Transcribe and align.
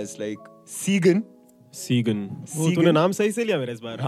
It's 0.00 0.18
like 0.18 0.48
Segan. 0.66 1.22
Segan. 1.74 2.20
वो 2.30 2.64
सीगन? 2.64 2.74
तूने 2.74 2.92
नाम 2.92 3.12
सही 3.12 3.32
से 3.32 3.44
लिया 3.44 3.58
मेरा 3.58 3.72
इस 3.72 3.80
बार 3.84 3.98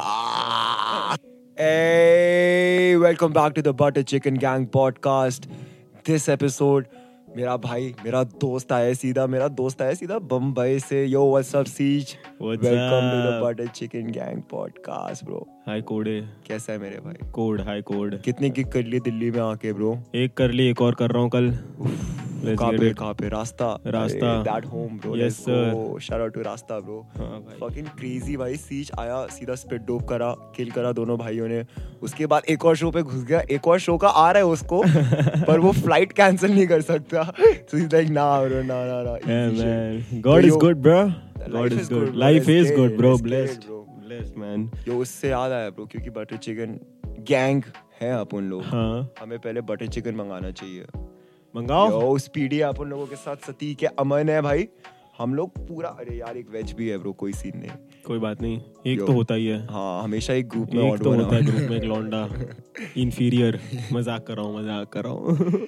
Hey, 1.58 2.96
welcome 2.96 3.32
back 3.32 3.54
to 3.56 3.62
the 3.62 3.72
Butter 3.80 4.02
Chicken 4.12 4.38
Gang 4.44 4.66
podcast. 4.76 5.48
This 6.08 6.28
episode, 6.36 6.84
मेरा 7.36 7.56
भाई 7.56 7.94
मेरा 8.04 8.22
दोस्त 8.24 8.72
आया 8.72 8.94
सीधा 8.94 9.26
मेरा 9.26 9.48
दोस्त 9.48 9.82
आया 9.82 9.94
सीधा 9.94 10.18
बम्बई 10.18 10.78
से 10.78 11.04
yo 11.06 11.30
what's 11.30 11.54
up 11.56 11.66
seize 11.66 12.16
welcome 12.42 13.06
to 13.10 13.20
the? 13.26 13.40
Butter 13.44 13.66
chicken 13.66 14.10
gang 14.10 14.42
podcast 14.50 15.24
bro 15.24 15.48
hi 15.66 15.80
कोडे। 15.88 16.20
कैसा 16.46 16.72
है 16.72 16.78
मेरे 16.78 16.96
भाई? 17.04 17.28
कोड 17.32 17.60
हाय 17.60 17.80
कोड। 17.90 18.20
कितनी 18.22 18.50
किक 18.50 18.68
कर 18.72 18.84
ली 18.84 18.98
दिल्ली 19.00 19.30
में 19.30 19.40
आके 19.40 19.72
ब्रो 19.72 19.98
एक 20.14 20.34
कर 20.36 20.50
ली 20.50 20.66
एक 20.70 20.80
और 20.82 20.94
कर 20.94 21.10
रहा 21.10 21.22
हूँ 21.22 21.30
कल। 21.30 21.50
Let's 22.44 22.58
कहाँ 22.58 22.72
पे 22.72 22.92
कहाँ 22.94 23.12
पे? 23.14 23.28
Raasta. 23.28 23.66
Raasta. 23.86 24.32
That 24.42 24.64
home 24.66 24.98
bro 24.98 25.16
Yes, 25.16 25.36
sir. 25.44 26.00
Shout 26.06 26.20
out 26.20 26.34
to 26.34 26.42
Raasta 26.42 26.78
bro 26.80 27.00
fucking 27.60 27.86
crazy 27.98 28.36
भाई 28.36 28.56
सीच 28.56 28.90
आया 28.98 29.24
सीधा 29.36 29.54
स्पिट 29.54 29.82
डोप 29.86 30.08
करा 30.08 30.30
किल 30.56 30.70
करा 30.70 30.92
दोनों 30.92 31.18
भाइयों 31.18 31.48
ने। 31.48 31.62
उसके 32.02 32.26
बाद 32.32 32.42
एक 32.50 32.64
और 32.64 32.76
शो 32.76 32.90
पे 32.90 33.02
घुस 33.02 33.22
गया 33.24 33.42
एक 33.50 33.68
और 33.68 33.78
शो 33.80 33.96
का 33.96 34.08
आ 34.08 34.30
रहा 34.30 34.42
है 34.42 34.48
उसको 34.48 34.82
पर 35.46 35.60
वो 35.60 35.72
फ़्लाइट 35.72 36.12
कैंसिल 36.12 36.50
नहीं 36.54 36.66
कर 36.66 36.80
सकता। 36.90 37.22
So 37.70 37.78
he's 37.78 37.92
like 37.94 38.10
ना 38.18 38.26
bro 38.46 38.64
ना 38.72 38.84
ना 38.86 39.02
ना 39.02 39.16
Yeah, 39.28 39.48
easy 39.50 39.62
shit. 39.62 40.12
man. 40.12 40.20
God 40.28 40.42
So 40.42 40.46
is 40.48 40.52
yo, 40.52 40.58
good, 40.58 40.82
bro. 40.82 40.98
life 42.18 42.50
God 42.50 43.81
Blessed, 44.12 44.36
man. 44.36 44.64
यो 44.88 44.96
उससे 44.98 45.28
याद 45.28 45.52
आया 45.52 45.68
ब्रो 45.70 45.84
क्योंकि 45.86 46.10
बटर 46.10 46.36
चिकन 46.36 46.78
गैंग 47.28 47.62
है 48.00 48.10
अपन 48.20 48.48
लोग। 48.50 48.62
हाँ। 48.62 49.12
हमें 49.20 49.38
पहले 49.38 49.60
बटर 49.60 49.86
चिकन 49.86 50.14
मंगाना 50.14 50.50
चाहिए। 50.50 50.86
मंगाओ। 51.54 51.90
यो 51.90 52.18
स्पीडी 52.18 52.60
अपन 52.60 52.88
लोगों 52.88 53.06
के 53.06 53.16
साथ 53.16 53.36
सतीक 53.46 53.82
है 53.82 53.88
अमन 53.98 54.28
है 54.28 54.40
भाई। 54.42 54.68
हम 55.18 55.34
लोग 55.34 55.58
पूरा 55.68 55.88
अरे 56.00 56.16
यार 56.16 56.36
एक 56.36 56.50
वेज 56.50 56.72
भी 56.72 56.88
है 56.88 56.98
ब्रो 56.98 57.12
कोई 57.12 57.32
सीन 57.32 57.58
नहीं। 57.58 58.02
कोई 58.06 58.18
बात 58.18 58.42
नहीं 58.42 58.60
एक 58.86 59.00
Yo. 59.00 59.06
तो 59.06 59.12
होता 59.12 59.34
ही 59.34 59.46
है। 59.46 59.58
हाँ 59.66 60.02
हमेशा 60.02 60.32
एक 60.32 60.48
ग्रुप 60.48 60.74
में 60.74 60.92
एक 60.92 61.02
तो 61.02 61.14
होता 61.14 61.36
है 61.36 61.42
ग्रुप 61.42 61.70
में 61.70 61.76
एक 61.76 61.84
लौंडा। 61.84 62.28
इंफीरियर 62.96 63.60
मज़ाक 63.92 64.26
कर 64.26 64.36
रहा 64.36 64.46
हूँ 64.46 64.58
मज़ाक 64.58 64.88
कर 64.92 65.04
रहा 65.04 65.12
हूँ। 65.12 65.66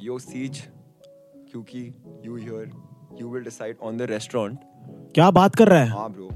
यो 0.00 0.18
सीज 0.18 0.62
क्योंकि 1.50 1.86
you 2.24 2.36
here 2.36 2.70
you 3.20 3.28
will 3.28 3.44
decide 3.44 3.76
on 3.82 3.96
the 3.96 4.02
restaurant 4.10 4.58
क्या 5.14 5.30
बात 5.30 5.54
कर 5.56 5.68
रहा 5.68 5.78
है? 5.80 5.88
हाँ 5.88 6.08
ब्रो 6.12 6.28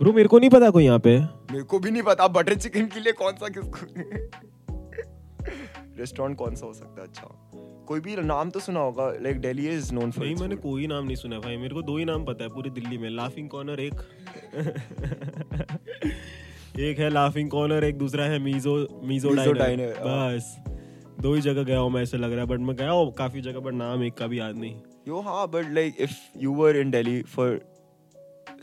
ब्रो 0.00 0.12
मेरे 0.12 0.28
को 0.28 0.38
नहीं 0.38 0.50
पता 0.50 0.70
कोई 0.70 0.84
यहाँ 0.84 0.98
पे। 0.98 1.18
मेरे 1.52 1.62
को 1.62 1.78
भी 1.78 1.90
नहीं 1.90 2.02
पता 2.02 2.28
बटर 2.28 2.54
चिकन 2.54 2.86
के 2.86 3.00
लिए 3.00 3.12
कौन 3.12 3.32
सा 3.32 3.48
किसको 3.48 3.86
रेस्टोरेंट 5.98 6.36
कौन 6.38 6.54
सा 6.54 6.66
हो 6.66 6.72
सकता 6.74 7.00
है? 7.02 7.06
अच्छा। 7.08 7.28
कोई 7.88 8.00
भी 8.00 8.16
नाम 8.16 8.50
तो 8.50 8.60
सुना 8.60 8.80
होगा 8.80 9.10
like 9.22 9.40
Delhi 9.40 9.68
is 9.68 9.92
known 9.94 10.10
for 10.10 10.24
नहीं 10.24 10.34
मैंने 10.36 10.56
कोई 10.56 10.86
नाम 10.86 11.04
नहीं 11.06 11.16
सुना 11.16 11.38
भाई 11.38 11.56
मेरे 11.56 11.74
को 11.74 11.82
दो 11.82 11.96
ही 11.98 12.04
नाम 12.04 12.24
पता 12.24 12.44
है 12.44 12.50
पूरी 12.50 12.70
दिल्ली 12.70 12.98
में 12.98 13.08
लाफिंग 13.10 13.48
कॉर्नर 13.48 13.80
एक। 13.80 13.94
एक 16.80 16.98
है 16.98 17.10
लाफिंग 17.10 17.50
कॉर्नर 17.50 17.84
एक 17.84 17.98
दूसरा 17.98 18.24
है 18.24 18.38
मीजो 18.38 18.74
मीजो 19.04 19.52
डाइनर। 19.52 19.94
बस। 20.00 20.56
दो 21.20 21.34
ही 21.34 21.40
जगह 21.40 21.62
गया 21.62 21.78
हूँ 21.78 21.90
मैं 21.90 22.02
ऐसे 22.02 22.16
लग 22.16 22.32
रहा 22.32 22.40
है 22.40 22.46
बट 22.46 22.58
मैं 22.60 22.76
गया 22.76 22.90
हूँ 22.90 23.12
काफ़ी 23.12 23.40
जगह 23.40 23.60
बट 23.60 23.74
नाम 23.74 24.02
एक 24.04 24.14
का 24.14 24.26
भी 24.26 24.38
याद 24.38 24.56
नहीं। 24.56 24.74
यो 25.08 25.20
हाँ 25.20 25.46
but 25.48 25.72
like 25.72 25.96
if 26.00 26.16
you 26.36 26.52
were 26.54 26.76
in 26.76 26.90
Delhi 26.90 27.22
for 27.22 27.60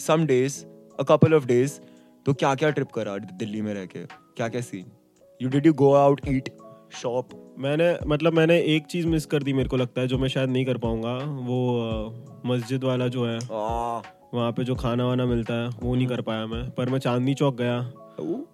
some 0.08 0.26
days 0.26 0.64
a 1.00 1.04
couple 1.04 1.34
of 1.34 1.46
days 1.48 1.80
तो 2.26 2.34
क्या 2.34 2.54
क्या 2.56 2.70
ट्रिप 2.70 2.92
करा 2.92 3.18
दिल्ली 3.18 3.62
में 3.62 3.74
रह 3.74 3.86
के? 3.86 4.06
क्या 4.06 4.48
क्या 4.48 4.62
scene 4.62 4.86
you 5.42 5.50
did 5.50 5.66
you 5.66 5.74
go 5.74 5.94
out 5.94 6.22
eat 6.28 6.50
shop 6.94 7.30
मैंने 7.60 7.96
मतलब 8.08 8.34
मैंने 8.34 8.60
एक 8.76 8.86
चीज़ 8.86 9.08
मिस 9.08 9.26
कर 9.26 9.44
दी 9.44 9.54
मेरे 9.54 9.70
को 9.70 9.78
लगता 9.78 10.02
है 10.02 10.08
जो 10.08 10.18
मैं 10.18 10.28
शायद 10.30 10.50
नहीं 10.50 10.66
कर 10.66 10.78
पाऊँगा 10.78 11.16
वो 11.48 12.42
मस्जिद 12.46 12.84
वाला 12.84 13.08
जो 13.08 13.26
है 13.26 13.38
वहाँ 14.34 14.52
पे 14.52 14.64
जो 14.64 14.76
खाना 14.76 15.06
वाना 15.06 15.26
मिलता 15.26 15.54
है 15.54 15.70
वो 15.82 15.96
नहीं 15.96 16.08
कर 16.08 16.22
पाया 16.22 16.46
मैं 16.46 16.70
पर 16.70 16.90
मैं 16.90 17.00
चांदनी 17.00 17.34
चौक 17.34 17.58
गया। 17.58 17.78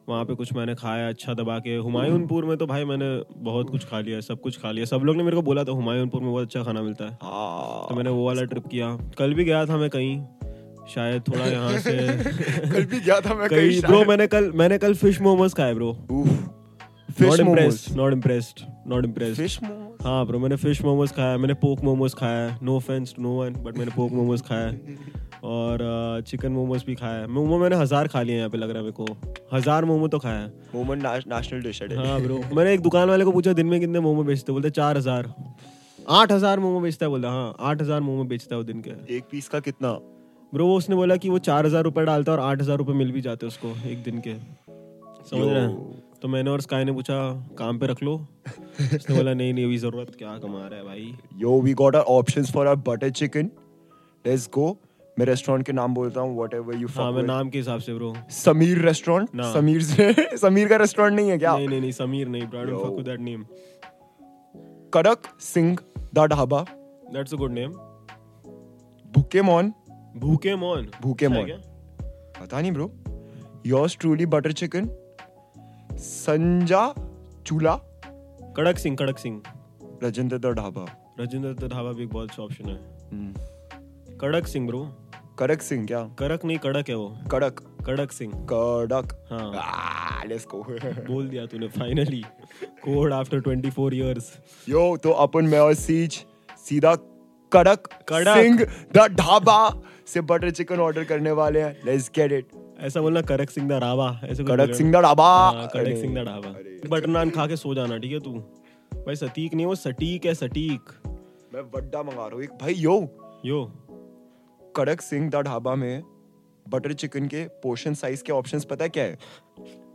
वहाँ 0.10 0.24
पे 0.26 0.36
कुछ 0.36 0.52
मैंने 0.54 0.76
खाया 0.76 1.08
अच्छा 1.10 1.34
दबा 1.34 1.58
के 1.60 1.76
हुमायूंपुर 1.78 2.46
में 2.46 2.58
तो 2.58 2.66
भाई 2.68 2.86
मैंने 2.86 3.08
बहुत 3.38 3.70
कुछ 3.70 3.86
खा 3.86 4.00
लिया 4.00 4.20
सब 4.22 4.40
कुछ 4.42 4.60
खा 4.62 4.72
लिया। 4.72 4.86
सब 4.86 5.02
लोग 5.04 5.16
ने 5.16 5.24
मेरे 5.24 5.36
को 5.36 5.42
बोला 5.42 5.64
था 5.64 5.72
हुमायूंपुर 5.72 6.22
में 6.22 6.32
बहुत 6.32 6.46
अच्छा 6.46 6.64
खाना 6.64 6.82
मिलता 6.82 7.06
है। 7.06 7.16
तो 7.16 7.96
मैंने 7.96 8.10
वो 8.10 8.26
वाला 8.26 8.44
ट्रिप 8.44 8.68
किया। 8.68 8.96
कल 9.18 9.34
भी 9.34 9.44
गया 9.44 9.66
था 9.66 9.78
मैं 9.78 9.90
कहीं 9.90 10.18
शायद 10.90 11.22
थोड़ा 11.28 11.46
यहाँ 11.48 11.78
से 11.80 11.92
कल 11.92 12.86
भी 12.86 13.00
गया 13.00 13.20
था 13.22 13.34
मैं 13.36 13.50
कहीं 13.50 13.82
ब्रो 13.82 14.04
मैंने 14.06 14.28
कल 14.28 14.52
मैंने 14.56 14.78
कल 14.78 14.94
फ़िश 14.96 15.22
मोमोज 15.22 15.54
खाए 15.54 15.74
bro. 15.74 15.98
Not 17.22 17.40
impressed 17.40 17.96
not 17.98 18.14
impressed 18.14 18.66
not 18.88 19.06
impressed 19.06 19.42
fish 19.42 19.60
हाँ 20.04 20.26
ब्रो 20.26 20.40
मैंने 20.40 20.56
फ़िश 20.56 20.82
मोमोज 20.84 21.12
खाया 21.12 21.38
मैंने 21.38 21.54
पोक 21.62 21.84
मोमोज 21.84 22.14
खाया। 22.16 22.58
No 22.64 22.76
offence 22.76 23.14
to 23.16 23.22
no 23.22 23.30
one 23.40 23.54
but 23.64 23.78
मैंने 23.78 23.92
पोक 23.96 24.12
मोमोज 24.12 24.42
खाया। 24.42 24.74
और 25.44 25.80
चिकन 26.28 26.52
मोमोज 26.52 26.84
भी 26.86 26.96
खाया। 26.96 27.26
मोमो 27.28 27.58
मैंने 27.60 27.76
हज़ार 27.76 28.08
खा 28.08 28.22
लिए 28.22 28.38
यहाँ 28.38 28.50
पे 28.50 28.58
लग 28.58 28.70
रहा 28.70 28.78
है 28.78 28.84
मेरे 28.84 28.94
को। 28.94 29.06
हज़ार 29.54 29.86
मोमो 29.86 30.08
तो 30.08 30.20
खाया 30.20 30.40
है। 30.40 30.48
मोमन 30.76 31.02
नेशनल 31.06 31.62
डिश 31.62 31.82
है 31.82 31.98
हाँ 31.98 32.20
ब्रो। 32.22 32.42
मैंने 32.54 32.74
एक 32.74 32.82
दुकान 32.82 33.10
वाले 33.10 33.26
को 33.26 33.32
पूछा 33.32 33.54
दिन 33.54 33.68
में 33.68 33.80
कितने 33.80 34.00
मोमो 34.00 34.24
बेचते 34.24 34.52
बोलते 34.52 34.70
चार 34.72 34.98
हज़ार। 34.98 35.34
आठ 36.10 36.32
हज़ार 36.32 36.60
मोमो 36.60 36.80
बेचता 36.80 37.06
है 37.06 37.10
बोला 37.10 37.30
हाँ 37.30 37.56
आठ 37.60 37.82
हज़ार 37.82 38.02
मोमो 38.02 38.24
बेचता 38.26 38.56
है 38.56 38.58
वो 38.58 38.64
दिन 38.64 38.82
के। 38.82 39.16
एक 39.18 39.24
पीस 39.32 39.48
का 39.48 39.60
कितना? 39.60 39.98
ब्रो 40.54 40.66
वो 40.68 40.76
उसने 40.78 40.96
बोला 40.96 41.16
कि 41.16 41.30
वो 41.30 41.38
चार 41.40 41.66
हज़ार 41.66 41.84
रुपए 41.84 42.04
डालता 42.06 42.32
है 42.32 42.38
और 42.38 42.44
आठ 42.44 42.62
हज़ार 42.62 42.78
रुपए 42.78 42.94
मिल 42.94 43.12
भी 43.12 43.22
जाते 43.22 43.46
उसको 43.46 43.74
एक 43.88 44.04
दिन 44.04 44.20
के। 44.20 44.34
समझ 44.34 45.48
रहे 45.48 45.62
हैं? 45.62 46.04
तो 46.22 46.28
मैंने 46.28 46.50
और 46.52 46.62
स्काई 46.62 46.84
ने 46.84 46.92
पूछा 46.92 47.18
काम 47.58 47.80
पे 47.80 47.88
रख 47.88 48.04
लो? 48.04 48.16
उसने 48.82 49.16
बोला 49.16 49.34
नहीं 49.34 49.54
नहीं 49.54 49.66
अभी 49.66 49.78
ज़रूरत 49.78 50.16
क्या 50.18 50.38
कमा 50.38 50.68
रहा 50.68 50.80
है 50.80 50.86
भाई? 50.86 51.14
Yo 51.38 51.60
we 51.62 51.74
got 51.74 51.96
our 51.96 52.06
options 52.18 52.52
for 52.52 52.68
our 52.68 52.82
butter 52.88 53.10
chicken 53.10 53.50
let's 54.26 54.50
go 54.54 54.78
मैं 55.18 55.26
रेस्टोरेंट 55.26 55.66
के 55.66 55.74
नाम 55.74 55.94
बोलता 55.94 56.22
हूँ 56.22 56.38
वट 56.40 56.54
एवर 56.54 56.76
यू 56.76 56.88
हाँ 56.96 57.12
मैं 57.12 57.24
नाम 57.24 57.50
के 57.50 57.58
हिसाब 57.58 57.80
से 57.80 57.94
ब्रो 57.94 58.14
समीर 58.34 58.82
रेस्टोरेंट 58.86 59.42
समीर 59.54 59.82
से? 59.84 60.14
समीर 60.38 60.68
का 60.68 60.76
रेस्टोरेंट 60.78 61.16
नहीं 61.16 61.30
है 61.30 61.38
क्या? 61.38 61.56
नहीं 61.58 61.68
नहीं 61.68 61.82
नहीं 61.82 61.92
समीर 61.92 62.28
नहीं 62.28 62.48
bro 62.48 62.64
don't 62.64 62.86
fuck 62.86 62.96
with 62.98 63.06
that 63.06 63.20
name 63.20 63.46
Kadak 64.94 65.28
Singh 65.44 65.78
the 66.14 66.26
Dhaba 66.32 66.66
that's 67.14 67.34
a 67.34 67.38
good 67.38 67.52
name 67.52 67.72
भूखे 69.14 69.42
मॉन 69.42 69.74
भूखे 70.20 70.56
मौन 70.56 70.90
भूखे 71.02 71.28
मौन 71.28 71.52
पता 72.40 72.62
नहीं 72.62 72.72
bro 72.72 72.92
yours 73.66 73.98
truly 74.00 74.26
butter 74.26 74.52
chicken 74.52 74.90
संजा 76.00 76.94
चूला 77.48 77.76
कड़क 78.58 78.78
सिंह 78.78 78.96
कड़क 78.96 79.18
सिंह. 79.18 79.42
राजेंद्र 80.04 80.38
द 80.38 80.46
ढाबा 80.46 80.86
राजेंद्र 81.20 81.54
द 81.54 81.70
ढाबा 81.72 81.92
भी 81.92 82.04
एक 82.04 82.10
बहुत 82.10 82.30
अच्छा 82.30 82.44
ऑप्शन 82.44 82.70
है. 82.70 82.76
हम्म। 83.12 84.18
कड़क 84.18 84.48
सिंह 84.48 84.68
ब्रो 84.68 84.84
कड़क 85.40 85.62
सिंह 85.62 85.86
क्या? 85.88 86.00
कड़क 86.20 86.46
नहीं 86.46 86.58
कड़क 86.58 86.90
है 86.90 86.96
वो. 86.96 87.18
कड़क. 87.32 87.60
कड़क 87.86 88.12
सिंह. 88.12 88.34
कड़क. 88.52 89.14
हाँ. 89.32 90.26
लेट्स 90.28 90.46
गो 90.46 90.64
बोल 91.14 91.28
दिया 91.30 91.46
तूने 91.46 91.68
finally 91.68 92.22
code 92.84 93.14
after 93.14 93.42
24 93.42 93.94
years 93.94 94.34
yo 94.70 94.98
तो 94.98 95.12
अपन 95.26 95.46
में 95.46 95.60
और 95.60 95.74
सीज 95.74 96.26
सीधा 96.66 96.96
कड़क 97.52 97.88
कड़क। 98.10 98.38
सिंह 98.38 98.64
द 98.96 99.08
ढाबा. 99.12 99.70
से 100.10 100.22
बटर 100.32 100.50
चिकन 100.50 100.80
ऑर्डर 100.80 101.04
करने 101.04 101.32
वाले 101.40 101.62
हैं। 101.62 101.78
लेट्स 101.86 102.10
गेट 102.16 102.32
इट 102.32 102.48
ऐसा 102.80 103.02
बोलना 103.02 103.22
कड़क 103.22 103.50
सिंह 103.50 103.68
दा 103.70 103.78
रावा 103.78 104.10
ऐसे 104.24 104.44
कड़क 104.44 104.74
सिंह 104.76 104.92
द 104.92 105.02
ढाबा। 105.04 105.28
हाँ, 105.50 105.68
कड़क 105.74 105.98
सिंह 105.98 106.16
दा 106.16 106.24
ढाबा। 106.24 106.50
बटर 106.90 107.08
नान 107.08 107.30
खा 107.30 107.48
के 107.48 107.56
सो 107.56 107.74
जाना 107.76 107.98
ठीक 107.98 108.12
है 108.12 108.20
तू? 108.20 108.32
भाई 109.06 109.16
सटीक 109.16 109.54
नहीं 109.54 109.66
वो 109.66 109.76
सटीक 109.76 110.26
है 110.26 110.34
सटीक। 110.34 110.90
मैं 111.54 111.62
वड्डा 111.76 112.04
मंगा 112.04 112.26
रहा 112.26 112.36
हूँ। 112.36 112.44
एक 112.44 112.50
भाई 112.62 112.74
यो। 112.74 112.96
यो। 113.46 113.64
कड़क 114.76 115.02
सिंह 115.02 115.30
द 115.30 115.36
ढाबा 115.36 115.76
में 115.76 116.04
बटर 116.70 116.94
चिकन 116.94 117.28
के 117.28 117.44
पोर्शन 117.64 117.94
साइज़ 117.94 118.24
के 118.24 118.32
ऑप्शंस 118.32 118.66
पता 118.66 118.84
है 118.84 118.90
क्या 118.90 119.04
है? 119.04 119.18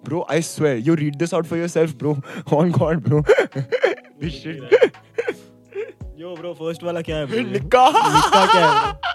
Bro 0.05 0.27
I 0.31 0.43
swear 0.43 0.79
you 0.79 0.95
read 0.95 1.17
this 1.17 1.35
out 1.35 1.47
for 1.47 1.59
yourself 1.59 1.95
bro 1.99 2.17
on 2.53 2.71
god 2.71 3.03
bro 3.09 3.21
this 3.59 4.43
shit 4.43 4.93
yo 6.19 6.35
bro 6.37 6.53
first 6.55 6.85
वाला 6.85 7.01
क्या 7.01 7.17
है 7.17 7.27
bro? 7.29 7.47
निक्का 7.53 7.87
निक्का 7.89 8.47
क्या 8.53 8.67
है? 8.71 8.93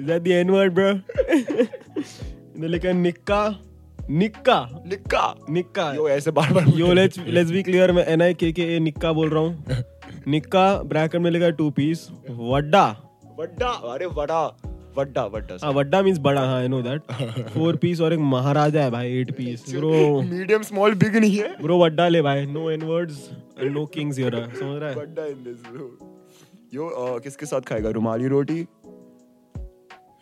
Is 0.00 0.06
that 0.06 0.22
the 0.22 0.28
N 0.28 0.50
word 0.50 0.74
bro 0.74 0.90
इधर 2.00 2.68
लिखा 2.68 2.88
है 2.88 2.94
निक्का 2.94 3.42
निक्का 4.10 4.58
निक्का 4.86 5.34
निक्का 5.50 5.92
यो 5.94 6.08
ऐसे 6.08 6.30
बार 6.38 6.52
बार 6.52 6.68
yo 6.76 6.92
let's 6.92 7.18
let's 7.26 7.50
be 7.50 7.62
clear 7.62 7.92
मैं 7.92 8.04
N 8.12 8.22
I 8.22 8.34
K 8.34 8.50
K 8.52 8.62
A 8.76 8.78
निक्का 8.80 9.12
बोल 9.12 9.30
रहा 9.30 9.42
हूँ. 9.42 9.84
निक्का 10.28 10.64
ब्रैकेट 10.84 11.20
में 11.20 11.30
लिखा 11.30 11.50
टू 11.60 11.68
पीस 11.76 12.08
वड्डा 12.30 12.84
वड्डा 13.38 13.68
अरे 13.92 14.06
वड़ा 14.06 14.40
वड्डा 14.96 15.24
वड्डा 15.24 15.56
हाँ 15.62 15.72
वड्डा 15.72 16.02
मीन्स 16.02 16.18
बड़ा 16.20 16.40
हाँ 16.40 16.58
I 16.60 16.68
know 16.68 16.80
that 16.82 17.12
four 17.52 17.76
piece 17.82 18.00
और 18.00 18.12
एक 18.12 18.18
महाराजा 18.32 18.82
है 18.82 18.90
भाई 18.90 19.12
eight 19.20 19.30
piece 19.36 19.64
bro 19.68 19.90
medium 20.22 20.62
small 20.62 20.94
big 20.94 21.16
नहीं 21.16 21.36
है। 21.36 21.54
ब्रो 21.62 21.78
वड्डा 21.82 22.08
ले 22.08 22.22
भाई. 22.22 22.46
No 22.46 22.70
N 22.70 22.82
words 22.82 23.28
no 23.64 23.84
kings 23.94 24.18
here 24.18 24.34
समझ 24.34 24.80
रहा 24.80 24.90
है? 24.90 24.96
वड्डा 24.96 25.26
इन 25.26 25.42
दिस 25.44 25.62
ब्रो 25.72 25.86
यो 26.74 27.18
किसके 27.24 27.46
साथ 27.46 27.60
खाएगा? 27.68 27.90
रुमाली 27.90 28.28
रोटी? 28.28 28.66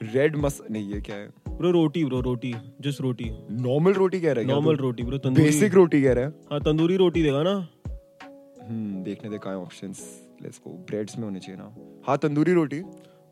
रेड 0.03 0.37
मस 0.37 0.61
नहीं 0.71 0.93
ये 0.93 1.01
क्या 1.01 1.17
है? 1.17 1.29
Bro 1.49 1.71
roti 1.71 2.05
bro 2.05 2.21
roti 2.21 2.55
just 2.81 3.01
roti. 3.01 3.25
Normal 3.51 3.93
रोटी 3.93 4.21
कह 4.21 4.33
रहा 4.33 4.41
है 4.41 4.49
normal 4.49 4.77
roti 4.77 5.03
bro 5.03 5.19
tandoori. 5.19 5.45
Basic 5.45 5.75
रोटी 5.75 6.03
कह 6.03 6.13
रहा 6.13 6.25
है? 6.25 6.31
हाँ 6.51 6.61
तंदूरी 6.61 6.97
रोटी 6.97 7.23
देगा 7.23 7.43
ना। 7.43 7.55
हम्म 8.69 9.03
देखने 9.03 9.31
दे 9.31 9.39
कहाँ 9.39 9.57
ऑप्शंस 9.57 10.03
लेट्स 10.43 10.59
गो 10.59 10.73
ब्रेड्स 10.89 11.19
में 11.19 11.25
होने 11.25 11.41
चाहिए 11.41 11.61
ना। 11.61 11.75
हाँ 12.07 12.19
तंदूरी 12.19 12.53
रोटी। 12.53 12.81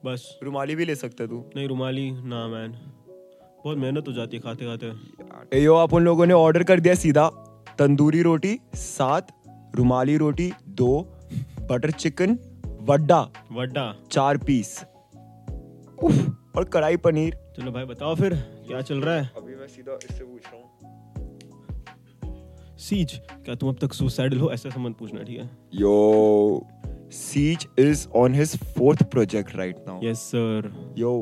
बस। 0.05 0.39
रुमाली 0.43 0.75
भी 0.75 0.85
ले 0.85 0.95
सकता 0.95 1.23
है 1.25 1.29
तू। 1.31 1.45
नहीं 1.57 1.69
रुमाली? 1.69 2.11
ना 2.11 2.47
मैन 2.49 2.73
बहुत 3.65 3.79
मेहनत 3.79 4.09
हो 4.09 4.13
जाती 4.13 4.37
है 4.37 4.43
खाते 4.43 4.65
खाते 4.65 5.59
ए 5.59 5.63
यो 5.63 5.75
आप 5.75 5.95
उन 5.95 6.05
लोगों 6.05 6.27
ने 6.27 6.35
ऑर्डर 6.35 6.63
कर 6.63 6.81
दिया 6.81 6.95
सीधा। 6.95 7.29
तंदूरी 7.79 8.23
रोटी 8.23 8.59
सात। 8.75 9.33
रुमाली 9.77 10.17
रोटी 10.17 10.53
दो। 10.69 11.01
बटर 11.71 11.91
चिकन 11.91 12.39
वड्डा। 12.83 13.21
वड्डा। 13.53 13.95
चार 14.11 14.37
पीस। 14.39 14.85
उफ, 16.03 16.26
और 16.57 16.65
कढ़ाई 16.65 16.97
पनीर। 17.05 17.35
चलो 17.57 17.71
भाई 17.73 17.85
बताओ 17.85 18.15
फिर 18.15 18.35
क्या 18.69 18.81
चल 18.81 19.01
रहा 19.01 19.15
है? 19.15 19.31
अभी 19.37 19.55
मैं 19.55 19.67
सीधा 19.67 19.99
इससे 20.05 20.25
पूछ 20.25 20.43
रहा 20.47 20.57
हूँ। 20.57 20.65
सीज 22.79 23.13
क्या 23.45 23.55
तुम 23.55 23.69
अब 23.69 23.77
तक 23.81 23.93
सुसाइडल 23.93 24.39
हो? 24.39 24.51
ऐसा 24.53 24.71
संबंध 24.71 24.95
पूछना 24.95 25.23
ठीक 25.23 25.39
है? 25.41 25.51
Yo 25.75 26.67
Siege 27.13 27.67
is 27.79 28.07
on 28.17 28.35
his 28.35 28.57
fourth 28.75 29.03
project 29.11 29.57
right 29.57 29.77
now 29.89 30.01
yes 30.05 30.19
sir 30.31 30.71
yo 30.99 31.13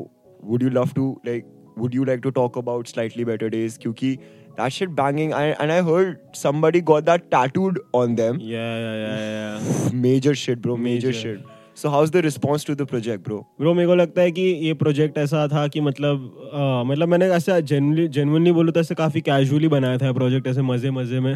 would 0.43 0.63
you 0.63 0.69
love 0.69 0.89
to 0.95 1.11
like 1.25 1.45
would 1.77 1.95
you 1.95 2.03
like 2.03 2.21
to 2.21 2.29
talk 2.39 2.57
about 2.57 2.87
slightly 2.87 3.25
better 3.25 3.49
days 3.49 3.77
क्योंकि 3.79 4.15
that 4.59 4.71
shit 4.71 4.89
banging 4.99 5.31
and 5.33 5.71
I 5.71 5.79
heard 5.81 6.17
somebody 6.35 6.81
got 6.91 7.03
that 7.03 7.21
tattooed 7.31 7.79
on 7.95 8.15
them 8.15 8.39
yeah 8.41 8.65
yeah 8.77 8.95
yeah 8.95 9.59
major 9.93 10.33
shit 10.43 10.59
bro 10.59 10.75
major 10.77 11.11
shit 11.11 11.43
So 11.77 11.89
how's 11.89 12.11
the 12.11 12.21
response 12.21 12.63
to 12.63 12.73
the 12.75 12.85
project, 12.85 13.23
bro? 13.23 13.37
Bro 13.37 13.59
bro 13.59 13.73
मेरे 13.73 13.87
को 13.87 13.95
लगता 13.95 14.21
है 14.21 14.31
कि 14.31 14.41
ये 14.41 14.73
project 14.73 15.17
ऐसा 15.17 15.47
था 15.47 15.67
कि 15.67 15.81
मतलब 15.81 16.49
अ, 16.53 16.83
मतलब 16.85 17.07
मैंने 17.07 17.25
ऐसा 17.25 17.59
जेनवली 17.59 18.07
जेनवनली 18.07 18.51
बोलूँ 18.51 18.73
तो 18.73 18.79
ऐसे 18.79 18.95
काफ़ी 18.95 19.21
कैजुअली 19.21 19.67
बनाया 19.67 19.97
था 19.97 20.11
प्रोजेक्ट 20.13 20.47
ऐसे 20.47 20.61
मज़े 20.61 20.91
मज़े 20.91 21.19
में। 21.19 21.33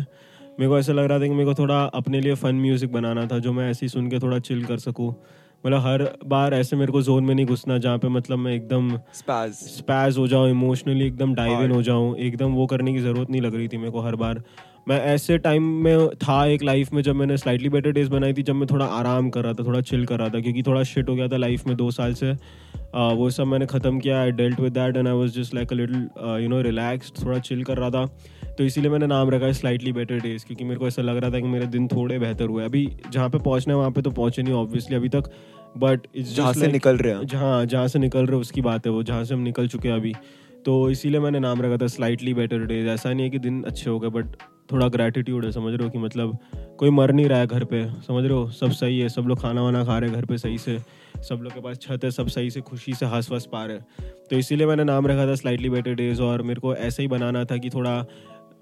मेरे 0.59 0.68
को 0.69 0.80
ऐसा 0.80 0.94
लग 0.94 1.06
रहा 1.06 1.19
था 1.19 1.24
कि 1.24 1.30
मेरे 1.30 1.45
को 1.45 1.53
थोड़ा 1.53 1.83
अपने 1.83 2.21
लिए 2.21 2.36
फ़न 2.36 2.56
म्यूज़िक 2.56 2.91
बनाना 2.91 3.25
था 3.25 3.39
जो 3.39 3.53
मैं 3.53 3.69
ऐसे 3.71 3.86
ही 3.86 3.89
सुन 3.89 4.09
के 4.09 4.19
थोड़ा 4.19 4.39
चिल 4.39 4.65
कर 4.65 4.77
सकूँ। 4.77 5.09
मतलब 5.65 5.80
हर 5.80 6.03
बार 6.25 6.53
ऐसे 6.53 6.75
मेरे 6.75 6.92
को 6.92 7.01
जोन 7.01 7.24
में 7.24 7.35
नहीं 7.35 7.45
घुसना 7.45 7.77
जहाँ 7.77 7.97
पे 7.97 8.07
मतलब 8.07 8.38
मैं 8.38 8.53
एकदम 8.53 8.97
Spaz. 8.97 9.51
स्पैज 9.51 10.18
हो 10.18 10.27
जाऊँ 10.27 10.50
इमोशनली 10.50 11.07
एकदम 11.07 11.33
डाइव 11.35 11.63
इन 11.63 11.71
हो 11.71 11.81
जाऊँ। 11.83 12.15
एकदम 12.18 12.53
वो 12.53 12.65
करने 12.68 12.94
की 12.94 13.00
ज़रूरत 13.00 13.30
नहीं 13.30 13.42
लग 13.42 13.56
रही 13.56 13.68
थी 13.68 13.77
मेरे 13.77 13.92
को 13.92 14.01
हर 14.01 14.15
बार। 14.15 14.44
मैं 14.88 15.00
ऐसे 15.06 15.38
टाइम 15.38 15.64
में 15.84 16.08
था 16.18 16.46
एक 16.46 16.64
लाइफ 16.64 16.94
में 16.94 17.02
जब 17.02 17.16
मैंने 17.16 17.38
स्लाइटली 17.38 17.70
बेटर 17.70 17.92
डेज़ 17.92 18.10
बनाई 18.10 18.34
थी 18.34 18.44
जब 18.44 18.56
मैं 18.56 18.68
थोड़ा 18.68 18.86
आराम 18.86 19.30
कर 19.30 19.44
रहा 19.44 19.54
था 19.54 19.64
थोड़ा 19.64 19.81
चिल 19.81 20.06
कर 20.06 20.20
रहा 20.20 20.30
था 20.30 20.40
क्योंकि 20.40 20.64
थोड़ा 20.64 20.84
शिट 20.84 21.10
हो 21.10 21.16
गया 21.16 21.28
था 21.28 21.38
लाइफ 21.38 21.68
में 21.68 21.76
दो 21.78 21.90
साल 21.92 22.14
से। 22.14 22.31
आ, 22.96 23.12
वो 23.12 23.30
सब 23.30 23.48
मैंने 23.48 23.66
ख़त्म 23.66 24.00
किया 24.00 24.20
I 24.22 24.31
dealt 24.31 24.60
with 24.60 24.74
that 24.74 24.98
and 24.98 25.08
I 25.08 25.14
was 25.14 25.30
just 25.31 25.54
like 25.56 25.74
a 25.74 25.76
little 25.76 26.08
you 26.44 26.50
know 26.50 26.62
relaxed 26.62 27.24
थोड़ा 27.26 27.40
चिल 27.40 27.64
कर 27.64 27.78
रहा 27.78 27.90
था। 27.90 28.06
तो 28.58 28.64
इसीलिए 28.64 28.92
मैंने 28.92 29.08
नाम 29.08 29.30
रखा 29.30 29.46
है 29.46 29.54
स्लाइटली 29.54 29.92
बेटर 29.94 30.20
डेज़ 30.20 30.46
क्योंकि 30.46 30.64
मेरे 30.64 30.80
को 30.80 30.88
ऐसा 30.88 31.02
लग 31.02 31.18
रहा 31.18 31.31
था 31.31 31.40
कि 31.40 31.48
मेरे 31.48 31.66
दिन 31.68 31.88
थोड़े 31.88 32.20
बेहतर 32.20 32.46
हुए। 32.46 32.66
अभी 32.66 32.88
जहाँ 33.12 33.30
पे 33.30 33.38
पहुँचना 33.40 33.74
है 33.74 33.78
वहाँ 33.78 33.92
पे 33.92 34.02
तो 34.02 34.12
पहुँचे 34.12 34.44
नहीं 34.44 34.54
ऑब्वियसली 34.54 34.96
अभी 34.96 35.10
तक 35.10 35.31
बट 35.78 36.08
जहाँ 36.18 36.54
से 36.54 36.68
निकल 36.68 36.98
रहे 36.98 37.14
हैं। 37.14 37.26
जहाँ 37.26 37.66
जहाँ 37.66 37.88
से 37.88 38.00
निकल 38.00 38.26
रहे 38.26 38.40
उसकी 38.40 38.62
बात 38.62 38.86
है 38.86 38.92
वो 38.92 39.04
जहाँ 39.04 39.24
से 39.24 39.34
हम 39.34 39.42
निकल 39.42 39.68
चुके 39.68 39.90
हैं 39.90 39.96
अभी। 39.96 40.14
तो 40.66 40.90
इसीलिए 40.90 41.20
मैंने 41.20 41.40
नाम 41.40 41.62
रखा 41.62 41.78
था 41.78 41.88
स्लाइटली 41.88 42.34
बेटर 42.34 42.66
डेज़ 42.68 42.88
ऐसा 42.90 43.14
नहीं 43.14 43.24
है 43.24 43.30
कि 43.30 43.40
दिन 43.40 43.64
अच्छे 43.64 43.90
हो 43.90 44.00
गए 44.00 44.10
बट 44.10 44.36
थोड़ा 44.71 44.88
ग्रैटिट्यूड 44.88 45.45
है, 45.45 45.51
समझ 45.51 45.74
रहे 45.74 45.83
हो 45.83 45.89
कि 45.89 45.98
मतलब 45.98 46.38
कोई 46.80 46.89
मर 46.89 47.12
नहीं 47.12 47.25
रहा 47.25 47.39
है 47.39 47.48
घर 47.48 47.63
पे, 47.63 47.83
समझ 48.01 48.24
रहे 48.24 48.33
हो? 48.33 48.50
सब 48.51 48.71
सही 48.71 49.00
है, 49.00 49.10
सब 49.10 49.27
लोग 49.27 49.42
खाना 49.42 49.63
वाना 49.63 49.83
खा 49.86 49.98
रहे 50.00 50.10
हैं 50.10 50.19
घर 50.19 50.25
पे 50.25 50.38
सही 50.38 50.57
से, 50.57 50.77
सब 51.30 51.39
लोग 51.44 51.54
के 51.54 51.62
पास 51.62 51.80
छत 51.80 52.04
है, 52.04 52.12
सब 52.12 52.27
सही 52.27 52.50
से, 52.51 52.62
खुशी 52.62 52.94
से 52.94 53.06
हंस 53.06 53.31
वस 53.31 53.45
पा 53.51 53.66
रहे 53.66 53.77
तो 54.30 54.38
इसीलिए 54.38 54.68
मैंने 54.68 54.83
नाम 54.83 55.07
रखा 55.07 55.25
था 55.27 55.36
स्लाइटली 55.36 55.69
बेटर 55.69 55.94
डेज़ 55.95 56.21
और 56.21 56.42
मेरे 56.42 56.60
को 56.60 56.75
ऐसा 56.75 57.01
ही 57.01 57.07
बनाना 57.07 57.44
था 57.45 57.57
कि 57.57 57.69
थोड़ा 57.69 58.06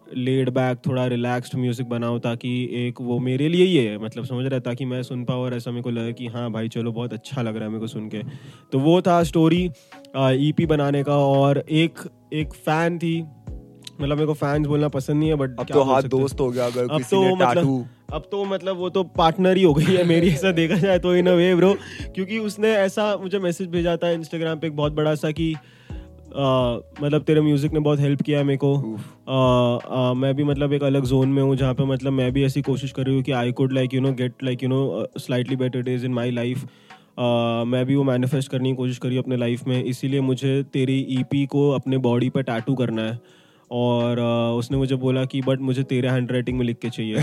लेड 0.07 0.49
बैक 0.49 0.77
थोड़ा 0.85 1.05
रिलैक्स्ड 1.07 1.55
म्यूज़िक 1.55 1.87
बनाओ 1.89 2.19
ताकि 2.19 2.49
एक 2.75 3.01
वो 3.01 3.17
मेरे 3.19 3.47
लिए 3.49 3.65
ही 3.65 3.75
है 3.77 3.97
मतलब 3.97 4.25
समझ 4.25 4.45
रहा 4.45 4.55
है? 4.55 4.61
ताकि 4.61 4.85
मैं 4.85 5.01
सुन 5.03 5.23
पाऊँ 5.25 5.43
और 5.43 5.53
ऐसा 5.53 5.71
मेरे 5.71 5.83
को 5.83 5.89
लगे 5.89 6.13
कि 6.13 6.27
हाँ 6.27 6.51
भाई, 6.51 6.67
चलो 6.67 6.91
बहुत 6.91 7.13
अच्छा 7.13 7.41
लग 7.41 7.55
रहा 7.55 7.63
है 7.63 7.69
मेरे 7.69 7.79
को 7.79 7.87
सुन 7.87 8.07
के। 8.09 8.21
तो 8.71 8.79
वो 8.79 9.01
था 9.01 9.21
स्टोरी 9.23 9.63
ईपी 10.17 10.65
बनाने 10.65 11.03
का 11.03 11.17
और 11.17 11.57
एक 11.59 11.99
एक 12.33 12.53
फ़ैन 12.55 12.97
थी 12.99 13.19
मतलब 14.01 14.17
मेरे 14.17 14.27
को 14.27 14.33
फैंस 14.33 14.67
बोलना 14.67 14.87
पसंद 14.89 15.19
नहीं 15.19 15.29
है 15.29 15.35
बट 15.35 15.59
अब 15.59 15.67
तो 15.73 15.83
हाथ 15.83 16.03
दोस्त 16.09 16.39
हो 16.39 16.49
गया 16.49 16.65
अगर 16.65 16.83
अब 16.83 16.97
किसी 16.97 17.15
तो 17.15 17.21
ने 17.21 17.33
मतलब 17.35 17.55
टैटू 17.55 17.85
अब 18.13 18.27
तो 18.31 18.43
मतलब 18.45 18.77
वो 18.77 18.89
तो 18.89 19.03
पार्टनर 19.17 19.57
ही 19.57 19.63
हो 19.63 19.73
गई 19.73 19.95
है 19.95 20.03
मेरी 20.03 20.29
ऐसा 20.29 20.51
देखा 20.51 20.75
जाए 20.77 20.99
तो 20.99 21.15
इन 21.15 21.27
अ 21.27 21.33
वे 21.33 21.53
ब्रो 21.55 21.73
क्योंकि 22.15 22.39
उसने 22.39 22.71
ऐसा 22.75 23.15
मुझे 23.17 23.39
मैसेज 23.39 23.67
भेजा 23.67 23.95
था 23.97 24.09
इंस्टाग्राम 24.11 24.59
पे 24.59 24.67
एक 24.67 24.75
बहुत 24.75 24.93
बड़ा 24.93 25.15
सा 25.15 25.31
कि 25.31 25.53
मतलब 26.29 27.23
तेरे 27.27 27.41
म्यूज़िक 27.41 27.73
ने 27.73 27.79
बहुत 27.79 27.99
हेल्प 27.99 28.21
किया 28.21 28.39
है 28.39 28.43
मेरे 28.43 28.57
को। 28.63 30.13
मैं 30.15 30.33
भी 30.35 30.43
मतलब 30.43 30.73
एक 30.73 30.83
अलग 30.83 31.05
जोन 31.05 31.29
में 31.29 31.41
हूँ 31.43 31.55
जहाँ 31.55 31.73
पे 31.73 31.85
मतलब 31.85 32.13
मैं 32.13 32.31
भी 32.33 32.43
ऐसी 32.45 32.61
कोशिश 32.61 32.91
कर 32.91 33.05
रही 33.05 33.15
हूँ 33.15 33.23
कि 33.23 33.31
I 33.31 33.51
could 33.51 33.73
like 33.73 33.93
you 33.93 34.01
know 34.01 34.11
get 34.13 34.43
like 34.43 34.63
you 34.63 34.69
know 34.69 35.07
slightly 35.17 35.55
better 35.55 35.81
days 35.81 36.05
in 36.05 36.13
my 36.13 36.31
life 36.31 36.65
मैं 37.67 37.85
भी 37.85 37.95
वो 37.95 38.03
मैनिफेस्ट 38.03 38.51
करने 38.51 38.69
की 38.69 38.75
कोशिश 38.75 38.97
करी 38.97 39.17
अपने 39.17 39.37
लाइफ 39.37 39.67
में 39.67 39.83
इसीलिए 39.83 40.21
मुझे 40.21 40.61
तेरी 40.63 40.99
ईपी 41.09 41.45
को 41.45 41.69
अपने 41.71 41.97
बॉडी 41.97 42.29
पे 42.29 42.43
टैटू 42.43 42.75
करना 42.75 43.01
है। 43.01 43.19
और 43.71 44.19
उसने 44.59 44.77
मुझे 44.77 44.95
बोला 44.95 45.25
कि, 45.25 45.41
बट 45.41 45.59
मुझे 45.59 45.83
तेरे 45.83 46.09
हैंड 46.09 46.31
राइटिंग 46.31 46.57
में 46.57 46.65
लिख 46.65 46.77
के 46.77 46.89
चाहिए। 46.89 47.15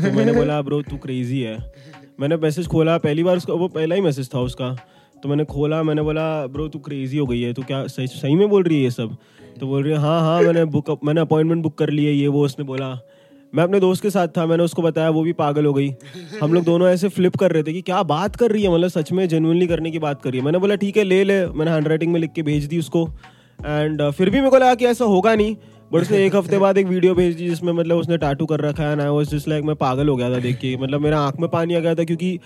तो 0.00 0.16
मैंने 0.16 0.32
बोला, 0.32 0.62
ब्रो, 0.62 0.82
तू 0.82 0.96
क्रेजी 0.96 1.40
है। 1.40 1.72
मैंने 2.20 2.36
मैसेज 2.36 2.66
खोला, 2.66 2.98
पहली 2.98 3.22
बार 3.22 3.36
उसका, 3.36 3.52
वो 3.52 3.68
पहला 3.68 3.94
ही 3.94 4.00
मैसेज 4.00 4.34
था 4.34 4.40
उसका। 4.40 4.76
तो 5.22 5.28
मैंने 5.28 5.44
खोला, 5.44 5.82
मैंने 5.82 6.02
बोला, 6.02 6.46
ब्रो, 6.46 6.68
तू 6.68 6.78
क्रेजी 6.78 7.18
हो 7.18 7.26
गई 7.26 7.40
है, 7.40 7.52
तू 7.52 7.62
क्या 7.62 7.86
सही 7.86 8.06
सही 8.06 8.34
में 8.34 8.48
बोल 8.48 8.62
रही 8.62 8.76
है 8.76 8.82
ये 8.82 8.90
सब? 8.90 9.16
तो 9.60 9.66
बोल 9.66 9.82
रही 9.82 9.92
है 9.92 9.98
हाँ 9.98 10.20
हाँ 10.20 10.42
मैंने 10.42 10.64
बुक 10.64 11.00
मैंने 11.04 11.20
अपॉइंटमेंट 11.20 11.62
बुक 11.62 11.78
कर 11.78 11.90
ली 11.90 12.04
है 12.04 12.12
ये, 12.12 12.28
वो, 12.28 12.44
उसने 12.44 12.64
बोला। 12.64 12.98
मैं 13.54 13.64
अपने 13.64 13.80
दोस्त 13.80 14.02
के 14.02 14.10
साथ 14.10 14.28
था, 14.28 14.46
मैंने 14.46 14.62
उसको 14.62 14.82
बताया, 14.82 15.10
वो 15.10 15.22
भी 15.22 15.32
पागल 15.32 15.66
हो 15.66 15.72
गई। 15.74 15.94
हम 16.42 16.54
लोग 16.54 16.64
दोनों 16.64 16.88
ऐसे 16.88 17.08
फ्लिप 17.08 17.36
कर 17.36 17.52
रहे 17.52 17.62
थे 17.62 17.72
कि 17.72 17.80
क्या 17.82 18.02
बात 18.02 18.36
कर 18.36 18.50
रही 18.50 18.62
है 18.62 18.72
मतलब 18.74 18.88
सच 18.88 19.12
में 19.12 19.28
जेनुअनली 19.28 19.66
करने 19.66 19.90
की 19.90 19.98
बात 19.98 20.22
कर 20.22 20.30
रही 20.30 20.38
है। 20.38 20.44
मैंने 20.44 20.58
बोला, 20.58 20.74
ठीक 20.74 20.96
है, 20.96 21.04
ले 21.04 21.24
ले। 21.24 21.46
मैंने 21.46 21.70
हैंड 21.70 21.88
राइटिंग 21.88 22.12
में 22.12 22.20
लिख 22.20 22.32
के 22.32 22.42
भेज 22.42 22.64
दी 22.64 22.78
उसको। 22.78 23.08
एंड 23.66 24.10
फिर 24.10 24.30
भी 24.30 24.38
मेरे 24.38 24.50
को 24.50 24.56
लगा 24.56 24.74
कि 24.74 24.86
ऐसा 24.86 25.04
होगा 25.04 25.34
नहीं। 25.34 25.56
बट 25.92 26.00
उसने 26.00 26.24
एक 26.26 26.36
हफ़्ते 26.36 26.58
बाद 26.58 26.78
एक 26.78 26.86
वीडियो 26.86 27.14
भेज 27.14 27.34
दी 27.36 27.48
जिसमें 27.48 27.72
मतलब 27.72 27.96
उसने 27.96 28.16
टाटू 28.18 28.46
कर 28.46 28.60
रखा 28.60 28.82
है 28.82 28.96
ना 28.96 29.10
वो 29.10 29.24
जिस 29.24 29.48
लाइक 29.48 29.64
मैं 29.64 29.76
पागल 29.76 30.08
हो 30.08 30.16
गया 30.16 30.30
था 30.30 30.38
देख 30.38 30.56
के। 30.56 30.76
मतलब 30.76 31.00
मेरा 31.00 31.20
आँख 31.20 31.40
में 31.40 31.48
पानी 31.50 31.74
आ 31.74 31.80
गया 31.80 31.94
था 31.94 32.04
क्योंकि 32.04 32.38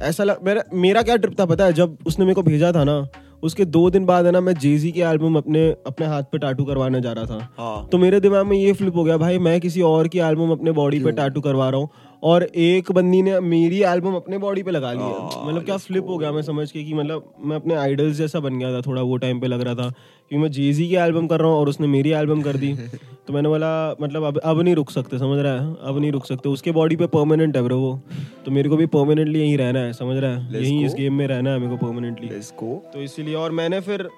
ऐसा 0.00 0.24
लग, 0.24 0.38
मेरा 0.44 0.62
मेरा 0.74 1.02
क्या 1.02 1.16
ट्रिप 1.16 1.38
था 1.40 1.44
पता 1.46 1.64
है? 1.64 1.72
जब 1.72 1.98
उसने 2.06 2.24
मेरे 2.24 2.34
को 2.34 2.42
भेजा 2.42 2.72
था 2.72 2.84
ना 2.84 3.06
उसके 3.42 3.64
दो 3.64 3.88
दिन 3.90 4.04
बाद 4.06 4.26
है 4.26 4.30
ना 4.32 4.40
मैं 4.40 4.54
जेजी 4.54 4.90
के 4.92 5.00
एल्बम 5.00 5.36
अपने 5.36 5.64
अपने 5.86 6.06
हाथ 6.06 6.22
पे 6.22 6.38
टाटू 6.38 6.64
करवाने 6.64 7.00
जा 7.00 7.12
रहा 7.12 7.24
था। 7.24 7.48
हाँ। 7.58 7.88
तो 7.92 7.98
मेरे 7.98 8.20
दिमाग 8.20 8.46
में 8.46 8.56
ये 8.56 8.72
फ्लिप 8.72 8.96
हो 8.96 9.04
गया 9.04 9.16
भाई 9.16 9.38
मैं 9.38 9.60
किसी 9.60 9.82
और 9.82 10.08
की 10.08 10.18
एल्बम 10.18 10.50
अपने 10.52 10.72
बॉडी 10.72 11.00
पे 11.00 11.12
टाटू 11.12 11.40
करवा 11.40 11.68
रहा 11.68 11.80
हूँ 11.80 11.88
और 12.24 12.42
एक 12.42 12.90
बंदी 12.92 13.20
ने 13.22 13.38
मेरी 13.40 13.80
एल्बम 13.82 14.14
अपने 14.14 14.38
बॉडी 14.38 14.62
पे 14.62 14.70
लगा 14.70 14.92
ली 14.92 14.98
हाँ, 14.98 15.44
मतलब 15.46 15.64
क्या 15.64 15.76
फ्लिप 15.76 16.06
हो 16.08 16.16
गया 16.18 16.30
मैं 16.32 16.42
समझ 16.42 16.70
के 16.70 16.84
कि 16.84 16.94
मतलब 16.94 17.32
मैं 17.44 17.56
अपने 17.56 17.74
आइडल्स 17.74 18.16
जैसा 18.16 18.40
बन 18.40 18.58
गया 18.58 18.72
था 18.72 18.80
थोड़ा 18.80 19.02
वो 19.02 19.16
टाइम 19.16 19.40
पे 19.40 19.46
लग 19.46 19.60
रहा 19.60 19.74
था 19.74 19.88
कि 20.30 20.36
मैं 20.36 20.50
जेजी 20.50 20.88
की 20.88 20.94
एल्बम 20.96 21.26
कर 21.26 21.40
रहा 21.40 21.48
हूँ 21.48 21.58
और 21.58 21.68
उसने 21.68 21.86
मेरी 21.86 22.10
एल्बम 22.10 22.42
कर 22.42 22.56
दी। 22.56 22.72
तो 23.26 23.32
मैंने 23.32 23.48
बोला 23.48 23.68
मतलब 24.00 24.24
अब 24.24 24.38
अब 24.38 24.60
नहीं 24.60 24.74
रुक 24.74 24.90
सकते 24.90 25.18
समझ 25.18 25.38
रहा 25.38 25.52
है? 25.52 25.76
अब 25.82 25.98
नहीं 26.00 26.12
रुक 26.12 26.26
सकते। 26.26 26.48
उसके 26.48 26.72
बॉडी 26.72 26.96
पे 26.96 27.06
परमानेंट 27.06 27.56
है 27.56 27.62
ब्रो 27.62 27.78
वो। 27.78 28.00
तो 28.44 28.50
मेरे 28.50 28.68
को 28.68 28.76
भी 28.76 28.86
परमानेंटली 28.86 29.40
यहीं 29.40 29.56
रहना 29.58 29.80
है 29.80 29.92
समझ 29.92 30.16
रहा 30.16 30.30
है? 30.30 30.62
यहीं 30.62 30.84
इस 30.86 30.94
गेम 30.94 31.14
में 31.14 31.26
रहना 31.26 31.50
है 31.50 31.58
मेरे 31.58 31.76
को 31.76 31.86
परमानेंटली 31.86 32.28
तो 32.60 33.02
इसीलिए 33.02 33.34
और 33.34 33.50
मैंने 33.52 33.80
फिर 33.80 34.08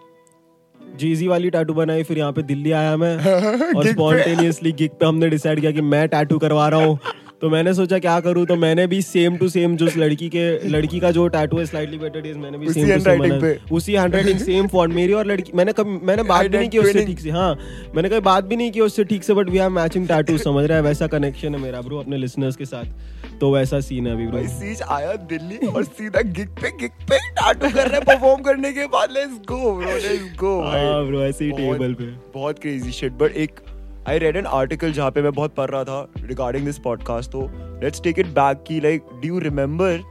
जीजी 0.99 1.27
वाली 1.29 1.51
टैटू 1.51 1.75
बनाई 1.75 2.03
फिर 2.03 2.19
यहाँ 2.19 2.33
पे 2.33 2.43
दिल्ली 2.43 2.73
आया 2.73 2.97
मैं 2.97 3.17
और 3.77 3.87
स्पॉन्टेनियसली 3.87 4.73
गिग 4.73 4.91
पे 4.91 5.07
हमने 5.07 5.29
डिसाइड 5.29 5.61
किया 5.61 5.73
कि 5.73 5.81
मैं 5.81 6.09
टैटू 6.09 6.39
करवा 6.39 6.69
रहा 6.69 6.85
हूँ। 6.85 6.99
तो 7.43 7.49
मैंने 7.51 7.73
सोचा 7.75 7.99
क्या 7.99 8.19
करूँ? 8.21 8.45
तो 8.47 8.55
मैंने 8.57 8.87
भी 8.87 9.01
सेम 9.03 9.37
टू 9.37 9.49
सेम 9.49 9.77
जो 9.77 9.87
लड़की 9.97 10.29
के 10.29 10.69
लड़की 10.69 11.01
का 11.01 11.11
जो 11.11 11.27
टैटू 11.29 11.59
है 11.59 11.65
स्लाइटली 11.67 11.99
बेटर 11.99 12.21
डेज़ 12.21 12.37
मैंने 12.39 12.59
भी 12.59 12.73
सेम 12.73 13.41
टू 13.41 13.75
उसी 13.77 13.93
हैंडराइटिंग 13.93 14.39
सेम 14.39 14.67
फॉन्ट 14.69 14.95
मेरी 14.95 15.13
और 15.13 15.27
लड़की 15.27 15.53
मैंने 15.55 15.73
कभी 15.73 15.99
मैंने 16.07 16.23
बात 16.23 16.47
भी 16.47 16.59
नहीं 16.59 16.69
की 16.69 16.79
उससे 16.79 17.05
ठीक 17.07 17.21
से 17.21 17.31
हाँ 17.31 17.53
मैंने 17.97 18.09
कभी 18.09 18.21
बात 18.21 18.45
भी 18.45 18.57
नहीं 18.57 18.71
की 18.73 18.81
उससे 18.81 19.05
ठीक 19.05 19.25
से 19.25 19.35
but 19.35 19.51
we 19.51 19.59
have 19.59 19.71
matching 19.71 20.09
tattoo 20.09 20.39
समझ 20.39 20.65
रहा 20.65 20.79
है 20.79 20.85
वैसा 20.85 21.07
कनेक्शन 21.07 21.55
है 21.55 21.61
मेरा 21.61 21.81
ब्रो 21.81 21.99
अपने 21.99 22.17
लिसनर्स 22.17 22.57
के 22.57 22.65
साथ। 22.65 23.39
तो 23.41 23.53
वैसा 23.55 23.81
सीन 23.81 24.07
है 24.07 24.13
अभी 24.13 24.27
ब्रो 24.27 24.43
सीज 24.49 24.83
आया 24.89 25.13
दिल्ली 25.31 25.67
और 25.67 25.85
सीधा 25.85 26.21
गिग 26.31 26.49
पे 26.63 26.71
गिग 26.81 27.07
पे 27.11 27.19
टैटू 27.31 27.75
कर 27.75 27.89
रहे 27.89 28.01
परफॉर्म 28.03 28.43
करने 28.43 28.73
के 28.73 28.87
बाद 28.97 29.13
let's 29.13 29.39
go 29.49 29.77
bro 29.79 29.97
let's 29.99 30.37
go 30.41 30.61
हाँ 30.63 31.07
ब्रो 31.07 31.23
ऐसे 31.23 31.45
ही 31.45 31.51
टेबल 31.53 31.95
पे। 31.95 32.13
बहुत 32.35 32.59
क्रेजी 32.59 32.93
शिट 32.93 33.13
बट 33.13 33.37
एक 33.37 33.61
आई 34.09 34.19
रेड 34.19 34.37
एन 34.37 34.47
आर्टिकल 34.47 34.93
जहाँ 34.93 35.11
पे 35.11 35.23
मैं 35.23 35.33
बहुत 35.33 35.55
पढ़ 35.55 35.71
रहा 35.71 35.85
था 35.85 36.07
रिगार्डिंग 36.21 36.65
दिस 36.65 36.79
पॉडकास्ट 36.79 37.31
तो 37.31 37.49
लेट्स 37.83 38.03
टेक 38.03 38.19
इट 38.19 38.27
बैक 38.35 38.63
की 38.67 38.81
like 38.81 39.07
do 39.23 39.29
you 39.29 39.39
remember 39.39 40.03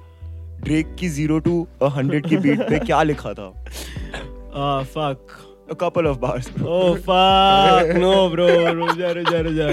Drake 0.63 0.95
की 0.99 1.09
ज़ीरो 1.09 1.39
टू 1.39 1.67
हंड्रेड 1.83 2.27
की 2.27 2.37
बीट 2.37 2.61
पे 2.69 2.79
क्या 2.79 3.01
लिखा 3.03 3.33
था? 3.33 3.49
Fuck 4.95 5.41
a 5.69 5.75
couple 5.75 6.07
of 6.07 6.19
bars 6.21 6.47
Oh 6.63 6.95
fuck. 7.05 7.87
No 8.01 8.11
bro 8.33 8.47
रुजा 8.79 9.11
रुजा 9.11 9.39
रुजा 9.47 9.69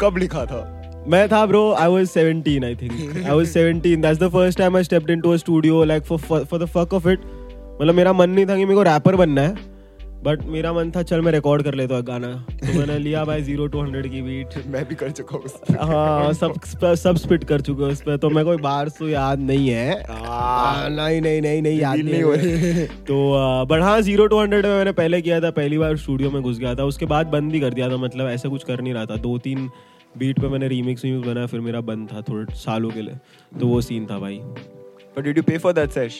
कब 0.00 0.16
लिखा 0.16 0.44
था? 0.46 0.60
मैं 1.08 1.26
था 1.28 1.44
bro 1.46 1.62
I 1.74 1.88
was 1.88 2.12
17 2.18 2.64
I 2.64 2.74
think. 2.82 3.26
I 3.26 3.34
was 3.40 3.54
17 3.56 4.04
that's 4.06 4.20
the 4.20 4.30
first 4.36 4.58
time 4.58 4.76
I 4.76 4.82
stepped 4.82 5.10
into 5.10 5.32
a 5.32 5.38
studio 5.38 5.80
like 5.92 6.06
for 6.10 6.18
for, 6.28 6.44
for 6.52 6.60
the 6.64 6.68
fuck 6.76 6.96
of 7.00 7.08
it. 7.14 7.26
मतलब 7.80 7.94
मेरा 7.94 8.12
मन 8.12 8.30
नहीं 8.30 8.46
था 8.46 8.56
कि 8.56 8.64
मेरे 8.64 8.74
को 8.74 8.82
रैपर 8.82 9.16
बनना 9.16 9.42
है. 9.42 9.71
बट 10.24 10.42
मेरा 10.46 10.72
मन 10.72 10.90
था 10.96 11.02
चल 11.02 11.20
मैं 11.20 11.32
रिकॉर्ड 11.32 11.62
कर 11.62 11.74
लेता 11.74 11.94
हूँ 11.94 12.02
गाना। 12.04 12.28
तो 12.60 12.72
मैंने 12.78 12.98
लिया 12.98 13.24
भाई 13.24 13.42
ज़ीरो 13.42 13.66
टू 13.66 13.80
हंड्रेड 13.80 14.10
की 14.10 14.20
बीट 14.22 14.66
मैं 14.66 14.84
भी 14.88 14.94
कर 14.94 15.10
चुका 15.10 15.36
हूँ 15.36 15.78
हाँ 15.88 16.32
सब 16.32 16.54
सब 16.94 17.16
स्पिट 17.16 17.44
कर 17.44 17.60
चुके 17.60 17.84
हैं 17.84 17.90
उस 17.92 18.00
पर 18.00 18.16
तो 18.16 18.30
मेरे 18.30 18.44
को 18.44 18.56
बार 18.62 18.88
तो 18.98 19.08
याद 19.08 19.40
नहीं 19.40 19.68
है। 19.68 20.02
आ, 20.02 20.14
आ, 20.14 20.88
नहीं 20.88 21.20
नहीं 21.20 21.40
नहीं 21.42 21.62
नहीं 21.62 21.80
याद 21.80 21.98
नहीं 21.98 22.12
नहीं 22.12 22.22
हो 22.22 22.32
है 22.32 22.86
तो 23.08 23.64
बट 23.70 23.82
हाँ 23.82 24.00
ज़ीरो 24.00 24.26
टू 24.26 24.40
हंड्रेड 24.40 24.66
में 24.66 24.76
मैंने 24.76 24.92
पहले 24.92 25.20
किया 25.22 25.40
था 25.40 25.50
पहली 25.58 25.78
बार 25.78 25.96
स्टूडियो 25.96 26.30
में 26.30 26.42
घुस 26.42 26.58
गया 26.58 26.74
था। 26.74 26.84
उसके 26.84 27.06
बाद 27.06 27.26
बंद 27.26 27.52
भी 27.52 27.60
कर 27.60 27.74
दिया 27.74 27.88
था 27.90 27.96
मतलब 27.96 28.28
ऐसा 28.28 28.48
कुछ 28.48 28.64
कर 28.64 28.80
नहीं 28.80 28.94
रहा 28.94 29.06
था। 29.06 29.16
दो 29.16 29.36
तीन 29.38 29.68
बीट 30.18 30.40
पे 30.40 30.48
मैंने 30.48 30.68
रीमिक्स 30.68 31.04
वीमिक्स 31.04 31.26
बनाया 31.28 31.46
फिर 31.46 31.60
मेरा 31.60 31.80
बंद 31.90 32.08
था 32.12 32.22
थोड़े 32.22 32.54
सालों 32.54 32.90
के 32.90 33.02
लिए। 33.02 33.14
तो 33.60 33.66
वो 33.66 33.80
सीन 33.80 34.06
था 34.06 34.18
भाई। 34.18 34.40
But 35.14 35.24
did 35.24 35.36
you 35.36 35.42
pay 35.46 35.58
for 35.62 35.70
that 35.76 35.94
sesh? 35.94 36.14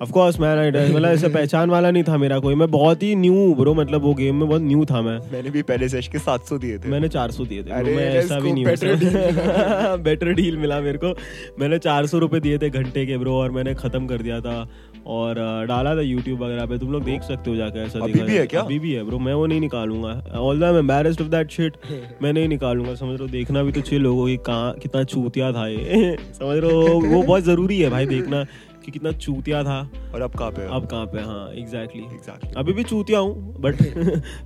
Of 0.00 0.10
course 0.10 0.38
मैं 0.40 0.70
मतलब 0.94 1.08
ऐसे 1.08 1.28
पहचान 1.28 1.70
वाला 1.70 1.90
नहीं 1.90 2.02
था 2.02 2.16
मेरा 2.16 2.38
कोई। 2.38 2.54
मैं 2.54 2.70
बहुत 2.70 3.02
ही 3.02 3.14
न्यू 3.14 3.54
ब्रो 3.54 3.74
मतलब 3.74 4.02
वो 4.02 4.14
गेम 4.14 4.36
में 4.36 4.48
बहुत 4.48 4.62
न्यू 4.62 4.84
था 4.84 5.00
मैं। 5.02 5.18
मैंने 5.32 5.50
भी 5.50 5.62
पहले 5.62 5.88
सेश 5.88 6.08
के 6.08 6.18
700 6.18 6.58
दिए 6.58 6.78
थे। 6.78 6.88
मैंने 6.88 7.08
400 7.08 7.44
दिए 7.46 7.62
थे 7.62 7.70
अरे, 7.70 7.96
मैं 7.96 8.04
ऐसा 8.14 8.38
भी 8.40 8.52
नहीं 8.52 8.64
better 8.64 9.98
बेटर 10.04 10.32
डील 10.32 10.56
मिला 10.64 10.80
मेरे 10.80 10.98
को। 10.98 11.14
मैंने 11.60 11.78
400 11.78 12.18
रुपए 12.18 12.40
दिए 12.40 12.58
थे 12.58 12.70
घंटे 12.70 13.04
के 13.06 13.18
ब्रो 13.18 13.34
और 13.34 13.50
मैंने 13.50 13.74
खत्म 13.74 14.06
कर 14.06 14.22
दिया 14.22 14.40
था। 14.40 14.68
और 15.06 15.34
डाला 15.66 15.94
था 15.96 16.00
यूट्यूब 16.00 16.42
वगैरह 16.42 16.66
पे। 16.66 16.78
तुम 16.78 16.92
लोग 16.92 17.04
देख 17.04 17.22
सकते 17.22 17.50
हो 17.50 17.56
जाकर 17.56 17.78
ऐसा 17.78 17.98
अभी 17.98 18.20
भी 18.20 18.36
है 18.36 18.46
क्या? 18.46 18.60
अभी 18.60 18.78
भी 18.78 18.92
है 18.92 19.04
ब्रो 19.04 19.18
मैं 19.18 19.34
वो 19.34 19.46
नहीं 19.46 19.60
निकालूँगा। 19.60 20.38
All 20.38 20.64
I 20.64 20.70
am 20.70 20.78
embarrassed 20.78 21.20
of 21.20 21.28
that 21.28 21.50
shit 21.50 21.76
मैं 22.22 22.32
नहीं 22.32 22.48
निकालूँगा 22.48 22.94
समझ 22.94 23.10
रहे 23.10 23.26
हो? 23.26 23.28
देखना 23.28 23.62
भी 23.62 23.72
तो 23.72 23.80
चाहिए 23.80 24.02
लोगों 24.04 24.26
की 24.26 24.36
कहाँ 24.36 24.72
कितना 24.82 25.04
चूतिया 25.04 25.52
था 25.52 25.66
ये। 25.68 26.16
समझ 26.32 26.56
रहे 26.56 26.72
हो? 26.72 27.00
वो 27.06 27.22
बहुत 27.22 27.42
ज़रूरी 27.42 27.80
है 27.80 27.90
भाई 27.90 28.06
देखना। 28.06 28.44
कि 28.84 28.90
कितना 28.90 29.12
चूतिया 29.12 29.62
था 29.64 29.78
और 30.14 30.22
अब 30.22 30.34
कहाँ 30.38 30.50
पे 30.58 30.66
अब 30.76 30.86
कहाँ 30.90 31.06
पे 31.14 31.20
हाँ 31.30 31.48
एग्जैक्टली 31.62 32.02
Exactly. 32.18 32.56
अभी 32.58 32.72
भी 32.72 32.84
चूतिया 32.92 33.18
हूँ 33.18 33.54
बट 33.66 33.82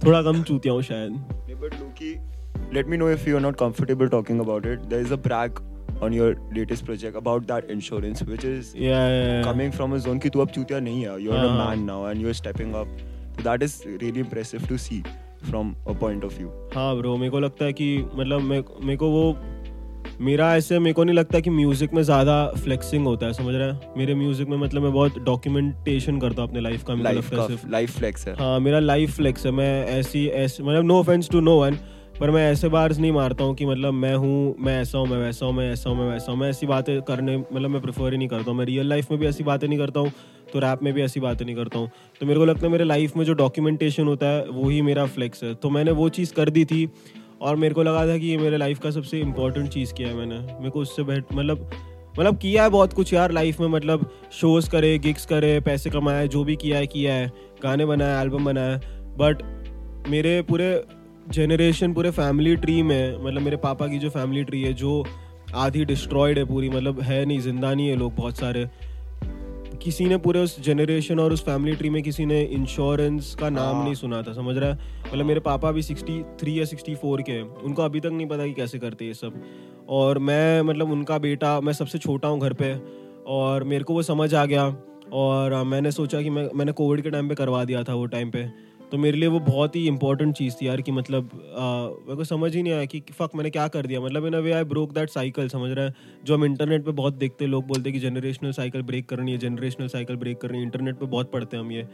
थोड़ा 0.04 0.22
कम 0.22 0.42
चूतिया 0.42 0.72
हूँ 0.74 0.82
शायद 0.82 1.20
but 1.64 1.74
Loki, 1.80 2.08
let 2.76 2.88
me 2.92 2.96
know 3.00 3.06
if 3.16 3.26
you 3.28 3.36
are 3.36 3.42
not 3.44 3.56
comfortable 3.56 4.08
talking 4.14 4.40
about 4.44 4.66
it. 4.72 4.88
There 4.90 5.00
is 5.06 5.12
a 5.12 5.16
brag 5.26 5.60
on 6.06 6.12
your 6.16 6.26
latest 6.56 6.84
project 6.88 7.16
about 7.20 7.46
that 7.50 7.70
insurance, 7.74 8.22
which 8.30 8.44
is 8.44 8.72
Yeah, 8.74 8.88
yeah, 8.88 9.26
yeah. 9.28 9.42
coming 9.48 9.70
from 9.76 9.94
a 9.98 10.00
zone 10.06 10.20
कि 10.24 10.30
तू 10.36 10.40
अब 10.40 10.50
चूतिया 10.56 10.80
नहीं 10.88 11.04
है. 11.06 11.16
You're 11.26 11.36
a 11.36 11.48
हाँ. 11.48 11.58
man 11.60 11.86
now 11.90 11.98
and 12.10 12.24
you're 12.24 12.34
stepping 12.40 12.74
up. 12.80 12.88
So 13.36 13.44
that 13.48 13.62
is 13.68 13.76
really 14.02 14.24
impressive 14.24 14.66
to 14.72 14.78
see 14.86 14.98
from 15.50 15.70
a 15.86 15.94
point 16.02 16.24
of 16.30 16.36
view. 16.40 16.50
हाँ 16.74 16.96
bro 16.96 17.16
मेरे 17.16 17.30
को 17.30 17.40
लगता 17.40 17.64
है 17.64 17.72
कि 17.80 17.86
मतलब 18.14 18.40
मे- 18.50 18.62
मेरे 18.84 18.96
को 18.96 19.10
वो 19.10 19.24
मेरा 20.20 20.54
ऐसे 20.56 20.78
मेरे 20.78 20.92
को 20.92 21.04
नहीं 21.04 21.16
लगता 21.16 21.40
कि 21.40 21.50
म्यूज़िक 21.50 21.94
में 21.94 22.02
ज़्यादा 22.02 22.46
फ्लेक्सिंग 22.64 23.06
होता 23.06 23.26
है 23.26 23.32
समझ 23.32 23.54
रहे 23.54 23.70
हैं? 23.70 23.80
मेरे 23.96 24.14
म्यूज़िक 24.14 24.48
में 24.48 24.56
मतलब 24.56 24.82
मैं 24.82 24.92
बहुत 24.92 25.18
डॉक्यूमेंटेशन 25.18 26.20
करता 26.20 26.42
हूँ 26.42 26.48
अपने 26.48 26.60
लाइफ 26.60 26.84
का 26.84 26.94
मेरे 26.94 27.14
को 27.14 27.20
Life 27.20 28.02
है 28.02 28.28
है. 28.28 28.34
हाँ 28.38 28.60
मेरा 28.60 28.78
लाइफ 28.78 29.16
फ्लेक्स 29.16 29.46
है। 29.46 29.52
मैं 29.52 29.86
ऐसी 29.86 30.26
ऐसे 30.26 30.62
मतलब 30.62 30.84
no 30.84 30.98
offence 30.98 31.30
to 31.30 31.40
no 31.40 31.60
one 31.60 31.78
पर 32.20 32.30
मैं 32.30 32.50
ऐसे 32.52 32.68
बार्स 32.68 32.98
नहीं 32.98 33.12
मारता 33.12 33.44
हूँ 33.44 33.54
कि 33.54 33.66
मतलब 33.66 33.94
मैं 33.94 34.14
हूँ 34.14 34.54
मैं 34.58 34.80
ऐसा 34.82 34.98
हूँ 34.98 35.06
मैं 35.06 35.18
वैसा 35.18 35.46
हूँ 35.46 35.54
मैं 35.54 35.70
ऐसा 35.72 35.90
हूँ 35.90 35.98
मैं 35.98 36.06
वैसा 36.06 36.32
हूँ। 36.32 36.38
मैं 36.40 36.50
ऐसी 36.50 36.66
बातें 36.66 37.00
करने 37.02 37.36
मतलब 37.36 37.70
मैं 37.70 37.80
प्रेफर 37.82 38.12
ही 38.12 38.18
नहीं 38.18 38.28
करता 38.28 38.50
हूँ। 38.50 38.58
मैं 38.58 38.66
रियल 38.66 38.88
लाइफ 38.88 39.10
में 39.10 39.18
भी 39.20 39.26
ऐसी 39.26 39.44
बातें 39.44 39.66
नहीं 39.68 39.78
करता 39.78 40.00
हूँ 40.00 40.12
तो 40.52 40.58
रैप 40.58 40.82
में 40.82 40.92
भी 40.94 41.02
ऐसी 41.02 41.20
बातें 41.20 41.44
नहीं 41.44 41.56
करता 41.56 41.78
हूँ। 41.78 41.88
तो 42.20 42.26
मेरे 42.26 42.38
को 42.40 42.44
लगता 42.44 42.66
है 42.66 42.72
मेरे 42.72 42.84
लाइफ 42.84 43.16
में 43.16 43.24
जो 43.24 43.34
डॉक्यूमेंटेशन 43.34 44.06
होता 44.06 44.26
है 44.26 44.44
वही 44.48 44.80
मेरा 44.82 45.06
फ्लेक्स 45.06 45.44
है। 45.44 45.54
तो 45.54 45.70
मैंने 45.70 45.90
वो 45.90 46.08
चीज़ 46.08 46.34
कर 46.34 46.50
दी 46.50 46.64
थी 46.64 46.88
और 47.44 47.56
मेरे 47.56 47.74
को 47.74 47.82
लगा 47.82 48.06
था 48.06 48.16
कि 48.18 48.26
ये 48.26 48.36
मेरे 48.38 48.56
लाइफ 48.56 48.78
का 48.78 48.90
सबसे 48.90 49.20
इम्पोर्टेंट 49.20 49.68
चीज़ 49.68 49.92
किया 49.94 50.08
है 50.08 50.14
मैंने। 50.14 50.38
मेरे 50.38 50.70
को 50.70 50.80
उससे 50.80 51.02
बैठ 51.02 51.32
मतलब 51.32 51.70
मतलब 52.18 52.36
किया 52.38 52.62
है 52.62 52.70
बहुत 52.70 52.92
कुछ 52.92 53.12
यार 53.12 53.32
लाइफ 53.32 53.60
में 53.60 53.66
मतलब 53.68 54.10
शोज़ 54.32 54.70
करे 54.70 54.98
गिग्स 54.98 55.26
करे, 55.26 55.58
पैसे 55.60 55.90
कमाए, 55.90 56.28
जो 56.28 56.44
भी 56.44 56.56
किया 56.56 56.78
है 56.78 56.86
किया 56.86 57.14
है। 57.14 57.32
गाने 57.62 57.86
बनाए 57.86 58.22
एल्बम 58.22 58.44
बनाए। 58.44 58.76
बट 59.18 59.42
मेरे 60.08 60.40
पूरे 60.42 60.84
जनरेशन 61.28 61.92
पूरे 61.92 62.10
फैमिली 62.10 62.56
ट्री 62.56 62.82
में 62.82 63.24
मतलब 63.24 63.42
मेरे 63.42 63.56
पापा 63.56 63.86
की 63.86 63.98
जो 63.98 64.10
फैमिली 64.10 64.44
ट्री 64.44 64.62
है, 64.62 64.72
जो 64.72 65.04
आधी 65.54 65.84
डिस्ट्रॉयड 65.84 66.38
है 66.38 66.44
पूरी 66.44 66.68
मतलब 66.68 67.00
है 67.00 67.24
नहीं, 67.24 67.40
ज़िंदा 67.40 67.74
नहीं 67.74 67.88
है 67.88 67.96
लोग 67.96 68.14
बहुत 68.14 68.38
सारे। 68.38 68.66
किसी 69.84 70.04
ने 70.04 70.16
पूरे 70.16 70.40
उस 70.40 70.60
जनरेशन 70.60 71.18
और 71.18 71.32
उस 71.32 71.44
फैमिली 71.44 71.76
ट्री 71.76 71.90
में 71.90 72.02
किसी 72.02 72.26
ने 72.26 72.42
इंश्योरेंस 72.42 73.34
का 73.40 73.50
नाम 73.50 73.76
हाँ। 73.76 73.84
नहीं 73.84 73.94
सुना 73.94 74.22
था 74.22 74.32
समझ 74.32 74.56
रहा 74.56 74.70
है? 74.70 74.78
मतलब 75.12 75.24
मेरे 75.24 75.40
पापा 75.40 75.70
भी 75.72 75.82
63 75.82 76.48
या 76.48 76.64
64 76.64 77.22
के 77.22 77.32
हैं 77.32 77.42
उनको 77.42 77.82
अभी 77.82 78.00
तक 78.00 78.06
नहीं 78.06 78.26
पता 78.26 78.46
कि 78.46 78.52
कैसे 78.52 78.78
करते 78.78 79.04
ये 79.04 79.14
सब। 79.14 79.42
और 79.88 80.18
मैं 80.18 80.62
मतलब 80.62 80.90
उनका 80.90 81.18
बेटा 81.18 81.60
मैं 81.60 81.72
सबसे 81.72 81.98
छोटा 81.98 82.28
हूँ 82.28 82.40
घर 82.40 82.52
पे 82.52 82.74
और 83.26 83.64
मेरे 83.64 83.84
को 83.84 83.94
वो 83.94 84.02
समझ 84.02 84.34
आ 84.34 84.44
गया 84.44 84.76
और 85.12 85.64
मैंने 85.64 85.90
सोचा 85.90 86.22
कि 86.22 86.30
मैं 86.30 86.48
मैंने 86.54 86.72
कोविड 86.72 87.00
के 87.00 87.10
टाइम 87.10 87.28
पे 87.28 87.34
करवा 87.34 87.64
दिया 87.64 87.82
था 87.82 87.94
वो 87.94 88.06
टाइम 88.06 88.30
पे। 88.30 88.48
तो 88.92 88.98
मेरे 88.98 89.16
लिए 89.18 89.28
वो 89.28 89.40
बहुत 89.40 89.76
ही 89.76 89.86
इंपॉर्टेंट 89.86 90.34
चीज़ 90.34 90.54
थी 90.54 90.68
यार 90.68 90.80
कि 90.80 90.92
मतलब 90.92 91.30
अ, 91.34 91.36
मेरे 92.06 92.16
को 92.16 92.24
समझ 92.24 92.56
ही 92.56 92.62
नहीं 92.62 92.72
आया 92.72 92.84
कि 92.84 93.00
फक 93.00 93.30
मैंने 93.34 93.50
क्या 93.50 93.68
कर 93.68 93.86
दिया। 93.86 94.00
मतलब 94.00 94.26
in 94.26 94.34
a 94.34 94.38
way 94.38 94.52
I 94.52 94.64
broke 94.64 94.92
that 94.92 95.10
cycle 95.10 95.48
समझ 95.48 95.70
रहा 95.70 95.84
है? 95.84 95.94
जो 96.24 96.34
हम 96.34 96.44
इंटरनेट 96.44 96.84
पे 96.84 96.90
बहुत 96.90 97.14
देखते 97.14 97.44
हैं 97.44 97.52
लोग 97.52 97.66
बोलते 97.66 97.90
हैं 97.90 98.00
कि 98.00 98.08
जनरेशनल 98.08 98.52
साइकिल 98.52 98.82
ब्रेक 98.82 99.06
करनी 99.06 99.32
है 99.32 99.38
जनरेशनल 99.38 99.88
साइकिल 99.88 100.16
ब्रेक 100.16 100.38
करनी 100.38 100.58
है 100.58 100.64
इंटरनेट 100.64 100.94
पे 100.94 101.06
बहुत 101.06 101.32
पढ़ते 101.32 101.56
हैं 101.56 101.64
हम 101.64 101.72
ये। 101.72 101.88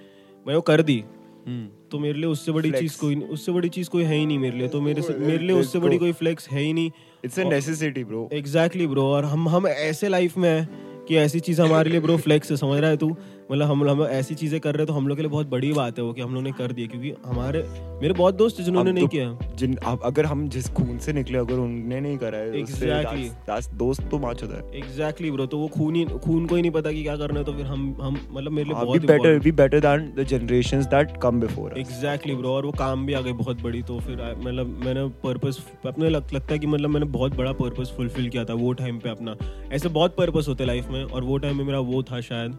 मैं 0.46 0.54
वो 0.54 0.60
कर 0.60 0.82
दी। 0.82 1.04
Hmm. 1.48 1.90
तो 1.90 1.98
मेरे 1.98 2.14
लिए 2.14 2.26
उससे 2.26 2.52
बड़ी 2.52 2.70
चीज़ 2.70 3.00
कोई 3.00 3.16
उससे 3.16 3.52
बड़ी 3.52 3.68
चीज़ 3.68 3.88
कोई 3.90 4.02
है 4.02 4.16
ही 4.16 4.26
नहीं 4.26 4.38
मेरे 4.38 4.58
लिए। 4.58 4.68
तो 4.68 4.80
मेरे 4.80 5.02
से 5.02 5.14
मेरे 5.14 5.38
लिए 5.38 5.56
उससे 5.56 5.78
बड़ी. 5.78 5.98
कोई 5.98 6.12
फ्लेक्स 6.12 6.48
है 6.48 6.60
ही 6.60 6.72
नहीं। 6.72 6.90
It's 7.26 7.38
a 7.38 7.44
necessity, 7.44 8.12
bro. 8.12 8.32
Exactly 8.32 8.86
bro 8.86 9.02
और 9.02 9.24
हम 9.24 9.48
हम 9.48 9.66
ऐसे 9.66 10.08
लाइफ 10.08 10.36
में 10.36 10.50
है 10.50 10.68
कि 11.08 11.16
ऐसी 11.16 11.40
चीज़ 11.40 11.62
हमारे 11.62 11.90
लिए 11.90 12.00
ब्रो 12.00 12.16
फ्लेक्स 12.16 12.50
है 12.50 12.56
समझ 12.56 12.80
रहा 12.80 12.90
है 12.90 12.96
तू? 12.96 13.16
मतलब 13.50 13.70
हम 13.70 13.88
हम 13.90 14.02
ऐसी 14.04 14.34
चीज़ें 14.34 14.58
कर 14.60 14.74
रहे 14.74 14.82
हैं 14.82 14.86
तो 14.86 14.92
हम 14.92 15.08
लोग 15.08 15.16
के 15.16 15.22
लिए 15.22 15.30
बहुत 15.30 15.46
बड़ी 15.46 15.72
बात 15.72 15.98
है 15.98 16.04
वो 16.04 16.12
कि 16.12 16.20
हम 16.20 16.34
लोग 16.34 16.42
ने 16.42 16.52
कर 16.52 16.72
दिया 16.72 16.86
क्योंकि 16.86 17.12
हमारे 17.26 17.62
मेरे 18.02 18.14
बहुत 18.14 18.34
दोस्त 18.34 18.60
जिन्होंने 18.60 18.92
नहीं 18.92 19.04
तो 19.04 19.08
किया। 19.08 19.54
जिन 19.54 19.74
अगर 20.04 20.24
हम 20.24 20.48
जिस 20.48 20.68
खून 20.70 20.98
से 20.98 21.12
निकले 21.12 21.38
अगर 21.38 21.54
उनने 21.54 22.00
नहीं 22.00 22.18
करा 22.18 22.38
है 22.38 22.62
Exactly. 22.62 23.74
दोस्त 23.78 24.02
तो 24.10 24.18
माच 24.18 24.42
होता 24.42 24.56
है 24.56 24.78
एग्जैक्टली 24.78 25.30
ब्रो 25.30 25.46
तो 25.46 25.58
वो 25.58 25.68
खून 25.68 25.94
ही 25.94 26.04
खून 26.04 26.46
को 26.46 26.56
ही 26.56 26.62
नहीं 26.62 26.70
पता 26.70 26.92
कि 26.92 27.02
क्या 27.02 27.16
करना 27.16 27.38
है 27.38 27.44
तो 27.44 27.52
फिर 27.52 27.66
हम 27.66 27.96
हम 28.00 28.18
मतलब 28.32 28.52
मेरे 28.52 28.68
लिए 28.68 28.74
हाँ, 28.74 28.84
बहुत 28.84 29.02
better 29.02 29.34
be 29.46 29.52
better 29.60 29.80
than 29.86 30.06
the 30.18 30.26
generations 30.34 30.88
that 30.94 31.14
come 31.24 31.42
before 31.46 31.76
exactly 31.78 32.34
bro 32.34 32.50
और 32.50 32.66
वो 32.66 32.72
काम 32.78 33.06
भी 33.06 33.12
आ 33.12 33.20
गई 33.20 33.32
बहुत 33.32 33.62
बड़ी 33.62 33.82
तो 33.82 33.98
फिर 34.00 34.22
मतलब 34.38 34.66
मैंने 34.84 35.06
पर्पस 35.24 35.62
अपने 35.86 36.08
लग, 36.08 36.32
लगता 36.34 36.52
है 36.52 36.58
कि 36.58 36.66
मतलब 36.66 36.90
मैंने 36.90 37.06
बहुत 37.06 37.36
बड़ा 37.36 37.52
पर्पस 37.52 37.92
फुलफिल 37.96 38.28
किया 38.28 38.44
था 38.44 38.54
वो 38.54 38.72
टाइम 38.72 38.98
पे 38.98 39.10
अपना। 39.10 39.36
ऐसे 39.72 39.88
बहुत 39.88 40.16
पर्पस 40.16 40.48
होते 40.48 40.64
लाइफ 40.64 40.88
में 40.90 41.02
और 41.04 41.24
वो 41.24 41.38
टाइम 41.38 41.56
में 41.56 41.64
मेरा 41.64 41.78
वो 41.78 42.02
था 42.02 42.20
शायद 42.20 42.56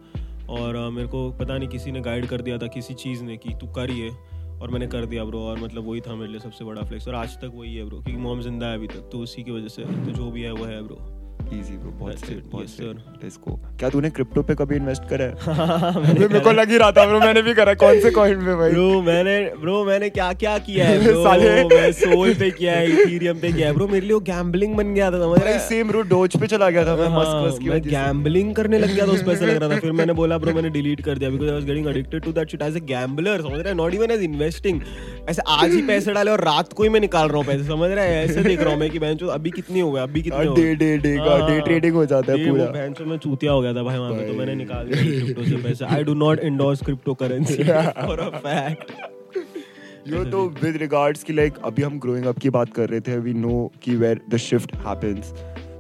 और 0.51 0.89
मेरे 0.89 1.08
को 1.08 1.29
पता 1.31 1.58
नहीं 1.58 1.70
किसी 1.70 1.91
ने 1.91 2.01
गाइड 2.01 2.25
कर 2.25 2.41
दिया 2.41 2.58
था 2.58 2.67
किसी 2.67 2.93
चीज़ 2.93 3.24
ने 3.24 3.38
कि 3.38 3.53
तू 3.53 3.67
कर 3.67 3.91
ये, 3.91 4.10
और 4.62 4.72
मैंने 4.72 4.88
कर 4.88 5.05
दिया 5.05 5.24
ब्रो 5.24 5.39
और 5.39 5.60
मतलब 5.60 5.88
वही 5.88 6.01
था 6.01 6.15
मेरे 6.15 6.31
लिए 6.31 6.39
सबसे 6.39 6.65
बड़ा 6.65 6.81
फ्लेक्स 6.81 7.08
और 7.08 7.15
आज 7.15 7.38
तक 7.38 7.51
वही 7.55 7.75
है 7.75 7.86
ब्रो 7.86 8.00
क्योंकि 8.00 8.22
मॉम 8.22 8.41
ज़िंदा 8.41 8.67
है 8.67 8.75
अभी 8.75 8.88
तक 8.88 9.10
तो 9.12 9.20
उसी 9.20 9.43
की 9.43 9.51
वजह 9.51 9.67
से 9.67 9.84
तो 9.84 10.12
जो 10.12 10.31
भी 10.31 10.41
है 10.41 10.51
वो 10.51 10.65
है 10.65 10.81
ब्रो 10.84 11.21
easy 11.55 11.75
bro. 11.79 11.91
बहुत 12.00 12.20
सही 12.20 12.36
बहुत 12.51 12.70
सही 12.70 12.88
sir. 12.88 12.93
let's 13.24 13.38
क्या 13.79 13.89
तूने 13.89 14.10
क्रिप्टो 14.10 14.41
पे 14.43 14.55
कभी 14.55 14.75
इन्वेस्ट 14.75 15.03
करा 15.10 15.25
है? 15.25 15.31
मैंने 16.01 16.20
मेरे 16.20 16.39
को 16.39 16.51
लग 16.51 16.70
ही 16.72 16.77
रहा 16.77 16.91
था 16.91 17.05
ब्रो 17.05 17.20
मैंने 17.20 17.41
भी 17.41 17.53
करा। 17.53 17.74
कौन 17.84 18.00
से 18.01 18.12
कॉइन 18.17 18.46
पे 18.46 18.55
भाई? 18.55 18.70
ब्रो 18.72 19.01
मैंने 19.01 19.36
ब्रो 19.62 19.84
मैंने 19.86 20.10
क्या 20.10 20.31
क्या 20.43 20.58
किया 20.67 20.88
है 20.88 21.00
ब्रो 21.03 21.24
साले। 21.24 21.50
मैं 21.74 21.91
सोल 22.00 22.34
पे 22.39 22.50
किया 22.51 22.74
है 22.74 22.86
इथेरियम 22.91 23.39
पे 23.39 23.51
किया 23.53 23.67
है। 23.67 23.74
ब्रो 23.74 23.88
मेरे 23.88 24.05
लिए 24.05 24.13
वो 24.13 24.20
गैम्बलिंग 24.29 24.75
बन 24.75 24.93
गया 24.93 25.10
था 25.12 25.20
समझ 25.24 25.39
रहा 25.39 25.53
है 25.53 25.60
सेम 25.67 25.88
ब्रो 25.88 26.01
डोज 26.13 26.38
पे 26.41 26.48
चला 26.48 26.70
गया 26.70 26.86
था 26.86 26.96
मैं 26.96 27.10
मस्क 27.17 27.27
हाँ, 27.27 27.43
मस्क 27.46 27.60
की 27.60 27.70
मैं 27.70 27.75
वजह 27.75 27.89
से। 27.89 27.96
गैम्बलिंग 27.96 28.53
करने 28.55 28.79
लग 28.79 28.93
गया 28.96 29.08
था 29.08 29.12
उस 29.12 29.24
पैसे 29.24 29.46
लग 29.46 29.58
रहा 29.58 29.70
था। 29.70 29.79
फिर 29.79 29.91
मैंने 30.01 30.13
बोला 30.22 30.38
ब्रो 30.38 30.53
मैंने 30.55 30.70
डिलीट 30.77 31.01
कर 31.05 31.17
दिया 31.17 31.29
because 31.29 31.50
I 31.50 31.53
was 31.55 31.65
getting 31.65 31.88
addicted 31.88 32.24
to 32.24 32.31
that 32.39 32.51
shit 32.51 32.62
as 32.62 32.75
a 32.77 32.86
gambler 32.93 33.41
समझ 33.41 33.60
रहा 33.60 33.70
है? 33.70 33.75
नॉट 33.75 33.93
इवन 33.93 34.12
एज 34.12 34.24
इन्वेस्टिंग 34.24 34.81
ऐसे 35.29 35.41
आज 35.58 35.74
ही 35.74 35.81
पैसे 35.88 36.13
डाले 36.13 36.31
और 36.31 36.43
रात 36.46 36.74
को 36.74 36.84
ही 36.84 36.89
मैं 36.89 37.00
निकाल 37.00 37.27
रहा 37.27 37.38
हूँ 37.38 37.46
पैसे 37.46 37.63
समझ 37.67 37.91
रहा 37.91 38.05
है? 38.05 38.24
ऐसे 38.25 38.43
देख 38.43 38.60
रहा 38.62 38.72
हूँ 38.72 38.79
मैं 38.79 38.89
कि 38.89 38.98
अभी 39.31 39.51
कितनी 39.51 39.79
हो 39.79 39.91
गए 39.91 40.01
अभी 40.01 40.22
कितने 40.22 40.46
हो 40.46 40.55
डे 40.55 40.74
डे 40.75 40.98
डे 40.98 41.15
का 41.17 41.39
डे 41.42 41.54
हाँ। 41.54 41.62
ट्रेडिंग 41.62 41.96
हो 41.96 42.06
जाता 42.06 42.32
है 42.32 42.50
पूरा। 42.50 42.66
बहन 42.68 42.94
चो 42.94 43.06
मैं 43.06 43.18
चूतिया 43.20 43.52
हो 43.52 43.62
गया 43.62 43.74
था 43.74 43.84
भाई 43.84 43.98
वहाँ 43.98 44.12
पे 44.14 44.28
तो 44.28 44.34
मैंने 44.34 44.56
निकाल 44.56 44.88
दिया 44.88 45.04
क्रिप्टो 45.04 45.44
से 45.46 45.58
पैसे। 45.64 45.86
I 45.86 46.04
do 46.04 46.14
not 46.16 46.40
endorse 46.42 46.84
crypto 46.84 47.14
currency 47.24 47.64
for 47.64 48.20
a 48.20 48.30
fact 48.38 48.92
yo 50.10 50.24
तो 50.26 50.44
विद 50.62 50.78
रिगार्ड्स 50.78 51.24
की 51.24 51.34
लाइक 51.34 51.58
अभी 51.66 51.82
हम 51.84 52.00
ग्रोइंग 52.00 52.26
अप 52.26 52.38
की 52.40 52.50
बात 52.50 52.74
कर 52.74 52.90
रहे 52.90 53.00
थे 53.02 53.18
वी 53.20 53.34
नो 53.34 53.72
कि 53.84 53.96
वेयर 53.96 54.22
द 54.30 54.38
शिफ्ट 54.46 54.76
हैपेंस 54.88 55.34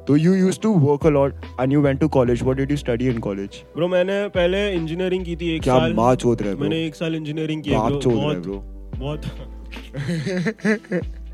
तो 0.07 0.15
you 0.17 0.33
used 0.33 0.61
to 0.61 0.73
work 0.79 1.05
a 1.05 1.09
lot 1.09 1.33
and 1.59 1.73
you 1.73 1.81
went 1.81 1.99
to 1.99 2.07
college 2.09 2.43
what 2.43 2.57
did 2.57 2.71
you 2.71 2.77
study 2.77 3.07
in 3.07 3.17
college 3.19 3.63
bro 3.75 3.87
मैंने 3.87 4.27
पहले 4.29 4.59
इंजीनियरिंग 4.73 5.25
की 5.25 5.35
थी 5.35 5.55
एक 5.55 5.61
क्या 5.63 5.77
साल। 5.79 5.93
माँ 5.93 6.13
चोद 6.15 6.41
रहे 6.41 6.55
मैंने 6.55 6.85
एक 6.85 6.95
साल 6.95 7.15
इंजीनियरिंग 7.15 7.63
की 7.63 7.71
bro, 7.71 8.01
चोद 8.01 8.13
रहे 8.15 8.39
ब्रो 8.39 8.57
बहुत 8.97 9.25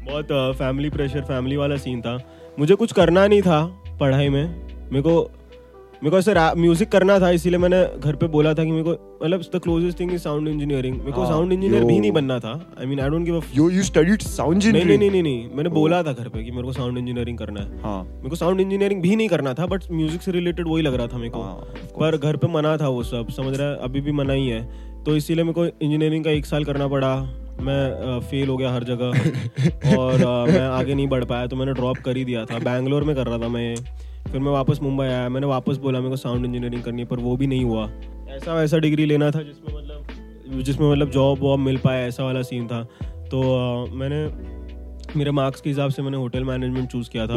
बहुत 0.09 0.57
फैमिली 0.57 0.89
प्रेशर 0.89 1.21
फैमिली 1.23 1.55
वाला 1.55 1.75
सीन 1.77 2.01
था। 2.01 2.17
मुझे 2.59 2.75
कुछ 2.75 2.91
करना 2.91 3.25
नहीं 3.27 3.41
था। 3.41 3.59
पढ़ाई 3.99 4.29
में। 4.29 4.45
मेरे 4.91 5.01
को 5.01 5.29
मेरे 6.03 6.11
को 6.11 6.17
ऐसे 6.17 6.33
म्यूज़िक 6.55 6.89
करना 6.91 7.19
था 7.19 7.29
इसीलिए 7.31 7.59
मैंने 7.59 7.77
घर 7.99 8.15
पे 8.15 8.27
बोला 8.27 8.53
था 8.53 8.63
कि 8.63 8.71
मेरे 8.71 8.83
को 8.83 8.91
मतलब 9.23 9.41
the 9.55 9.59
closest 9.63 9.99
thing 9.99 10.11
is 10.13 10.21
sound 10.21 10.47
engineering 10.47 10.97
मेरे 10.97 11.11
को 11.11 11.21
हाँ, 11.21 11.29
साउंड 11.29 11.53
इंजीनियर 11.53 11.83
भी 11.83 11.99
नहीं 11.99 12.11
बनना 12.11 12.37
था। 12.39 12.51
I 12.79 12.85
mean 12.85 12.99
I 12.99 13.09
don't 13.09 13.25
give 13.25 13.37
a 13.37 13.41
you 13.55 13.69
you 13.69 13.83
studied 13.83 14.21
sound 14.21 14.55
engineering 14.55 14.99
नहीं 14.99 15.09
नहीं 15.11 15.23
नहीं 15.23 15.55
मैंने 15.55 15.69
बोला 15.69 16.01
था 16.03 16.13
घर 16.13 16.27
पे 16.27 16.43
कि 16.43 16.51
मेरे 16.51 16.63
को 16.63 16.73
साउंड 16.73 16.97
इंजीनियरिंग 16.97 17.37
करना 17.37 17.61
है। 17.61 17.81
हाँ। 17.81 18.03
मेरे 18.05 18.29
को 18.29 18.35
साउंड 18.35 18.61
इंजीनियरिंग 18.61 19.01
भी 19.01 19.15
नहीं 19.15 19.27
करना 19.27 19.53
था 19.53 19.65
बट 19.65 19.91
म्यूज़िक 19.91 20.21
से 20.21 20.31
रिलेटेड 20.31 20.67
वही 20.67 20.83
लग 20.83 20.95
रहा 20.95 21.07
था 21.07 21.17
मेरे 21.17 21.29
को। 21.29 21.41
हाँ, 21.41 21.55
पर 21.99 22.17
घर 22.17 22.37
पे 22.37 22.47
मना 22.47 22.77
था 22.77 22.87
वो 22.87 23.03
सब 23.03 23.29
समझ 23.29 23.57
रहा 23.57 23.67
है? 23.67 23.75
अभी 23.79 24.01
भी 24.01 24.11
मना 24.11 24.33
ही 24.33 24.47
है। 24.47 25.03
तो 25.03 25.15
इसीलिए 25.15 25.43
मेरे 25.43 25.53
को 25.53 25.65
इंजीनियरिंग 25.65 26.23
का 26.23 26.31
एक 26.31 26.45
साल 26.45 26.65
करना 26.65 26.87
पड़ा। 26.87 27.13
मैं 27.59 28.19
फेल 28.21 28.49
हो 28.49 28.57
गया 28.57 28.71
हर 28.71 28.83
जगह। 28.83 29.95
और 29.97 30.25
मैं 30.49 30.61
आगे 30.61 30.95
नहीं 30.95 31.07
बढ़ 31.07 31.23
पाया 31.25 31.47
तो 31.47 31.55
मैंने 31.55 31.73
ड्रॉप 31.73 31.97
कर 31.97 32.17
ही 32.17 32.25
दिया 32.25 32.45
था। 32.45 32.59
बैंगलोर 32.61 33.03
में 33.03 33.15
कर 33.15 33.27
रहा 33.27 33.37
था 33.37 33.47
मैं 33.47 33.75
फिर 34.27 34.39
मैं 34.39 34.51
वापस 34.51 34.79
मुंबई 34.81 35.05
आया। 35.05 35.27
मैंने 35.29 35.47
वापस 35.47 35.77
बोला, 35.77 35.99
मेरे 35.99 36.09
को 36.09 36.15
साउंड 36.17 36.45
इंजीनियरिंग 36.45 36.83
करनी 36.83 37.01
है, 37.01 37.07
पर 37.07 37.19
वो 37.19 37.35
भी 37.37 37.47
नहीं 37.47 37.65
हुआ। 37.65 37.89
ऐसा 38.29 38.53
वैसा 38.53 38.77
डिग्री 38.77 39.05
लेना 39.05 39.29
था 39.31 39.41
जिसमें 39.41 39.75
मतलब 39.75 40.63
जिसमें 40.63 40.89
मतलब 40.91 41.09
जॉब 41.11 41.39
वॉब 41.39 41.59
मिल 41.59 41.77
पाया 41.77 42.05
ऐसा 42.07 42.23
वाला 42.23 42.41
सीन 42.41 42.67
था। 42.67 42.83
तो 43.31 43.41
मैंने 43.91 44.23
मेरे 45.15 45.31
मार्क्स 45.31 45.61
के 45.61 45.69
हिसाब 45.69 45.89
से 45.91 46.01
मैंने 46.01 46.17
होटल 46.17 46.43
मैनेजमेंट 46.43 46.89
चूज़ 46.91 47.09
किया 47.09 47.25
था। 47.27 47.33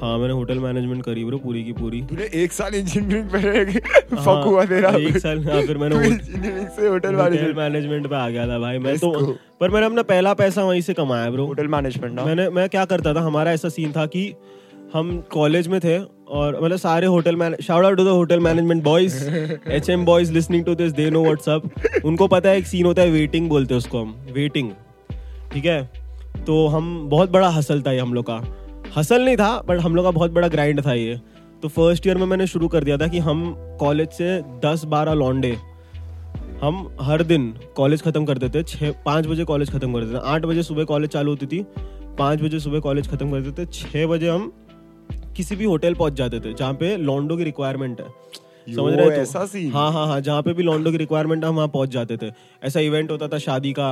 हाँ 0.00 0.16
मैंने 0.18 0.32
होटल 0.34 0.58
मैनेजमेंट 0.58 1.04
करी 1.04 1.24
ब्रो 1.24 1.38
पूरी 1.38 1.62
की 1.64 1.72
पूरी। 1.72 2.00
तूने 2.10 2.28
एक 2.42 2.52
साल 2.52 2.74
इंजीनियरिंग 2.74 3.28
पे 3.30 3.80
फक 4.16 4.42
हुआ 4.46 4.64
तेरा। 4.64 4.90
एक 4.98 5.16
साल 5.18 5.44
हाँ 5.44 5.60
फिर 5.62 5.78
मैंने 5.78 6.06
इंजीनियरिंग 6.06 6.68
से 6.76 6.88
होटल 6.88 7.14
मैनेजमेंट 7.56 8.06
पे 8.06 8.14
आ 8.16 8.28
गया 8.28 8.46
था 8.48 8.58
भाई। 8.58 8.78
मैं 8.78 8.96
तो 8.98 9.10
पर 9.60 9.70
मैंने 9.70 9.86
अपना 9.86 10.02
पहला 10.04 10.34
पैसा 10.34 10.64
वहीं 10.64 10.80
से 10.80 10.94
कमाया 10.94 11.30
ब्रो 11.30 11.46
होटल 11.46 11.68
मैनेजमेंट 11.68 12.20
मैंने 12.20 12.48
मैं 12.50 12.68
क्या 12.68 12.84
करता 12.84 13.14
था 13.14 13.20
हमारा 13.22 13.52
ऐसा 13.52 13.68
सीन 13.68 13.92
था 13.92 14.06
कि 14.06 14.32
हम 14.94 15.16
कॉलेज 15.32 15.68
में 15.68 15.78
थे 15.80 15.98
और 15.98 16.60
मतलब 16.62 16.76
सारे 16.78 17.06
hotel 17.06 17.36
man 17.36 17.56
shout 17.62 17.84
out 17.84 17.96
to 17.96 18.04
the 18.04 18.08
hotel 18.08 18.40
management 18.40 18.82
boys 18.84 19.28
H 19.70 19.88
M 19.90 20.04
boys 20.04 20.32
listening 20.32 20.64
to 20.64 20.74
this 20.74 20.92
they 20.92 21.10
know 21.10 21.22
what's up 21.24 22.02
उनको 22.04 22.26
पता 22.28 22.48
है 22.48 22.58
एक 22.58 22.66
सीन 22.66 22.86
होता 22.86 23.02
है 23.02 23.10
वेटिंग 23.10 23.48
बोलते 23.48 23.74
हैं 23.74 23.78
उसको 23.78 24.00
हम 24.00 24.14
वेटिंग 24.32 24.70
ठीक 25.52 25.64
है? 25.64 26.05
तो 26.46 26.66
हम 26.68 27.08
बहुत 27.08 27.30
बड़ा 27.30 27.48
हसल 27.48 27.82
था 27.82 27.92
ये 27.92 28.00
हम 28.00 28.14
लोग 28.14 28.24
का। 28.30 28.42
हसल 28.96 29.24
नहीं 29.24 29.36
था 29.36 29.50
बट 29.68 29.80
हम 29.80 29.96
लोग 29.96 30.04
का 30.04 30.10
बहुत 30.10 30.30
बड़ा 30.30 30.48
ग्राइंड 30.48 30.84
था 30.86 30.92
ये। 30.94 31.20
तो 31.62 31.68
फ़र्स्ट 31.68 32.06
ईयर 32.06 32.18
में 32.18 32.26
मैंने 32.26 32.46
शुरू 32.46 32.68
कर 32.68 32.84
दिया 32.84 32.96
था 32.98 33.06
कि 33.08 33.18
हम 33.18 33.42
कॉलेज 33.80 34.08
से 34.10 34.40
दस 34.64 34.84
बारह 34.84 35.12
लॉन्डे 35.14 35.56
हम 36.62 36.96
हर 37.00 37.22
दिन 37.22 37.52
कॉलेज 37.76 38.02
खत्म 38.02 38.24
कर 38.24 38.38
देते 38.38 38.62
छः 38.62 38.92
पाँच 39.06 39.26
बजे 39.26 39.44
कॉलेज 39.44 39.70
खत्म 39.70 39.92
कर 39.92 40.04
देते 40.04 40.26
आठ 40.26 40.44
बजे 40.44 40.62
सुबह 40.62 40.84
कॉलेज 40.84 41.10
चालू 41.10 41.30
होती 41.30 41.46
थी। 41.46 41.64
पाँच 42.18 42.42
बजे 42.42 42.60
सुबह 42.60 42.80
कॉलेज 42.80 43.08
खत्म 43.08 43.30
कर 43.30 43.40
देते 43.40 43.66
छः 43.72 44.06
बजे 44.06 44.28
हम 44.28 44.52
किसी 45.36 45.56
भी 45.56 45.64
होटल 45.64 45.94
पहुँच 45.94 46.12
जाते 46.12 46.40
थे, 46.40 46.52
जहाँ 46.54 46.72
पे 46.74 46.96
लॉन्डो 46.96 47.36
की 47.36 47.44
रिक्वायरमेंट 47.44 48.00
है। 48.00 48.06
समझ 48.66 48.92
रहे 48.92 49.06
हो? 49.06 49.12
ऐसा 49.12 49.44
सीन? 49.46 49.70
हाँ 49.72 49.90
हाँ 49.92 50.06
हाँ 50.06 50.20
जहाँ 50.20 50.42
पे 50.42 50.52
भी 50.52 50.62
लॉन्डो 50.62 50.90
की 50.90 50.96
रिक्वायरमेंट 50.96 51.44
हम 51.44 51.56
वहाँ 51.56 51.68
पहुँच 51.68 51.88
जाते 51.88 52.16
थे। 52.16 52.30
ऐसा 52.62 52.80
इवेंट 52.80 53.10
होता 53.10 53.28
था 53.28 53.38
शादी 53.38 53.72
का. 53.78 53.88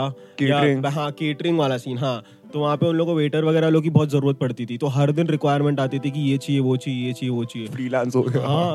हाँ 0.90 1.11
केटरिंग 1.12 1.59
वाला 1.59 1.78
सीन 1.78 1.99
हाँ। 1.99 2.23
तो 2.52 2.61
वहाँ 2.61 2.76
पे 2.76 2.87
उन 2.87 2.97
लोगों 2.97 3.12
को 3.12 3.19
वेटर 3.19 3.45
वगैरह 3.45 3.69
लोग 3.69 3.83
की 3.83 3.90
बहुत 3.90 4.11
ज़रूरत 4.11 4.37
पड़ती 4.38 4.66
थी। 4.66 4.76
तो 4.78 4.87
हर 4.87 5.12
दिन 5.12 5.26
रिक्वायरमेंट 5.26 5.81
आती 5.81 5.99
थी 5.99 6.11
कि 6.11 6.21
ये 6.21 6.37
चाहिए 6.38 6.61
वो 6.61 6.76
चाहिए 6.76 7.07
ये 7.07 7.12
चाहिए 7.12 7.31
वो 7.31 7.45
चाहिए। 7.45 7.69
फ्रीलांस 7.69 8.16
हो 8.16 8.23
गया। 8.23 8.47
हाँ 8.47 8.75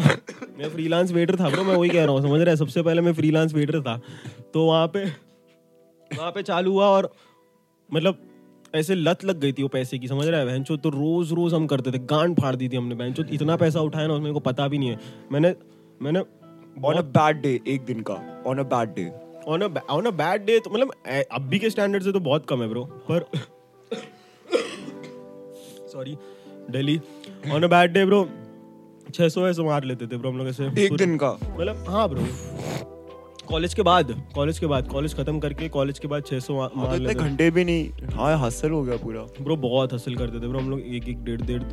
मैं 0.60 0.70
फ्रीलांस 0.70 1.12
वेटर 1.12 1.36
था 1.36 1.50
ब्रो 1.50 1.63
मैं 1.63 1.75
वही 1.75 1.89
कह 1.89 2.03
रहा 2.06 2.13
हूँ 2.13 2.22
समझ 2.22 2.39
रहा 2.41 2.50
है? 2.50 2.56
सबसे 2.56 2.82
पहले 2.82 3.01
मैं 3.01 3.13
फ्रीलांस 3.13 3.53
वेटर 3.53 3.82
था। 3.82 4.00
तो 4.53 4.65
वहाँ 4.65 4.88
पे 4.88 5.06
वहाँ 6.12 6.32
पे 6.32 6.41
चालू 6.44 6.72
हुआ 6.72 6.86
और 6.88 7.12
मतलब 7.89 8.18
ऐसे 8.75 8.96
लत 8.96 9.24
लग 9.25 9.39
गई 9.39 9.51
थी 9.51 9.62
वो 9.62 9.68
पैसे 9.70 9.98
की 9.98 10.08
समझ 10.08 10.27
रहा 10.27 10.39
है? 10.39 10.46
बहनचो 10.46 10.77
तो 10.77 10.89
रोज 10.89 11.32
रोज 11.34 11.53
हम 11.53 11.68
करते 11.68 11.91
थे 11.91 12.00
गांड 12.08 12.39
फाड़ 12.39 12.56
दी 12.56 12.70
थी 12.70 12.77
हमने 12.77 12.96
बहनचो 12.96 13.24
इतना 13.34 13.56
पैसा 13.56 13.82
उठाया 13.82 14.08
ना 14.08 14.18
मेरे 14.18 14.34
को 14.34 14.39
पता 14.41 14.68
भी 14.68 14.77
नहीं 14.77 14.89
है। 14.89 15.00
मैंने 15.32 15.53
मैंने 16.01 16.20
ऑन 16.88 16.96
अ 16.96 17.01
बैड 17.18 17.41
डे 17.41 17.60
एक 17.68 17.86
दिन 17.86 18.01
का. 18.10 18.13
On 18.48 18.58
a 18.60 18.63
bad 18.74 18.94
day 18.96 19.08
on 19.48 19.63
on 19.63 20.06
a 20.06 20.12
bad 20.22 20.46
day 20.46 20.60
तो 20.60 20.70
मतलब 20.70 20.91
अभी 21.32 21.60
के 21.60 21.70
स्टैंडर्ड 21.70 22.03
से 22.03 22.12
तो 22.12 22.20
बहुत 22.20 22.46
कम 22.50 22.62
है 22.62 22.68
ब्रो 22.70 22.84
पर 23.12 23.25
sorry 25.94 26.18
Delhi 26.72 27.00
on 27.53 27.63
a 27.63 27.68
bad 27.68 27.94
day 27.94 28.06
bro 28.06 28.27
600 29.12 29.48
ऐसे 29.50 29.63
मार 29.63 29.84
लेते 29.84 30.08
थे 30.08 30.18
ब्रो 30.18 30.29
हम 30.32 30.38
लोग 30.38 30.48
ऐसे 30.48 30.65
एक 30.86 30.96
दिन 30.98 31.18
का. 31.18 31.32
मतलब 31.60 31.86
हाँ 31.89 32.08
ब्रो 32.10 32.25
कॉलेज 33.50 33.74
के 33.74 33.82
बाद 33.82 34.12
कॉलेज 34.36 34.60
के 34.60 34.65
बाद 34.68 34.88
कॉलेज 34.88 35.15
खत्म 35.18 35.39
करके 35.39 35.70
कॉलेज 35.70 36.00
के 36.00 36.08
बाद 36.08 36.24
600 36.24 36.51
मा- 36.51 36.60
हाँ, 36.62 36.70
तो 36.70 36.79
मार 36.82 36.98
लेते 37.00 37.13
घंटे 37.20 37.50
भी 37.51 37.63
नहीं. 37.65 37.89
हाँ 38.15 38.38
हसल 38.39 38.72
हो 38.72 38.82
गया 38.84 38.98
पूरा. 39.03 39.22
ब्रो 39.41 39.56
बहुत 39.63 39.94
हासिल 39.94 40.15
करते 40.18 40.39
थे 40.41 40.48
ब्रो 40.48 40.60
हम 40.60 40.70
लोग 40.70 40.79
एक 40.96 41.08
एक 41.10 41.24
डेढ़ 41.25 41.41
डेढ़ 41.41 41.63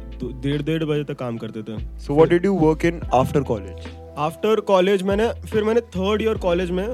डेढ़ 0.43 0.63
डेढ़ 0.63 0.85
बजे 0.85 1.05
तक 1.05 1.19
काम 1.19 1.39
करते 1.39 1.63
थे। 1.63 1.79
So 1.99 2.15
what 2.15 2.29
did 2.29 2.45
you 2.45 2.55
work 2.59 2.85
in 2.85 3.01
after 3.15 3.43
college 3.53 3.87
after 4.19 4.61
college 4.61 5.03
मैंने 5.03 5.29
फिर 5.47 5.65
मैंने 5.65 5.81
थर्ड 5.81 6.23
ईयर 6.23 6.39
कॉलेज 6.39 6.71
में 6.71 6.87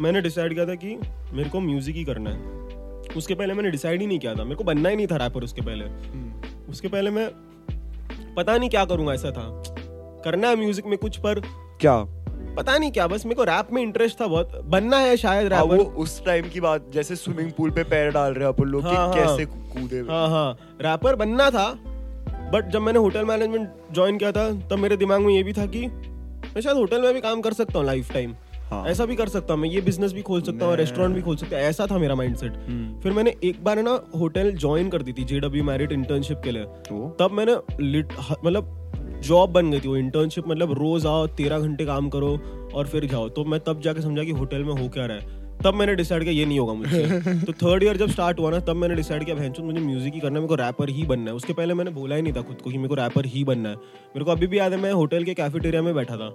मैंने 0.00 0.20
डिसाइड 0.20 0.54
किया 0.54 0.66
था 0.66 0.74
कि 0.74 0.96
मेरे 1.32 1.48
को 1.50 1.60
म्यूज़िक 1.60 1.96
ही 1.96 2.04
करना 2.04 2.30
है। 2.30 3.12
उसके 3.16 3.34
पहले 3.34 3.54
मैंने 3.54 3.70
डिसाइड 3.70 4.00
ही 4.00 4.06
नहीं 4.06 4.18
किया 4.18 4.34
था। 4.34 4.44
मेरे 4.44 4.56
को 4.56 4.64
बनना 4.64 4.88
ही 4.88 4.96
नहीं 4.96 5.06
था 5.06 5.16
रैपर 5.16 5.44
उसके 5.44 5.62
पहले। 5.62 5.84
उसके 6.70 6.88
पहले 6.88 7.10
मैं 7.10 7.28
पता 8.36 8.56
नहीं 8.58 8.70
क्या 8.70 8.84
करूँगा 8.84 9.12
ऐसा 9.14 9.30
था। 9.30 9.62
करना 10.24 10.48
है 10.48 10.56
म्यूज़िक 10.56 10.86
में 10.86 10.96
कुछ 10.98 11.16
पर 11.16 11.40
क्या? 11.80 11.96
पता 12.56 12.76
नहीं 12.78 12.90
क्या 12.92 13.06
बस 13.06 13.26
मेरे 13.26 13.34
को 13.34 13.44
रैप 13.44 13.68
में 13.72 13.82
इंटरेस्ट 13.82 14.20
था 14.20 14.26
बहुत। 14.26 14.60
बनना 14.64 14.96
है 14.96 15.16
शायद 15.16 15.52
हाँ, 15.52 15.62
रैपर 15.62 15.76
वो 15.76 15.84
उस 16.02 16.24
टाइम 16.24 16.48
की 16.48 16.60
बात 16.60 16.90
जैसे 16.94 17.16
स्विमिंग 17.16 17.50
पूल 17.52 17.70
पे 17.70 17.82
पैर 17.84 18.10
डाल 18.10 18.32
रहे 18.32 18.44
हैं 18.44 18.52
अपन 18.54 18.64
लोग 18.64 18.82
कि 18.82 18.88
हाँ, 18.88 19.06
हाँ। 19.08 19.14
कैसे 19.14 19.44
कूदे 19.44 20.00
हाँ 20.10 20.28
हाँ। 20.28 20.76
रैपर 20.80 21.16
बनना 21.16 21.50
था 21.50 21.68
बट 22.52 22.68
जब 22.72 22.82
मैंने 22.82 22.98
होटल 22.98 23.24
मैनेजमेंट 23.24 23.70
ज्वाइन 23.92 24.18
किया 24.18 24.32
था 24.32 24.50
तब 24.70 24.78
मेरे 24.78 24.96
दिमाग 24.96 25.20
में 25.20 25.34
ये 25.34 25.42
भी 25.42 25.52
था 25.52 25.66
कि 25.66 25.86
मैं 26.54 26.60
शायद 26.60 26.76
होटल 26.76 27.02
में 27.02 27.12
भी 27.14 27.20
काम 27.20 27.40
कर 27.40 27.52
सकता 27.52 27.78
हूँ 27.78 27.86
लाइफ 27.86 28.12
टाइम 28.12 28.34
हाँ। 28.70 28.84
ऐसा 28.88 29.04
भी 29.06 29.16
कर 29.16 29.28
सकता 29.28 29.54
हूँ 29.54 29.60
मैं 29.62 29.68
ये 29.68 29.80
बिज़नेस 29.80 30.12
भी 30.12 30.22
खोल 30.22 30.42
सकता 30.42 30.66
हूँ 30.66 30.76
रेस्टोरेंट 30.76 31.14
भी 31.14 31.22
खोल 31.22 31.36
सकता 31.36 31.56
हूँ 31.56 31.64
ऐसा 31.64 31.86
था 31.86 31.98
मेरा 31.98 32.14
माइंडसेट 32.14 32.56
हम्म। 32.58 33.00
फिर 33.00 33.12
मैंने 33.12 33.34
एक 33.44 33.62
बार 33.64 33.78
है 33.78 33.84
ना 33.84 33.98
होटल 34.18 34.52
ज्वाइन 34.56 34.88
कर 34.90 35.02
दी 35.02 35.12
थी 35.12 35.24
जेडब्ल्यू 35.24 35.64
मैरिट 35.64 35.92
इंटर्नशिप 35.92 36.40
के 36.44 36.52
लिए। 36.52 36.64
तो? 36.64 37.16
तब 37.20 37.32
मैंने 37.32 37.54
मतलब 38.44 39.20
जॉब 39.24 39.50
बन 39.50 39.70
गई 39.70 39.80
थी 39.80 39.88
वो 39.88 39.96
इंटर्नशिप 39.96 40.48
मतलब 40.48 40.72
रोज 40.72 41.06
आओ 41.06 41.26
तेरह 41.36 41.58
घंटे 41.58 41.84
काम 41.86 42.08
करो 42.08 42.38
और 42.74 42.86
फिर 42.86 43.04
जाओ। 43.06 43.28
तो 43.28 43.44
मैं 43.44 43.60
तब 43.60 43.80
जाके 43.80 44.00
समझा 44.00 44.24
कि 44.24 44.32
होटल 44.32 44.64
में 44.64 44.72
हो 44.74 44.88
क्या 44.88 45.06
रहा 45.06 45.16
है। 45.16 45.42
तब 45.64 45.74
मैंने 45.74 45.94
डिसाइड 45.94 46.22
किया 46.22 46.32
ये 46.32 46.44
नहीं 46.44 46.58
होगा 46.58 46.72
मुझे 46.72 47.20
तो 47.46 47.52
थर्ड 47.52 47.82
ईयर 47.82 47.96
जब 47.96 48.10
स्टार्ट 48.10 48.38
हुआ 48.38 48.50
ना 48.50 48.58
तब 48.60 48.76
मैंने 48.76 48.94
डिसाइड 48.94 49.24
किया 49.24 49.36
भैंचो 49.36 49.62
मुझे 49.62 49.80
म्यूज़िक 49.80 50.14
ही 50.14 50.20
करना 50.20 50.34
है 50.34 50.40
मेरे 50.40 50.48
को 50.48 50.54
रैपर 50.54 50.88
ही 50.88 51.04
बनना 51.04 51.30
है। 51.30 51.36
उसके 51.36 51.52
पहले 51.52 51.74
मैंने 51.74 51.90
बोला 51.90 52.16
ही 52.16 52.22
नहीं 52.22 52.32
था 52.32 52.42
खुद 52.42 52.60
को 52.62 52.70
कि 52.70 52.78
मेरे 52.78 52.88
को 52.88 52.94
रैपर 52.94 53.26
ही 53.26 53.44
बनना 53.44 53.68
है। 53.68 53.76
मेरे 53.76 54.24
को 54.24 54.30
अभी 54.30 54.46
भी 54.46 54.58
याद 54.58 54.72
है 54.72 54.80
मैं 54.80 54.92
होटल 54.92 55.24
के 55.24 55.34
कैफेटेरिया 55.34 55.82
में 55.82 55.94
बैठा 55.94 56.16
था। 56.16 56.28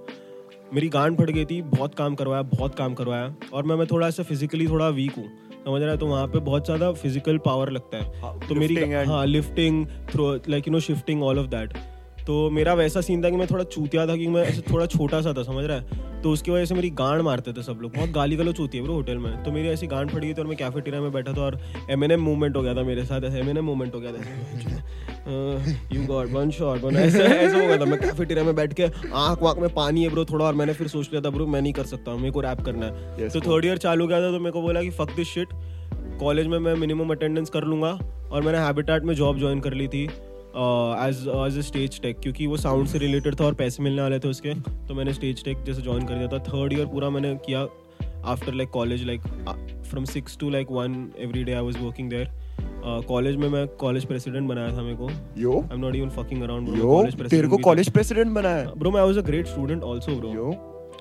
मेरी 0.73 0.89
गांड 0.89 1.17
फट 1.17 1.29
गई 1.29 1.45
थी 1.45 1.61
बहुत 1.61 1.95
काम 1.95 2.15
करवाया 2.15 2.41
बहुत 2.41 2.75
काम 2.75 2.93
करवाया। 2.93 3.35
और 3.53 3.63
मैं 3.63 3.75
मैं 3.75 3.87
थोड़ा 3.87 4.09
सा 4.09 4.23
फिजिकली 4.23 4.67
थोड़ा 4.67 4.89
वीक 4.89 5.15
हूँ। 5.17 5.27
समझ 5.65 5.81
रहा 5.81 5.91
है? 5.91 5.97
तो 5.97 6.07
वहाँ 6.07 6.27
पे 6.27 6.39
बहुत 6.39 6.65
ज़्यादा 6.65 6.91
फ़िज़िकल 6.91 7.37
पावर 7.37 7.69
लगता 7.69 7.97
है। 7.97 8.21
हाँ, 8.21 8.39
तो 8.49 8.55
मेरी 8.55 8.75
हाँ 8.91 9.25
lifting 9.25 9.85
throw 10.11 10.33
like 10.49 10.67
you 10.67 10.73
know 10.73 10.79
shifting 10.79 11.23
all 11.23 11.39
of 11.39 11.47
that 11.47 11.73
तो 12.27 12.49
मेरा 12.49 12.73
वैसा 12.73 13.01
सीन 13.01 13.23
था 13.23 13.29
कि 13.29 13.38
मैं 13.38 13.47
थोड़ा 13.47 13.63
चूतिया 13.65 14.05
था 14.08 14.15
कि 14.15 14.27
मैं 14.27 14.43
ऐसे 14.43 14.62
थोड़ा 14.71 14.86
छोटा 14.86 15.21
सा 15.21 15.34
था 15.34 15.43
समझ 15.43 15.65
रहा 15.65 15.77
है? 15.77 16.08
तो 16.21 16.32
उसकी 16.32 16.51
वजह 16.51 16.65
से 16.65 16.75
मेरी 16.75 16.89
गांड 16.91 17.21
मारते 17.21 17.51
थे 17.53 17.63
सब 17.63 17.79
लोग। 17.82 17.95
बहुत 17.95 18.10
गाली 18.10 18.36
गलौच 18.36 18.60
होती 18.60 18.77
है 18.77 18.84
ब्रो 18.84 18.93
होटल 18.93 19.17
में। 19.17 19.43
तो 19.43 19.51
मेरी 19.51 19.67
ऐसी 19.69 19.88
गांड 19.88 20.10
फट 20.10 20.19
गई 20.19 20.34
थी 20.34 20.41
और 20.41 20.47
मैं 20.47 20.58
कैफेटेरिया 20.58 21.01
में 21.01 21.12
बैठा 21.12 21.34
था 21.34 21.41
और 21.41 21.60
एम 21.91 22.03
एन 22.03 22.12
एम 22.12 22.21
मूवमेंट 22.21 22.55
हो 22.55 22.62
गया 22.62 22.73
था 22.75 22.84
मेरे 22.84 23.05
साथ 23.05 23.21
ऐसे 23.21 23.39
एम 23.39 23.49
एन 23.49 23.58
एम 23.58 23.65
मूवमेंट 23.65 23.95
हो 23.95 23.99
गया 23.99 24.12
था। 24.12 24.17
You 25.93 26.05
got 26.05 26.32
one 26.34 26.51
shot 26.51 26.84
one 26.84 26.95
ऐसे 26.97 27.23
ऐसे 27.23 27.55
हो 27.55 27.67
गया 27.67 27.77
था। 27.77 27.86
मैं 27.86 27.99
कैफेटेरिया 27.99 28.45
में 28.45 28.55
बैठ 28.55 28.73
के 28.73 28.84
आँख 28.84 29.43
वाँख 29.43 29.58
में 29.58 29.69
पानी 29.73 30.03
है 30.03 30.10
ब्रो 30.10 30.25
थोड़ा 30.25 30.45
और 30.45 30.53
मैंने 30.53 30.73
फिर 30.73 30.88
सोच 30.88 31.10
लिया 31.12 31.21
था 31.21 31.29
ब्रो 31.29 31.47
मैं 31.47 31.62
नहीं 31.62 31.73
कर 31.73 31.84
सकता 31.86 32.12
हूँ 32.12 32.19
मेरे 32.19 32.32
को 32.32 32.41
रैप 32.41 32.62
करना 32.62 32.86
है। 32.86 33.29
तो 33.29 33.41
थर्ड 33.41 33.65
ईयर 33.65 33.77
चालू 33.77 34.08
गया 34.08 34.21
था 34.21 34.32
तो 34.32 34.39
मेरे 34.39 34.51
को 34.51 34.62
बोला 34.62 34.82
कि 34.82 34.89
फक 34.91 35.15
दिस 35.15 35.27
शिट 35.27 35.47
कॉलेज 36.19 36.47
में 36.47 36.58
मैं 36.60 36.73
मिनिमम 36.75 37.12
अटेंडेंस 37.12 37.49
कर 37.49 37.63
लूँगा 37.63 37.97
और 38.32 38.41
मैंने 38.41 38.58
हैबिटेट 38.58 39.03
में 39.03 39.13
जॉब 39.15 39.39
ज्वाइन 39.39 39.60
कर 39.60 39.73
ली 39.73 39.88
थी। 39.88 40.08
As 40.55 41.27
as 41.47 41.57
a 41.57 41.62
stage 41.62 41.99
tech 42.01 42.19
क्योंकि 42.19 42.47
वो 42.47 42.57
साउंड 42.57 42.88
से 42.88 42.97
रिलेटेड 42.99 43.39
था 43.39 43.45
और 43.45 43.53
पैसे 43.53 43.83
मिलने 43.83 44.01
वाले 44.01 44.19
थे 44.19 44.27
उसके 44.27 44.53
तो 44.88 44.93
मैंने 44.93 45.13
स्टेज 45.13 45.43
टेक 45.45 45.63
जैसे 45.63 45.81
ज्वाइन 45.81 46.05
कर 46.05 46.15
दिया 46.15 46.27
था। 46.27 46.39
थर्ड 46.43 46.73
ईयर 46.73 46.85
पूरा 46.85 47.09
मैंने 47.09 47.35
किया 47.45 47.67
after 48.25 48.53
like 48.53 48.69
college 48.69 49.05
like 49.07 49.21
from 49.89 50.05
six 50.05 50.38
to 50.38 50.49
like 50.49 50.71
one 50.71 51.12
every 51.19 51.43
day 51.43 51.53
I 51.53 51.62
was 51.62 51.77
working 51.77 52.09
there 52.09 52.31
college 53.07 53.35
में 53.35 53.47
मैं 53.49 53.67
कॉलेज 53.79 54.05
प्रेसिडेंट 54.05 54.47
बनाया 54.49 54.77
था 54.77 54.81
मेरे 54.81 54.95
को। 54.95 55.09
Yo? 55.41 55.59
I 55.62 55.73
am 55.73 55.79
not 55.79 55.95
even 55.95 56.09
fucking 56.09 56.43
around 56.43 56.77
yo? 56.77 57.03
तेरे 57.29 57.47
को 57.47 57.57
कॉलेज 57.57 57.89
प्रेसिडेंट 57.89 58.33
बनाया 58.33 58.73
ब्रो 58.77 58.91
मैं 58.91 59.01
was 59.01 59.17
a 59.17 59.21
great 59.21 59.47
student 59.47 59.83
also 59.83 60.15
bro 60.15 60.33
yo? 60.33 60.51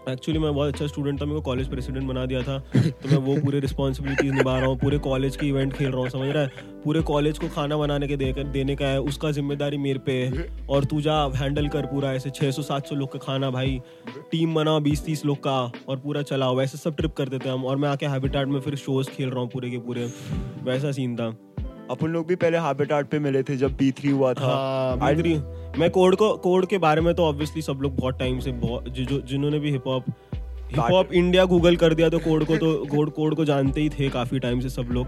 Actually 0.08 0.40
मैं 0.40 0.54
बहुत 0.54 0.72
अच्छा 0.72 0.86
स्टूडेंट 0.86 1.20
था, 1.20 1.24
मेरे 1.24 1.36
को 1.36 1.42
कॉलेज 1.42 1.68
प्रेसिडेंट 1.68 2.06
बना 2.08 2.24
दिया 2.26 2.42
था 2.42 2.58
तो 2.76 3.08
मैं 3.08 3.16
वो 3.16 3.34
पूरे 3.42 3.60
रिस्पॉन्सिबिलिटीज 3.60 4.32
निभा 4.32 4.58
रहा 4.58 4.66
हूँ, 4.66 4.78
पूरे 4.78 4.98
कॉलेज 5.00 5.36
की 5.36 5.48
इवेंट 5.48 5.72
खेल 5.72 5.90
रहा 5.90 6.00
हूँ, 6.00 6.08
समझ 6.10 6.28
रहा 6.28 6.42
है? 6.42 6.66
पूरे 6.84 7.00
कॉलेज 7.02 7.38
को 7.38 7.48
खाना 7.48 7.76
बनाने 7.76 8.08
के 8.08 8.16
देने 8.16 8.76
का 8.76 8.86
है, 8.86 9.00
उसका 9.00 9.30
ज़िम्मेदारी 9.30 9.78
मेरे 9.78 9.98
पे 9.98 10.12
है, 10.12 10.46
और 10.70 10.84
तू 10.84 11.00
जा 11.00 11.16
हैंडल 11.36 11.68
कर 11.68 11.86
पूरा 11.86 12.12
ऐसे 12.12 12.30
600 12.30 12.62
700 12.62 12.96
लोग 12.96 13.12
का 13.12 13.18
खाना 13.18 13.50
भाई 13.50 13.80
टीम 14.32 14.54
बनाओ 14.54 14.80
20 14.80 15.04
30 15.04 15.24
लोग 15.24 15.38
का, 15.38 15.60
और 15.88 15.98
पूरा 15.98 16.22
चलाओ, 16.22 16.56
वैसे 16.56 16.78
सब 16.78 16.96
ट्रिप 16.96 17.14
करते 17.14 17.38
थे 17.38 17.48
हम, 17.48 17.64
और 17.64 17.76
मैं 17.76 17.88
आके 17.88 18.06
हैबिटेट 18.06 18.48
में 18.48 18.60
फिर 18.60 18.76
शोज़ 18.76 19.10
खेल 19.10 19.30
रहा 19.30 19.40
हूँ 19.40 19.50
पूरे 19.50 19.70
के 19.70 19.78
पूरे, 19.78 20.10
वैसा 20.62 20.92
सीन 20.92 21.16
था। 21.16 21.34
अपन 21.90 22.06
लोग 22.06 22.26
भी 22.26 22.36
पहले 22.36 22.58
हैबिटेट 22.58 23.06
पे 23.06 23.18
मिले 23.18 23.42
थे 23.42 23.56
जब 23.56 23.76
बी 23.76 24.10
हुआ 24.10 24.32
था। 24.34 24.46
हाँ 24.46 25.12
मैं 25.78 25.90
कोड 25.90 26.16
को 26.16 26.36
कोड 26.36 26.66
के 26.66 26.78
बारे 26.78 27.00
में 27.00 27.14
तो 27.14 27.24
ऑब्वियसली 27.24 27.62
सब 27.62 27.78
लोग 27.82 27.96
बहुत 27.96 28.18
टाइम 28.18 28.38
से 28.40 28.52
बहुत 28.52 28.88
जो 28.88 29.20
जिन्होंने 29.20 29.58
भी 29.58 29.70
hip 29.70 29.86
hop 29.86 30.04
hip 30.70 30.80
hop 30.80 31.12
India 31.12 31.44
Google 31.44 31.76
कर 31.76 31.94
दिया 31.94 32.08
तो 32.08 32.18
कोड 32.18 32.44
को 32.44 32.56
तो 32.56 32.72
कोड 32.90 33.10
कोड 33.10 33.34
को 33.34 33.44
जानते 33.44 33.80
ही 33.80 33.88
थे 33.88 34.08
काफ़ी 34.08 34.38
टाइम 34.38 34.60
से 34.60 34.68
सब 34.68 34.88
लोग। 34.90 35.06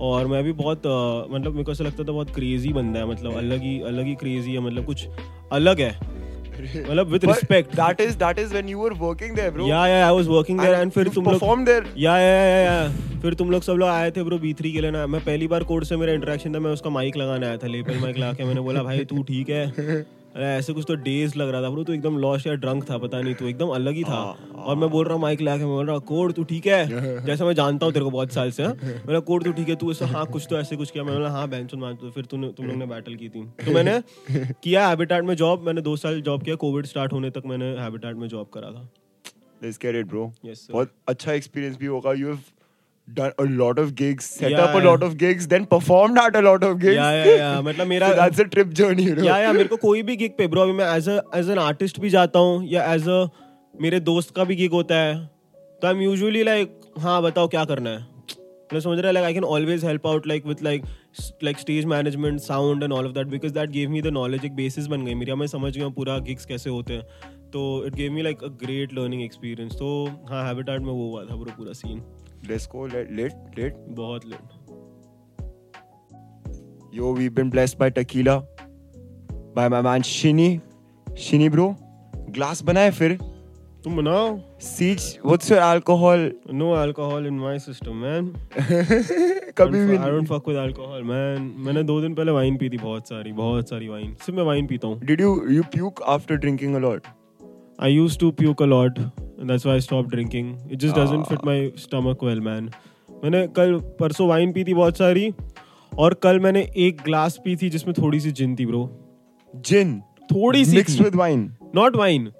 और 0.00 0.26
मैं 0.26 0.42
भी 0.44 0.52
बहुत 0.52 0.82
मतलब 1.30 1.52
मेरे 1.52 1.64
को 1.64 1.72
ऐसा 1.72 1.84
लगता 1.84 2.04
था 2.04 2.12
बहुत 2.12 2.34
क्रेजी 2.34 2.72
बंदा 2.72 3.00
है 3.00 3.06
मतलब 3.06 3.36
अलग 3.36 3.62
ही 3.62 3.80
अलग 3.80 4.04
ही 4.04 4.14
क्रेजी 4.14 4.52
है 4.52 4.60
मतलब 4.60 4.84
कुछ 4.84 5.06
अलग 5.52 5.80
है। 5.80 5.90
मतलब 6.62 7.12
with 7.12 7.24
respect 7.24 7.76
that 7.76 8.00
is 8.00 8.16
that 8.18 8.38
is 8.38 8.52
when 8.52 8.68
you 8.68 8.78
were 8.78 8.92
working 9.00 9.36
there 9.36 9.50
bro 9.50 9.66
yeah 9.68 9.86
yeah 9.88 10.06
I 10.06 10.14
was 10.14 10.28
working 10.28 10.60
there 10.60 10.74
and 10.74 10.92
फिर 10.92 11.08
तुम 11.08 11.24
लोग 11.24 11.32
परफॉर्म 11.32 11.64
देयर 11.64 11.92
या 11.98 12.18
या 12.18 12.32
या 12.36 12.60
या 12.60 13.18
फिर 13.22 13.34
तुम 13.34 13.50
लोग 13.50 13.62
सब 13.62 13.72
लोग 13.72 13.88
आए 13.88 14.10
थे 14.10 14.22
ब्रो 14.22 14.38
B3 14.38 14.72
के 14.72 14.80
लिए 14.80 14.90
ना। 14.90 15.06
मैं 15.06 15.20
पहली 15.24 15.46
बार 15.48 15.64
कोर्ट 15.64 15.84
से 15.84 15.96
मेरा 15.96 16.12
इंटरेक्शन 16.12 16.54
था 16.54 16.58
मैं 16.60 16.70
उसका 16.70 16.90
माइक 16.90 17.16
लगाने 17.16 17.46
आया 17.46 17.56
था 17.56 17.66
लेपल 17.66 17.98
माइक 18.00 18.18
लगा 18.18 18.32
के। 18.32 18.44
मैंने 18.44 18.60
बोला 18.60 18.82
भाई 18.82 19.04
तू 19.04 19.22
ठीक 19.22 19.50
है? 19.50 19.62
ऐसे 20.36 20.72
कुछ 20.72 20.84
तो 20.88 20.94
डेज़ 20.96 21.36
लग 21.38 21.48
रहा 21.48 21.62
था 21.62 21.70
ब्रो 21.70 21.84
तू 21.84 21.92
एकदम 21.92 22.16
लॉस्ट 22.18 22.46
या 22.46 22.54
ड्रंक 22.54 22.88
था 22.90 22.98
पता 22.98 23.20
नहीं 23.20 23.34
तू 23.34 23.46
एकदम 23.46 23.68
अलग 23.68 23.94
ही 23.94 24.04
था 24.04 24.20
और 24.56 24.76
मैं 24.76 24.88
बोल 24.90 25.04
रहा 25.04 25.14
हूँ 25.14 25.22
माइक 25.22 25.40
लगा 25.40 25.56
के 25.56 25.64
मैं 25.64 25.72
बोल 25.72 25.86
रहा 25.86 25.96
हूँ 25.96 26.02
कोड 26.02 26.32
तू 26.32 26.44
ठीक 26.44 26.66
है 26.66 27.24
जैसे 27.26 27.44
मैं 27.44 27.54
जानता 27.54 27.86
हूँ 27.86 27.92
तेरे 27.92 28.04
को 28.04 28.10
बहुत 28.10 28.32
साल 28.32 28.50
से 28.50 28.62
हाँ? 28.62 28.72
मेरा 29.06 29.20
कोड 29.20 29.44
तू 29.44 29.52
ठीक 29.52 29.68
है 29.68 29.76
तू 29.76 29.90
ऐसा 29.90 30.06
हाँ 30.06 30.24
कुछ 30.26 30.46
तो 30.50 30.58
ऐसे 30.58 30.76
कुछ 30.76 30.90
किया 30.90 31.04
मैं 31.04 31.14
बोला 31.14 31.30
हाँ 31.30 31.48
बेंचन 31.48 31.78
मान 31.78 31.96
तो 31.96 32.10
फिर 32.10 32.24
तूने 32.24 32.48
तुम 32.48 32.66
लोग 32.66 32.76
ने 32.76 32.86
बैटल 32.86 33.14
की 33.14 33.28
थी 33.28 33.44
तो 33.66 33.72
मैंने 33.74 34.00
किया 34.62 34.88
हैबिटाट 34.88 35.24
में 35.24 35.34
जॉब 35.34 35.66
मैंने 35.66 35.80
दो 35.80 35.96
साल 35.96 36.20
जॉब 36.20 36.42
किया 36.42 36.56
कोविड 36.56 36.86
स्टार्ट 36.86 37.12
होने 37.12 37.30
तक 37.30 37.42
मैंने 37.46 37.74
हैबिटाट 37.78 38.16
में 38.16 38.28
जॉब 38.28 38.50
करा 38.54 38.70
था 38.70 38.88
Let's 39.62 39.76
get 39.78 39.94
it, 39.94 40.06
bro. 40.08 40.22
Yes, 40.44 40.60
sir. 40.60 40.72
बहुत 40.72 40.92
अच्छा 41.08 41.32
experience 41.32 41.76
भी 41.78 41.86
होगा. 41.86 42.12
You 42.12 42.26
have 42.26 42.46
done 43.08 43.32
a 43.38 43.44
lot 43.44 43.78
of 43.78 43.94
gigs, 43.94 44.24
set 44.26 44.50
Yeah, 44.50 44.60
up 44.60 44.74
a 44.74 44.78
yeah. 44.78 44.88
lot 44.88 45.02
of 45.02 45.16
gigs, 45.16 45.46
then 45.48 45.66
performed 45.66 46.18
at 46.18 46.36
a 46.36 46.42
lot 46.42 46.62
of 46.62 46.78
gigs. 46.78 46.94
या 46.96 47.10
या 47.12 47.36
या 47.36 47.60
मतलब 47.62 47.86
मेरा 47.86 48.08
So 48.08 48.16
that's 48.16 48.38
a 48.38 48.46
trip 48.46 48.72
journey, 48.72 49.02
you 49.02 49.14
know. 49.16 49.24
या 49.24 49.38
या 49.38 49.52
मेरे 49.52 49.68
को 49.68 49.76
कोई 49.76 50.02
भी 50.02 50.16
गिग 50.16 50.36
पे 50.38 50.46
ब्रो 50.46 50.62
अभी 50.62 50.72
मैं 50.72 50.94
एज 50.96 51.08
एज 51.08 51.50
एन 51.50 51.58
आर्टिस्ट 51.58 52.00
भी 52.00 52.10
जाता 52.10 52.38
हूँ 52.38 52.64
या 52.68 52.92
एज 52.94 53.08
अ 53.08 53.26
मेरे 53.74 54.00
दोस्त 54.00 54.34
का 54.36 54.44
भी 54.44 54.56
गिग 54.56 54.72
होता 54.72 54.94
है 54.94 55.16
तो 55.82 55.88
एम 55.90 56.00
यूजुअली 56.02 56.42
लाइक 56.44 56.80
हाँ 56.98 57.20
बताओ 57.22 57.48
क्या 57.48 57.64
करना 57.64 57.90
है 57.90 58.10
मैं 58.72 58.80
समझ 58.80 58.98
रहा 58.98 59.06
है 59.06 59.12
like 59.12 59.26
I 59.26 59.34
can 59.34 59.44
always 59.44 59.84
help 59.84 60.06
out 60.06 60.26
like 60.26 60.46
with 60.46 60.62
like 60.62 60.84
like 61.44 61.58
stage 61.58 61.84
management 61.84 62.40
sound 62.40 62.82
and 62.82 62.92
all 62.92 63.06
of 63.06 63.12
that 63.12 63.26
because 63.26 63.52
that 63.52 63.70
gave 63.70 63.90
me 63.90 64.02
the 64.02 64.12
knowledge 64.12 64.44
एक 64.44 64.54
बेसिस 64.54 64.86
बन 64.86 65.04
गई 65.06 65.14
मेरी 65.14 65.34
मैं 65.34 65.46
समझ 65.46 65.76
गया 65.76 65.88
पूरा 65.98 66.18
गिग्स 66.28 66.46
कैसे 66.46 66.70
होते 66.70 66.94
हैं 66.94 67.30
तो 67.50 67.62
it 67.86 67.94
gave 67.94 68.12
me 68.12 68.22
like 68.22 68.44
a 68.44 68.48
great 68.62 68.92
learning 68.94 69.22
experience 69.22 69.72
तो 69.72 69.92
हाँ 70.30 70.46
हैबिटाट 70.46 70.80
में 70.80 70.92
वो 70.92 71.08
हुआ 71.10 71.24
था 71.24 71.36
ब्रो 71.36 71.52
पूरा 71.56 71.72
scene 71.72 72.02
Let's 72.48 72.66
go. 72.66 72.86
Let 72.92 73.10
let 73.18 73.58
let. 73.58 73.74
बहुत 73.96 74.26
late 74.26 74.60
Yo, 76.94 77.10
we've 77.18 77.34
been 77.36 77.50
blessed 77.52 77.78
by 77.78 77.86
tequila, 77.98 78.32
by 79.58 79.68
my 79.74 79.80
man 79.84 80.02
Shini. 80.08 80.48
Shini, 81.26 81.46
bro. 81.54 81.68
Glass 82.38 82.62
बनाए 82.70 82.90
फिर. 82.98 83.18
तुम 83.84 83.96
बनाओ 83.96 84.26
Siege. 84.64 85.06
What's 85.30 85.48
your 85.52 85.60
alcohol? 85.68 86.28
No 86.54 86.70
alcohol 86.82 87.26
in 87.26 87.38
my 87.38 87.58
system 87.58 87.96
man 88.02 88.28
कभी 89.58 89.84
भी 89.86 89.96
I 89.96 90.10
don't 90.10 90.28
fuck 90.28 90.48
with 90.48 90.56
alcohol 90.56 91.02
man 91.04 91.50
मैंने 91.66 91.82
दो 91.84 92.00
दिन 92.00 92.14
पहले 92.14 92.32
वाइन 92.32 92.56
पी 92.58 92.68
थी 92.70 92.78
बहुत 92.82 93.08
सारी 93.08 93.32
बहुत 93.40 93.68
सारी 93.70 93.88
वाइन 93.88 94.14
सिर्फ़ 94.24 94.36
मैं 94.36 94.44
वाइन 94.46 94.66
पीता 94.66 94.88
हूँ 94.88 95.00
Did 95.10 95.24
you 95.24 95.32
you 95.56 95.64
puke 95.76 96.04
after 96.16 96.38
drinking 96.44 96.76
a 96.80 96.84
lot? 96.86 97.08
I 97.80 97.92
used 97.92 98.18
to 98.18 98.30
puke 98.42 98.62
a 98.66 98.70
lot 98.74 99.00
and 99.42 99.50
that's 99.50 99.64
why 99.64 99.74
I 99.74 99.80
stopped 99.80 100.10
drinking. 100.10 100.50
It 100.70 100.76
just 100.76 100.94
doesn't 100.94 101.24
fit 101.26 101.44
my 101.44 101.58
stomach 101.84 102.22
well 102.22 102.42
man. 102.48 102.68
मैंने 103.24 103.46
कल 103.56 103.78
परसों 104.00 104.26
वाइन 104.28 104.52
पी 104.52 104.64
थी 104.64 104.74
बहुत 104.74 104.98
सारी 104.98 105.32
और 105.92 106.14
कल 106.22 106.38
मैंने 106.40 106.60
एक 106.86 107.02
ग्लास 107.04 107.38
पी 107.44 107.56
थी 107.56 107.68
जिसमें 107.70 107.94
थोड़ी 107.98 108.20
सी 108.20 108.32
जिन 108.38 108.56
थी 108.58 108.66
ब्रो 108.66 108.80
जिन 109.54 109.98
थोड़ी 110.32 110.64
सी 110.64 110.76
mix 110.76 111.00
with 111.00 111.14
wine 111.14 111.50
not 111.74 111.96
wine 111.96 112.30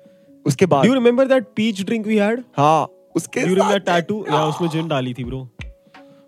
उसके 0.47 0.67
बाद? 0.67 0.87
You 0.87 0.95
remember 0.95 1.29
that 1.29 1.47
peach 1.57 1.83
drink 1.87 2.07
we 2.07 2.17
had 2.19 2.43
हाँ 2.57 2.87
उसके 3.17 3.45
ड्यूरिंग 3.45 3.69
दैट 3.69 3.85
टैटू 3.87 4.25
या 4.31 4.45
उसमें 4.47 4.69
जिन 4.69 4.89
डाली 4.89 5.15
थी 5.19 5.25
bro 5.25 5.49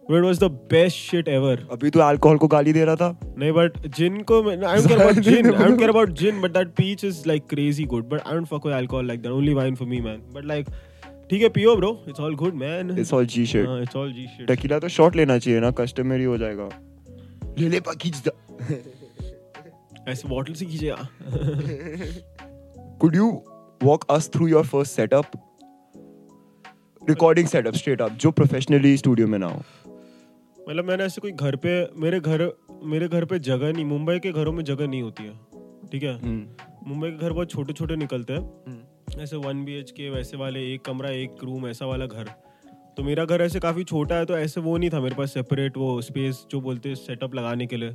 Bro, 0.06 0.18
it 0.18 0.24
was 0.28 0.38
the 0.40 0.48
best 0.70 0.96
shit 1.10 1.28
ever. 1.34 1.52
अभी 1.72 1.90
तो 1.90 2.00
अल्कोहल 2.06 2.38
को 2.38 2.48
गाली 2.54 2.72
दे 2.72 2.84
रहा 2.84 2.96
था 3.02 3.08
नहीं 3.38 3.52
बट 3.52 3.86
जिन 3.98 4.22
को 4.30 4.40
I 4.42 4.56
don't 4.56 4.88
care 4.88 5.02
about 5.04 5.20
gin. 5.28 5.46
I 5.46 5.62
don't 5.62 5.78
care 5.82 5.92
about 5.92 6.12
gin, 6.22 6.40
but 6.42 6.52
that 6.56 6.74
peach 6.80 7.04
is 7.10 7.20
like 7.30 7.46
crazy 7.52 7.86
good. 7.92 8.08
But 8.10 8.26
I 8.26 8.34
don't 8.34 8.50
fuck 8.50 8.66
with 8.68 8.74
alcohol 8.80 9.06
like 9.12 9.22
that. 9.22 9.32
Only 9.38 9.54
wine 9.60 9.78
for 9.82 9.86
me, 9.92 10.00
man. 10.08 10.20
But 10.34 10.50
like, 10.50 10.68
ठीक 11.30 11.42
है 11.42 11.48
पियो 11.56 11.76
bro. 11.76 11.92
It's 12.12 12.24
all 12.26 12.34
good, 12.42 12.58
man. 12.64 12.90
It's 12.98 13.12
all 13.14 13.26
G 13.34 13.44
shit 13.52 13.66
हाँ, 13.68 13.80
it's 13.84 13.96
all 14.00 14.10
G 14.18 14.26
shit. 14.34 14.46
Tequila 14.48 14.78
तो 14.78 14.88
shot 14.96 15.16
लेना 15.16 15.38
चाहिए 15.38 15.60
ना 15.60 15.70
customary 15.80 16.24
हो 16.24 16.36
जाएगा 16.38 16.68
ले 17.58 17.68
ले 17.68 17.80
पा 17.88 17.92
खींच 18.02 18.22
द 18.28 18.32
ऐसे 20.08 20.28
बॉटल 20.28 20.54
से 20.54 20.66
कीजिए 20.66 20.94
could 23.02 23.14
you 23.20 23.28
walk 23.88 24.04
us 24.16 24.28
through 24.34 24.48
your 24.52 24.64
first 24.74 25.00
setup 25.00 25.38
recording 27.12 27.48
setup 27.54 27.80
straight 27.82 28.04
up 28.08 28.18
जो 28.24 28.32
professionally 28.42 28.94
studio 29.04 29.26
में 29.28 29.38
ना 29.38 29.46
हो 29.46 29.62
मतलब 30.68 30.85
मैंने 30.85 31.05
ऐसे 31.05 31.20
कोई 31.20 31.33
घर 31.33 31.57
पे 31.57 31.72
मेरे 31.96 32.20
घर 32.20 32.48
मेरे 32.85 33.09
घर 33.09 33.24
पे 33.24 33.38
जगह 33.38 33.72
नहीं 33.72 33.85
मुंबई 33.85 34.18
के 34.18 34.33
घरों 34.33 34.53
में 34.53 34.62
जगह 34.64 34.87
नहीं 34.87 35.03
होती 35.03 35.24
है 35.24 35.33
ठीक 35.92 36.03
है? 36.03 36.14
मुंबई 36.87 37.11
के 37.11 37.16
घर 37.16 37.33
बहुत 37.33 37.50
छोटे 37.50 37.72
छोटे 37.72 37.96
निकलते 37.96 38.33
हैं। 38.33 39.22
ऐसे 39.22 39.37
वन 39.37 39.64
बी 39.64 39.74
एच 39.74 39.90
के 39.90 40.09
वैसे 40.11 40.37
वाले 40.37 40.61
एक 40.74 40.83
कमरा 40.83 41.11
एक 41.11 41.44
रूम 41.44 41.66
ऐसा 41.66 41.87
वाला 41.87 42.07
घर। 42.07 42.31
तो 42.96 43.03
मेरा 43.03 43.24
घर 43.24 43.42
ऐसे 43.42 43.61
काफ़ी 43.61 43.85
छोटा 43.85 44.14
है 44.14 44.24
तो 44.24 44.37
ऐसे 44.38 44.61
वो 44.61 44.77
नहीं 44.77 44.90
था 44.90 45.00
मेरे 45.00 45.14
पास 45.14 45.35
सेपरेट 45.35 45.77
वो 45.77 46.00
स्पेस 46.03 46.44
जो 46.50 46.61
बोलते 46.61 46.88
हैं 46.88 46.96
सेटअप 46.96 47.35
लगाने 47.35 47.66
के 47.66 47.77
लिए। 47.77 47.90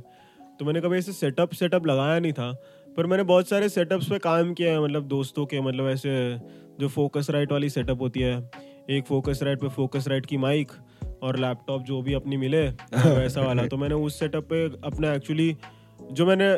तो 0.58 0.64
मैंने 0.64 0.80
कभी 0.80 0.98
ऐसे 0.98 1.12
सेटअप 1.12 1.52
सेटअप 1.54 1.86
लगाया 1.86 2.18
नहीं 2.18 2.32
था 2.32 2.52
पर 2.96 3.06
मैंने 3.06 3.22
बहुत 3.22 3.48
सारे 3.48 3.68
सेटअप्स 3.68 4.08
पे 4.10 4.18
काम 4.18 4.52
किया 4.54 4.72
है 4.72 4.82
मतलब 4.84 5.06
दोस्तों 5.08 5.46
के 5.46 5.60
मतलब 5.60 5.88
ऐसे 5.88 6.10
जो 6.80 6.88
फोकस 6.88 7.30
राइट 7.30 7.52
वाली 7.52 7.70
सेटअप 7.70 8.00
होती 8.00 8.20
है 8.20 8.50
एक 8.90 9.04
फोकस 9.04 9.40
राइट 9.42 9.60
पे 9.60 9.68
फोकस 9.68 10.08
राइट 10.08 10.26
की 10.26 10.36
माइक 10.36 10.72
और 11.22 11.38
लैपटॉप 11.38 11.82
जो 11.82 12.00
भी 12.02 12.14
अपनी 12.14 12.36
मिले 12.36 12.62
वैसा 12.94 13.40
वाला। 13.40 13.66
तो 13.66 13.76
मैंने 13.76 13.94
उस 13.94 14.18
सेटअप 14.18 14.44
पे 14.44 14.64
अपना 14.84 15.12
एक्चुअली 15.14 15.56
जो 16.12 16.26
मैंने 16.26 16.52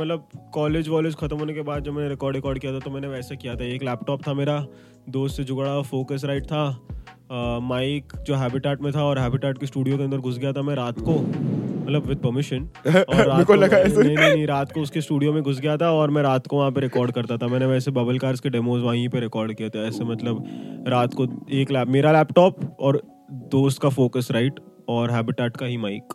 मतलब 0.00 0.28
कॉलेज 0.54 0.88
वॉलेज 0.88 1.14
खत्म 1.14 1.36
होने 1.36 1.54
के 1.54 1.62
बाद 1.62 1.84
जब 1.84 1.92
मैंने 1.92 2.08
रिकॉर्ड 2.08 2.36
रिकॉर्ड 2.36 2.58
किया 2.58 2.72
था 2.72 2.78
तो 2.78 2.90
मैंने 2.90 3.08
वैसे 3.08 3.36
किया 3.36 3.54
था। 3.54 3.64
एक 3.64 3.82
लैपटॉप 3.82 4.26
था 4.28 4.34
मेरा 4.34 4.64
दोस्त 5.08 5.36
से 5.36 5.52
हुआ 5.52 5.80
फोकस 5.82 6.24
राइट 6.24 6.44
था। 6.44 7.58
माइक 7.62 8.12
जो 8.26 8.34
हैबिटाट 8.34 8.82
में 8.82 8.92
था 8.92 9.04
और 9.04 9.18
हैबिटाट 9.18 9.58
के 9.58 9.66
स्टूडियो 9.66 9.96
के 9.96 10.04
अंदर 10.04 10.18
घुस 10.18 10.38
गया 10.38 10.52
था 10.52 10.62
मैं 10.62 10.74
रात 10.74 11.00
को 11.00 11.12
मतलब 11.12 12.06
विद 12.06 12.18
परमिशन 12.18 12.68
और 12.86 13.26
रात 13.26 13.46
को 13.46 13.54
लगा 13.54 13.78
नहीं 13.78 14.16
नहीं 14.16 14.16
नहीं 14.16 14.46
रात 14.46 14.72
को 14.72 14.80
उसके 14.80 15.00
स्टूडियो 15.00 15.32
में 15.32 15.42
घुस 15.42 15.60
गया 15.60 15.76
था 15.76 15.90
और 15.92 16.10
मैं 16.10 16.22
रात 16.22 16.46
को 16.46 16.56
वहाँ 16.56 16.70
पे 16.70 16.80
रिकॉर्ड 16.80 17.12
करता 17.12 17.36
था। 17.36 17.46
मैंने 17.46 17.66
वैसे 17.66 17.90
बबल 17.90 18.18
कार्स 18.18 18.40
के 18.40 18.50
डेमोज 18.50 18.82
वहीं 18.82 19.08
पे 19.08 19.20
रिकॉर्ड 19.20 19.54
किए 19.54 19.70
थे 19.70 19.86
ऐसे 19.88 20.04
मतलब 20.04 20.84
रात 20.88 21.14
को 21.14 21.26
एक 21.52 21.70
लैप 21.70 21.88
मेरा 21.88 22.12
लैपटॉप 22.12 22.60
और 22.80 23.02
दोस्त 23.32 23.80
का 23.82 23.88
फोकस 23.88 24.28
राइट 24.30 24.60
और 24.88 25.10
हैबिटेट 25.10 25.56
का 25.56 25.66
ही 25.66 25.76
माइक 25.76 26.14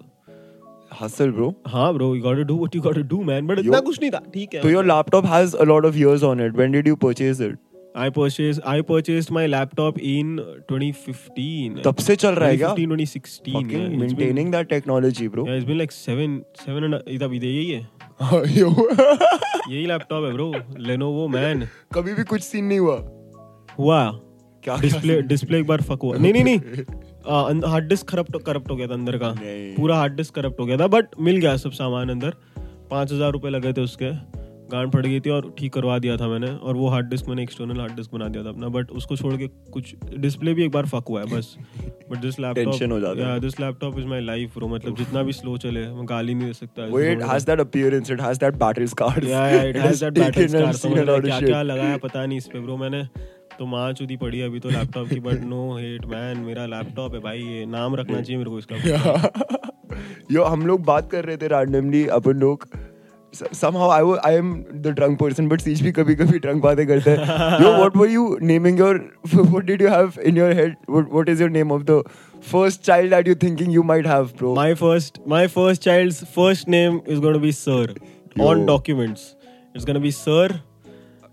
हसल 1.01 1.31
ब्रो 1.31 1.53
हाँ 1.67 1.93
bro 1.93 2.13
you 2.15 2.21
got 2.21 2.37
to 2.37 2.43
do 2.43 2.55
what 2.57 2.75
you 2.75 2.81
got 2.81 2.95
to 2.95 3.01
do 3.15 3.21
man 3.23 3.47
but 3.47 3.59
इतना 3.59 3.79
कुछ 3.79 3.99
नहीं 4.01 4.11
था 4.11 4.21
ठीक 4.33 4.53
है। 4.53 4.61
तो 4.61 4.69
your 4.69 4.85
laptop 4.85 5.25
has 5.25 5.55
a 5.55 5.63
lot 5.63 5.85
of 5.85 5.95
years 5.95 6.23
on 6.23 6.41
it 6.45 6.55
when 6.57 6.71
did 6.71 6.87
you 6.87 6.95
purchase 6.95 7.41
it 7.41 7.57
I 7.97 8.09
purchase 8.09 8.59
I 8.67 8.81
purchased 8.81 9.31
my 9.31 9.47
laptop 9.47 9.99
in 9.99 10.35
2015 10.71 11.83
तब 11.83 11.95
से 11.95 12.15
चल 12.15 12.35
रहा 12.35 12.49
है 12.49 12.57
क्या? 12.57 12.73
2015 12.75 12.87
2016 12.87 13.53
fucking 13.55 13.99
maintaining 13.99 14.51
that 14.51 14.67
technology 14.69 15.27
bro 15.27 15.45
it's 15.55 15.65
been 15.65 15.77
like 15.77 15.91
7 15.91 16.37
7 16.61 16.83
and 16.83 17.23
अभी 17.23 17.39
दे 17.39 17.47
यही 17.47 17.69
है। 17.71 17.81
हाँ, 18.21 18.41
यही 18.45 19.85
लैपटॉप 19.85 20.25
है 20.25 20.31
ब्रो 20.33 20.51
लेनोवो 20.79 21.27
मैन 21.27 21.67
कभी 21.93 22.13
भी 22.13 22.23
कुछ 22.23 22.41
सीन 22.41 22.65
नहीं 22.65 22.79
हुआ। 22.79 22.95
हुआ। 23.79 24.19
डिस्प्ले 24.75 25.21
डिस्प्ले 25.21 25.59
एक 25.59 25.67
बार 25.67 25.81
फक 25.81 25.99
हुआ। 26.03 26.17
नहीं 26.17 26.33
नहीं 26.33 26.43
नहीं। 26.43 26.57
हार्ड 27.71 27.87
डिस्क 27.89 28.07
करप्ट 28.07 28.37
करप्ट 28.45 28.71
हो 28.71 28.75
गया 28.75 28.87
था 28.87 28.93
अंदर 28.93 29.17
का। 29.17 29.33
पूरा 29.77 29.95
हार्ड 29.95 30.15
डिस्क 30.15 30.35
करप्ट 30.35 30.59
हो 30.59 30.65
गया 30.65 30.77
था 30.77 30.87
बट 30.87 31.05
मिल 31.19 31.37
गया 31.37 31.55
सब 31.57 31.71
सामान 31.71 32.09
अंदर। 32.09 32.33
पाँच 32.91 33.11
हज़ार 33.11 33.31
रुपए 33.31 33.49
लगे 33.49 33.73
थे 33.73 33.81
उसके। 33.81 34.11
गांड 34.71 34.91
फट 34.93 35.05
गई 35.05 35.19
थी 35.19 35.29
और 35.29 35.53
ठीक 35.57 35.73
करवा 35.73 35.97
दिया 35.99 36.15
था 36.17 36.27
मैंने। 36.27 36.47
और 36.47 36.75
वो 36.75 36.87
हार्ड 36.89 37.09
डिस्क 37.09 37.27
मैंने 37.27 37.43
एक्सटर्नल 37.43 37.79
हार्ड 37.79 37.95
डिस्क 37.95 38.11
बना 38.13 38.27
दिया 38.27 38.43
था 38.43 38.49
अपना 38.49 38.67
बट 38.69 38.89
उसको 38.91 39.15
छोड़ 39.15 39.35
के 39.35 39.47
कुछ 39.47 39.93
डिस्प्ले 40.15 40.53
भी 40.53 40.63
एक 40.63 40.71
बार 40.71 40.85
फक 40.85 41.05
हुआ 41.09 41.21
है 41.21 41.27
बस। 41.27 41.55
But 42.09 42.17
this 42.17 42.39
laptop 42.39 43.39
this 43.41 43.59
laptop 43.59 43.99
is 43.99 44.05
my 44.05 44.21
life 44.21 44.57
bro 44.57 44.67
मतलब 44.67 44.97
जितना 44.97 45.23
भी 45.23 45.33
स्लो 45.33 45.57
चले 45.57 45.87
मैं 45.87 46.05
गाली 46.09 46.33
नहीं 46.33 46.47
दे 46.47 46.53
सकता। 46.53 46.89
Wait, 46.95 47.13
it 47.13 47.23
has 47.23 47.45
that 47.45 47.63
appearance. 47.65 48.09
It 48.09 48.21
has 48.21 48.43
that 48.43 48.59
battle 48.65 48.87
scars. 48.87 49.23
Yeah, 49.23 49.47
yeah, 49.53 49.71
it 49.71 49.81
has 49.85 49.99
that 49.99 50.19
battle 50.19 50.41
taken 50.41 50.61
and 50.63 50.75
scar. 50.75 50.91
seen 50.91 50.97
a 50.97 51.05
समझ 51.05 51.07
रहा 51.07 51.15
है 51.15 51.21
क्या 51.21 51.39
क्या 51.39 51.61
लगाया 51.61 51.97
पता 52.05 52.25
नहीं 52.25 52.37
इस 52.37 52.47
पे 52.47 52.59
ब्रो 52.59 52.77
मैंने 52.77 53.01
तो 53.59 53.65
माँ 53.65 53.91
चुदी 53.93 54.17
पड़ी 54.17 54.41
अभी 54.41 54.59
तो 54.59 54.69
लैपटॉप 54.69 55.07
की 55.09 55.19
बट 55.19 55.43
नो 55.43 55.61
हेट 55.77 56.05
मैन 56.05 56.37
मेरा 56.47 56.65
लैपटॉप 56.65 57.13
है 57.13 57.19
भाई 57.21 57.39
ये 57.39 57.65
नाम 57.65 57.95
रखना 57.95 58.21
चाहिए 58.21 58.37
मेरे 58.37 58.49
को 58.49 58.59
इसका 58.59 58.75
Yo, 60.31 60.45
हम 60.45 60.65
लोग 60.67 60.83
बात 60.85 61.09
कर 61.11 61.25
रहे 61.25 61.37
थे 61.37 61.47
randomly 61.49 62.07
अपन 62.19 62.39
लोग 62.39 62.67
somehow 63.59 63.87
I 63.93 64.01
I 64.27 64.31
am 64.41 64.51
the 64.83 64.91
drunk 64.99 65.19
person 65.21 65.47
but 65.53 65.63
Siege 65.65 65.81
भी 65.83 65.91
कभी 65.91 66.15
कभी 66.15 66.39
drunk 66.45 66.61
बातें 66.63 66.85
करता 66.87 67.11
है 67.11 67.59
Yo, 67.63 67.71
what 67.79 67.97
were 68.01 68.09
you 68.13 68.27
naming 68.51 68.77
your 68.83 68.93
what 69.55 69.65
did 69.71 69.83
you 69.85 69.91
have 69.95 70.19
in 70.31 70.39
your 70.41 70.53
head 70.59 70.77
what, 70.97 71.09
what 71.17 71.33
is 71.33 71.43
your 71.45 71.49
name 71.57 71.73
of 71.77 71.85
the 71.89 71.97
first 72.53 72.83
child 72.89 73.15
that 73.15 73.31
you're 73.31 73.41
thinking 73.45 73.75
you 73.77 73.83
might 73.91 74.09
have 74.13 74.35
bro 74.41 74.53
my 74.61 74.69
first 74.83 75.19
my 75.35 75.43
first 75.57 75.87
child's 75.89 76.23
first 76.37 76.71
name 76.77 77.01
is 77.15 77.25
going 77.27 77.37
to 77.39 77.43
be 77.47 77.51
sir 77.59 77.83
yo. 77.89 78.47
on 78.47 78.65
documents 78.71 79.27
it's 79.73 79.85
going 79.91 80.01
to 80.01 80.05
be 80.07 80.11
sir 80.19 80.47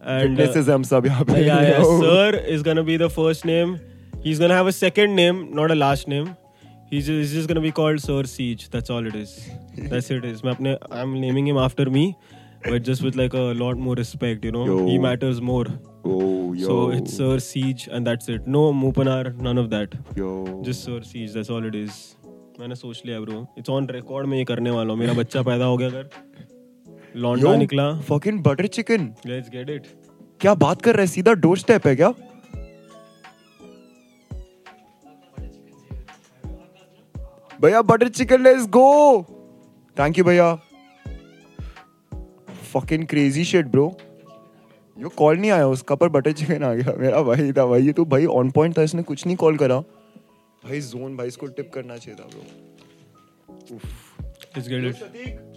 and 0.04 0.38
uh, 0.38 0.42
witnesses 0.42 0.68
हम 0.68 0.82
सब 0.92 1.06
यहाँ 1.06 1.24
पे 1.24 1.44
yeah, 1.46 1.62
yeah, 1.68 1.82
sir 2.00 2.40
is 2.54 2.62
gonna 2.62 2.86
be 2.92 2.96
the 3.04 3.10
first 3.18 3.44
name. 3.44 3.76
He's 4.24 4.38
gonna 4.38 4.54
have 4.54 4.66
a 4.66 4.76
second 4.78 5.14
name, 5.16 5.42
not 5.60 5.70
a 5.70 5.74
last 5.74 6.08
name. 6.08 6.30
He's 6.90 7.06
just, 7.06 7.18
he's 7.18 7.32
just 7.32 7.48
gonna 7.48 7.64
be 7.66 7.72
called 7.80 8.00
Sir 8.00 8.22
Siege. 8.36 8.68
That's 8.70 8.94
all 8.96 9.06
it 9.06 9.14
is. 9.14 9.34
That's 9.92 10.10
it 10.10 10.24
is. 10.24 10.42
मैं 10.44 10.54
अपने 10.54 10.76
I'm 11.02 11.20
naming 11.26 11.52
him 11.52 11.60
after 11.66 11.90
me. 11.98 12.06
but 12.64 12.82
just 12.82 13.02
with 13.02 13.14
like 13.14 13.34
a 13.34 13.52
lot 13.62 13.76
more 13.76 13.94
respect. 13.94 14.44
You 14.44 14.52
know, 14.52 14.64
Yo. 14.64 14.86
he 14.86 14.98
matters 14.98 15.40
more. 15.40 15.66
Oh, 16.04 16.52
yo. 16.52 16.66
So 16.66 16.90
it's 16.90 17.16
Sir 17.16 17.38
Siege, 17.38 17.88
and 17.90 18.06
that's 18.06 18.28
it. 18.28 18.46
No 18.46 18.72
Mupanar, 18.72 19.36
none 19.36 19.58
of 19.58 19.70
that. 19.70 19.94
Yo. 20.16 20.62
Just 20.62 20.84
Sir 20.84 21.02
Siege. 21.02 21.32
That's 21.32 21.50
all 21.50 21.72
it 21.72 21.74
is. 21.74 22.04
मैंने 22.58 22.74
सोच 22.74 23.00
लिया 23.06 23.20
bro 23.20 23.38
it's 23.58 23.70
on 23.70 23.86
record 23.90 24.26
में 24.28 24.36
ये 24.38 24.44
करने 24.48 24.70
वाला 24.70 24.92
हूँ 24.92 24.98
मेरा 24.98 25.12
बच्चा 25.14 25.40
पैदा 25.42 25.64
हो 25.64 25.76
गया 25.76 25.88
अगर 25.88 26.08
लौंडा 27.16 27.54
निकला। 27.56 27.84
fucking 28.06 28.38
butter 28.44 28.68
chicken. 28.76 29.02
Let's 29.26 29.50
get 29.50 29.70
it 29.70 29.86
क्या 30.40 30.54
बात 30.56 30.82
कर 30.82 30.96
रहे 30.96 31.06
हैं? 31.06 31.12
सीधा 31.12 31.32
डोर 31.34 31.58
स्टेप 31.58 31.86
है 31.86 31.94
क्या? 31.96 32.08
भैया 37.60 37.82
butter 37.82 38.08
chicken 38.08 38.42
let's 38.42 38.66
go 38.68 39.22
thank 39.96 40.18
you 40.18 40.24
भैया. 40.24 40.54
Fucking 42.72 43.06
crazy 43.06 43.44
shit 43.44 43.66
bro 43.66 43.86
yo 44.96 45.08
call 45.18 45.36
नहीं 45.38 45.50
आया 45.50 45.66
उसका 45.68 45.94
पर 45.94 46.08
बटर 46.08 46.32
चिकन 46.32 46.64
आ 46.64 46.72
गया। 46.74 46.94
मेरा 46.98 47.22
भाई 47.22 47.52
था 47.52 47.66
भाई 47.66 47.82
ये 47.82 47.92
तो 47.92 48.04
भाई 48.06 48.26
ऑन 48.34 48.50
पॉइंट 48.50 48.78
था 48.78 48.82
इसने 48.82 49.02
कुछ 49.02 49.26
नहीं 49.26 49.36
कॉल 49.36 49.56
करा। 49.56 49.78
भाई 49.78 50.80
जोन 50.82 51.16
भाई 51.16 51.28
इसको 51.28 51.46
टिप 51.46 51.70
करना 51.74 51.96
चाहिए 51.96 52.20
था 52.20 52.28
ब्रो 52.28 52.42
उफ 53.76 53.84
let's 54.56 54.68
get 54.68 54.84
it 54.84 55.53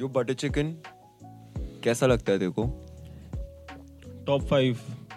yo 0.00 0.08
butter 0.08 0.32
chicken 0.32 0.72
कैसा 1.84 2.06
लगता 2.06 2.32
है 2.32 2.38
तेरे 2.38 2.50
को? 2.50 2.64
टॉप 4.26 4.42
फाइव 4.42 4.76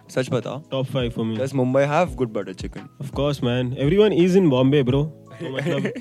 सच 0.10 0.30
बता। 0.32 0.62
Top 0.72 0.86
five 0.86 1.12
for 1.12 1.26
me 1.26 1.36
does 1.38 1.54
Mumbai 1.56 1.82
have 1.82 2.16
good 2.16 2.32
butter 2.34 2.54
chicken 2.54 2.88
of 3.02 3.12
course 3.12 3.44
man 3.44 3.74
everyone 3.80 4.14
is 4.14 4.38
in 4.38 4.50
Bombay 4.50 4.82
bro 4.84 5.04
तो 5.40 5.56
मतलब 5.56 5.92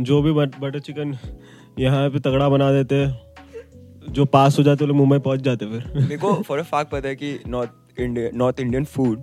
जो 0.00 0.20
भी 0.22 0.32
बटर 0.32 0.78
चिकन 0.78 1.16
यहाँ 1.78 2.08
पे 2.10 2.18
तगड़ा 2.18 2.48
बना 2.48 2.70
देते 2.72 3.06
जो 4.12 4.24
पास 4.24 4.58
हो 4.58 4.62
जाते 4.64 4.86
लोग 4.86 4.96
मुंबई 4.96 5.18
पहुँच 5.18 5.40
जाते 5.40 5.66
फिर। 5.66 5.92
मेरे 6.00 6.16
को 6.16 6.32
फॉर 6.42 6.58
अ 6.58 6.62
फैक्ट 6.62 6.90
पता 6.90 7.08
है 7.08 7.16
कि 7.16 7.38
north 7.46 8.00
India 8.00 8.30
north 8.34 8.60
Indian 8.60 8.84
food 8.84 9.18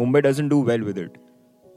Mumbai 0.00 0.20
doesn't 0.20 0.50
do 0.50 0.62
well 0.62 0.82
with 0.82 0.98
it 0.98 1.18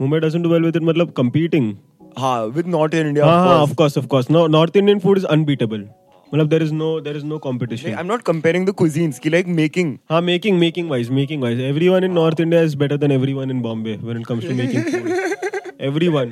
Mumbai 0.01 0.19
doesn't 0.19 0.43
do 0.43 0.49
well 0.49 0.63
with 0.63 0.75
it 0.75 0.83
मतलब 0.83 1.13
competing. 1.13 1.73
हाँ 2.17 2.45
विद 2.45 2.67
नॉर्थ 2.67 2.93
इंडिया 2.93 3.25
हाँ 3.25 3.57
of 3.57 3.73
course 3.75 3.97
of 3.97 4.07
course 4.07 4.31
north 4.31 4.77
Indian 4.77 4.99
food 4.99 5.17
is 5.17 5.25
unbeatable 5.25 5.87
मतलब 6.33 6.47
there 6.49 6.63
is 6.63 6.73
no 6.73 6.99
there 7.01 7.17
is 7.17 7.25
no 7.25 7.37
competition 7.39 7.89
I 7.89 7.99
am 7.99 8.07
not 8.07 8.21
comparing 8.21 8.67
the 8.67 8.73
cuisines 8.81 9.19
की 9.19 9.29
like 9.29 9.47
making 9.57 9.97
हाँ 10.09 10.21
making 10.21 10.59
making 10.59 10.89
wise 10.89 11.09
making 11.11 11.41
wise 11.43 11.59
everyone 11.61 12.03
in 12.03 12.11
north 12.11 12.39
India 12.39 12.61
is 12.61 12.77
better 12.77 12.97
than 12.97 13.11
everyone 13.11 13.51
in 13.51 13.61
Bombay 13.61 13.95
when 13.97 14.19
it 14.19 14.25
comes 14.25 14.47
to 14.47 14.55
making 14.55 14.83
food 14.83 15.81
everyone 15.81 16.31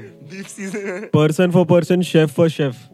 person 1.13 1.51
for 1.51 1.65
person 1.65 2.01
chef 2.01 2.33
for 2.33 2.49
chef 2.49 2.89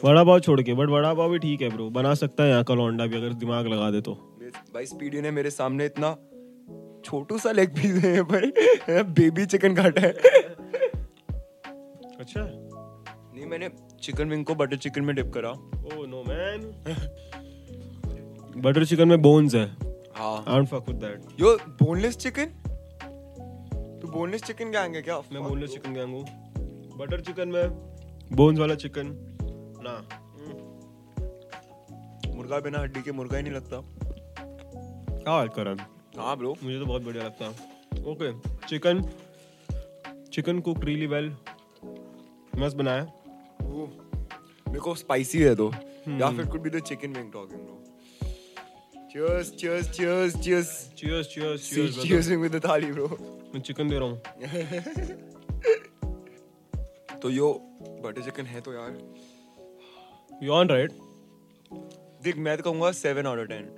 vada 0.00 0.22
pav 0.24 0.40
छोड़ 0.40 0.60
के 0.62 0.74
but 0.74 0.88
vada 0.88 1.12
pav 1.14 1.30
भी 1.30 1.38
ठीक 1.38 1.62
है 1.62 1.68
bro 1.68 1.88
बना 1.90 2.14
सकता 2.14 2.42
है 2.42 2.50
यहाँ 2.50 2.64
का 2.64 2.74
लौंडा 2.74 3.06
भी 3.06 3.16
अगर 3.16 3.32
दिमाग 3.34 3.66
लगा 3.66 3.90
दे 3.90 4.00
तो। 4.00 4.12
भाई 4.74 4.86
स्पीडी 4.86 5.20
ने 5.20 5.30
मेरे 5.30 5.50
सामने 5.50 5.86
इतना 5.86 6.16
छोटू 7.04 7.38
सा 7.38 7.52
लेग 7.52 7.70
पीस 7.70 8.04
है 8.04 8.22
पर 8.24 9.02
बेबी 9.18 9.46
चिकन 9.46 9.74
काटा 9.74 10.00
है। 10.00 10.12
अच्छा। 12.20 12.40
नहीं 12.40 13.46
मैंने 13.46 13.68
चिकन 14.02 14.30
विंग 14.30 14.44
को 14.44 14.54
बटर 14.54 14.76
चिकन 14.76 15.04
में 15.04 15.14
डिप 15.16 15.30
करा। 15.34 15.50
Oh 15.50 16.06
no 16.06 16.22
man 16.28 16.60
butter 18.56 18.84
chicken 18.84 19.08
में 19.08 19.20
बोन्स 19.22 19.54
है। 19.54 19.66
हाँ। 20.16 20.36
I 20.38 20.56
don't 20.56 20.68
fuck 20.68 20.88
with 20.88 20.96
that 20.96 21.40
yo 21.40 21.56
boneless 21.82 22.16
chicken 22.16 22.46
तू 24.02 24.08
बोनलेस 24.08 24.42
चिकन 24.42 24.70
क्या 24.70 24.80
आएँगे 24.82 25.02
क्या? 25.02 25.18
मैं 25.32 25.42
बोनलेस 25.42 25.70
चिकन 25.70 25.94
गैंग 25.94 26.14
हूँ 26.14 26.24
बटर 26.98 27.20
चिकन 27.20 27.48
में। 27.48 27.68
बोन्स 28.32 28.58
वाला 28.58 28.74
चिकन 28.74 29.12
ना। 29.82 29.94
मुर्गा 32.34 32.58
बिना 32.60 32.78
हड्डी 32.78 33.02
के 33.02 33.12
मुर्गा 33.12 33.36
ही 33.36 33.42
नहीं 33.42 33.52
लगता। 33.52 33.80
क्या 33.80 35.32
बात 35.32 35.54
कर 35.54 35.64
रहा 35.66 35.74
है? 35.74 35.86
हाँ 36.18 36.36
ब्रो 36.36 36.56
मुझे 36.62 36.78
तो 36.78 36.86
बहुत 36.86 37.02
बढ़िया 37.02 37.24
लगता 37.24 37.44
है। 37.44 37.50
Okay 38.04 38.32
chicken 38.66 39.02
chicken 40.32 40.60
cook 40.60 40.84
really 40.84 41.06
well 41.06 41.34
मस्त 42.58 42.76
बनाया। 42.76 43.06
मेरे 43.86 44.80
को 44.80 44.94
स्पाइसी 44.94 45.38
है 45.38 45.54
तो। 45.54 45.72
या 46.08 46.30
फिर 46.36 46.46
could 46.46 46.60
be 46.60 46.70
the 46.70 46.80
chicken 46.80 47.12
wing 47.12 47.32
talking 47.32 47.60
bro 47.60 47.74
cheers 49.12 49.50
cheers 49.50 49.86
cheers 49.96 50.34
cheers. 50.44 50.68
Cheers 50.96 51.26
cheers 51.28 51.60
See, 51.62 51.74
cheers 51.74 51.96
cheers 52.06 52.28
with 52.42 52.52
the 52.52 52.60
thali 52.68 52.92
bro. 52.92 53.08
मैं 53.54 53.60
चिकन 53.60 53.88
दे 53.88 53.98
रहा 53.98 54.08
हूँ। 54.08 54.18
तो 57.22 57.30
यो 57.30 57.52
बटर 58.04 58.22
चिकन 58.22 58.46
है 58.46 58.60
तो 58.60 58.72
यार। 58.72 58.98
यू 60.42 60.52
ऑन 60.52 60.68
राइट 60.68 60.92
देख 62.22 62.36
मैं 62.36 62.56
तो 62.56 62.62
कहूँगा 62.62 62.92
seven 62.92 63.26
out 63.26 63.38
of 63.38 63.46
ten 63.46 63.68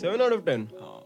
seven 0.00 0.20
out 0.20 0.32
of 0.32 0.40
ten 0.40 0.68
हाँ। 0.72 0.78
क्योंकि 0.78 1.01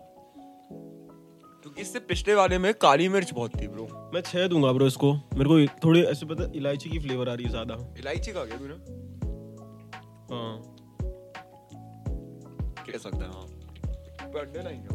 इससे 1.78 2.00
पिछले 2.00 2.34
वाले 2.34 2.58
में 2.58 2.72
काली 2.74 3.08
मिर्च 3.08 3.32
बहुत 3.32 3.60
थी 3.60 3.66
ब्रो 3.68 3.86
मैं 4.14 4.20
छह 4.22 4.46
दूँगा 4.48 4.72
ब्रो 4.72 4.86
इसको। 4.86 5.12
मेरे 5.14 5.48
को 5.48 5.56
थोड़ी 5.84 6.02
ऐसे 6.02 6.26
पता 6.26 6.50
इलायची 6.56 6.90
की 6.90 6.98
फ्लेवर 6.98 7.28
आ 7.28 7.34
रही 7.34 7.44
है 7.44 7.50
ज़्यादा। 7.50 7.74
इलायची 7.98 8.32
खा 8.32 8.44
गया 8.44 8.56
तूने 8.58 8.74
हाँ। 10.32 10.62
कह 12.86 12.98
सकता 12.98 13.18
है 13.18 13.30
हाँ 13.30 13.46
अंडे 14.40 14.62
लाएँगे 14.62 14.88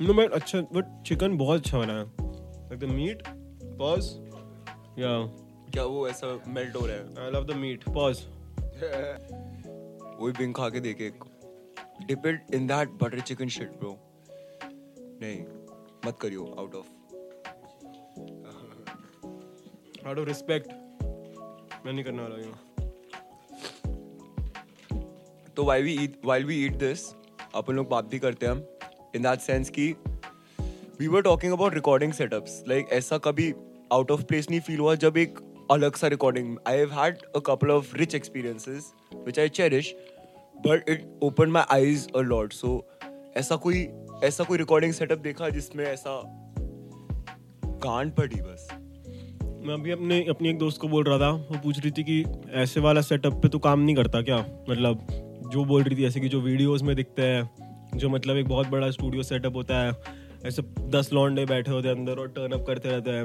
नो 0.00 0.14
बट 0.14 0.32
अच्छा 0.32 0.60
बट 0.72 1.02
चिकन 1.06 1.36
बहुत 1.38 1.60
अच्छा 1.60 1.78
बना 1.78 1.92
है। 1.92 2.04
लाइक 2.04 2.78
द 2.80 2.84
मीट 2.92 3.22
पॉज 3.78 4.10
या। 4.98 5.10
क्या 5.72 5.84
वो 5.84 6.06
ऐसा 6.08 6.26
मेल्ट 6.48 6.76
हो 6.76 6.86
रहा 6.86 6.96
है? 6.96 7.24
I 7.24 7.30
love 7.30 7.44
the 7.46 7.56
meat 7.56 7.84
pause 7.88 8.24
वही 10.16 10.32
बिंग 10.38 10.54
खा 10.54 10.68
के 10.68 10.80
देखे 10.80 11.10
dip 12.06 12.26
in 12.54 12.66
that 12.66 12.88
butter 13.02 13.20
chicken 13.20 13.48
shit 13.48 13.70
bro 13.78 13.96
नहीं 15.24 15.44
मत 16.06 16.18
करियो 16.20 16.44
out 16.58 16.74
of 16.74 16.86
out 20.06 20.18
of 20.18 20.26
respect 20.28 20.72
मैं 21.86 21.92
नहीं 21.92 22.04
करने 22.04 22.22
वाला 22.22 22.34
हूँ। 22.46 22.54
तो 25.56 25.64
why 25.64 25.82
we 25.82 25.92
eat 26.04 26.20
while 26.24 26.44
we 26.44 26.64
eat 26.64 26.76
this 26.78 27.04
अपन 27.54 27.74
लोग 27.74 27.88
बात 27.88 28.04
भी 28.04 28.18
करते 28.18 28.46
हैं 28.46 28.52
हम। 28.52 28.64
इन 29.16 29.22
दैट 29.22 29.40
सेंस 29.40 29.70
कि 29.70 29.94
we 31.00 31.08
were 31.08 31.22
talking 31.22 31.52
about 31.52 31.74
recording 31.74 32.12
setups 32.12 32.62
like 32.68 32.88
ऐसा 32.92 33.18
कभी 33.18 33.52
आउट 33.92 34.10
ऑफ़ 34.10 34.22
प्लेस 34.24 34.50
नहीं 34.50 34.60
फील 34.60 34.78
हुआ 34.78 34.94
जब 35.04 35.16
एक 35.16 35.38
अलग 35.70 35.96
सा 35.96 36.06
recording 36.06 36.56
I 36.68 36.76
have 36.76 36.92
had 36.92 37.22
a 37.36 37.38
couple 37.46 37.70
of 37.70 37.96
rich 37.96 38.14
experiences 38.14 38.92
which 39.14 39.38
I 39.38 39.48
cherish 39.48 39.94
but 40.66 40.88
it 40.88 41.06
open 41.22 41.50
my 41.50 41.64
eyes 41.70 42.08
a 42.16 42.20
lot 42.20 42.52
so 42.52 42.76
ऐसा 43.36 43.56
कोई 43.56 43.88
ऐसा 44.24 44.44
कोई 44.44 44.58
रिकॉर्डिंग 44.58 44.92
सेटअप 44.92 45.18
देखा 45.18 45.48
जिसमें 45.48 45.84
ऐसा 45.84 46.22
गांड 47.66 48.12
पड़ी 48.12 48.36
बस? 48.36 48.68
मैं 49.66 49.74
अभी 49.74 49.90
अपने, 49.90 50.24
अपनी 50.24 50.48
एक 50.48 50.58
दोस्त 50.58 50.80
को 50.80 50.88
बोल 50.88 51.04
रहा 51.04 51.18
था, 51.18 51.30
वो 51.30 51.58
पूछ 51.58 51.78
रही 51.78 51.90
थी 51.90 52.02
कि 52.02 52.24
ऐसे 52.50 52.80
वाला 52.80 53.00
सेटअप 53.00 53.32
पे 53.32 53.48
तो 53.48 53.58
काम 53.58 53.80
नहीं 53.80 53.96
करता 53.96 54.22
क्या? 54.22 54.38
मतलब 54.70 55.06
जो 55.52 55.64
बोल 55.64 55.82
रही 55.82 55.96
थी, 55.96 56.04
ऐसे 56.04 56.20
कि 56.20 56.28
जो 56.28 56.40
वीडियोस 56.40 56.82
में 56.82 56.96
दिखते 56.96 57.22
हैं, 57.22 57.50
जो 57.96 58.08
मतलब 58.08 58.36
एक 58.36 58.48
बहुत 58.48 58.68
बड़ा 58.68 58.90
स्टूडियो 58.90 59.22
सेटअप 59.22 59.56
होता 59.56 59.82
है, 59.82 59.92
ऐसे 60.46 60.62
दस 60.80 61.10
लॉन्डे 61.12 61.44
बैठे 61.44 61.70
होते 61.70 61.88
हैं 61.88 61.96
अंदर 61.96 62.18
और 62.18 62.28
टर्न 62.28 62.52
अप 62.52 62.66
करते 62.66 62.88
रहते 62.88 63.10
हैं, 63.10 63.24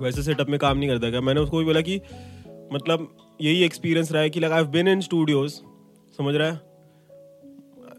वैसे 0.00 0.22
सेटअप 0.22 0.48
में 0.48 0.58
काम 0.58 0.78
नहीं 0.78 0.88
करता 0.88 1.10
क्या? 1.10 1.20
मैंने 1.20 1.40
उसको 1.40 1.58
भी 1.58 1.64
बोला 1.64 1.80
कि 1.80 2.00
मतलब 2.72 3.16
यही 3.40 3.64
एक्सपीरियंस 3.64 4.12
रहा 4.12 4.22
है 4.22 4.30
कि 4.30 4.40
लगा 4.40 4.56
आई 4.56 4.62
बिन 4.62 4.88
इन 4.88 5.00
स्टूडियोज 5.00 5.50
समझ 6.18 6.34
रहा 6.34 6.50
है? 6.50 6.73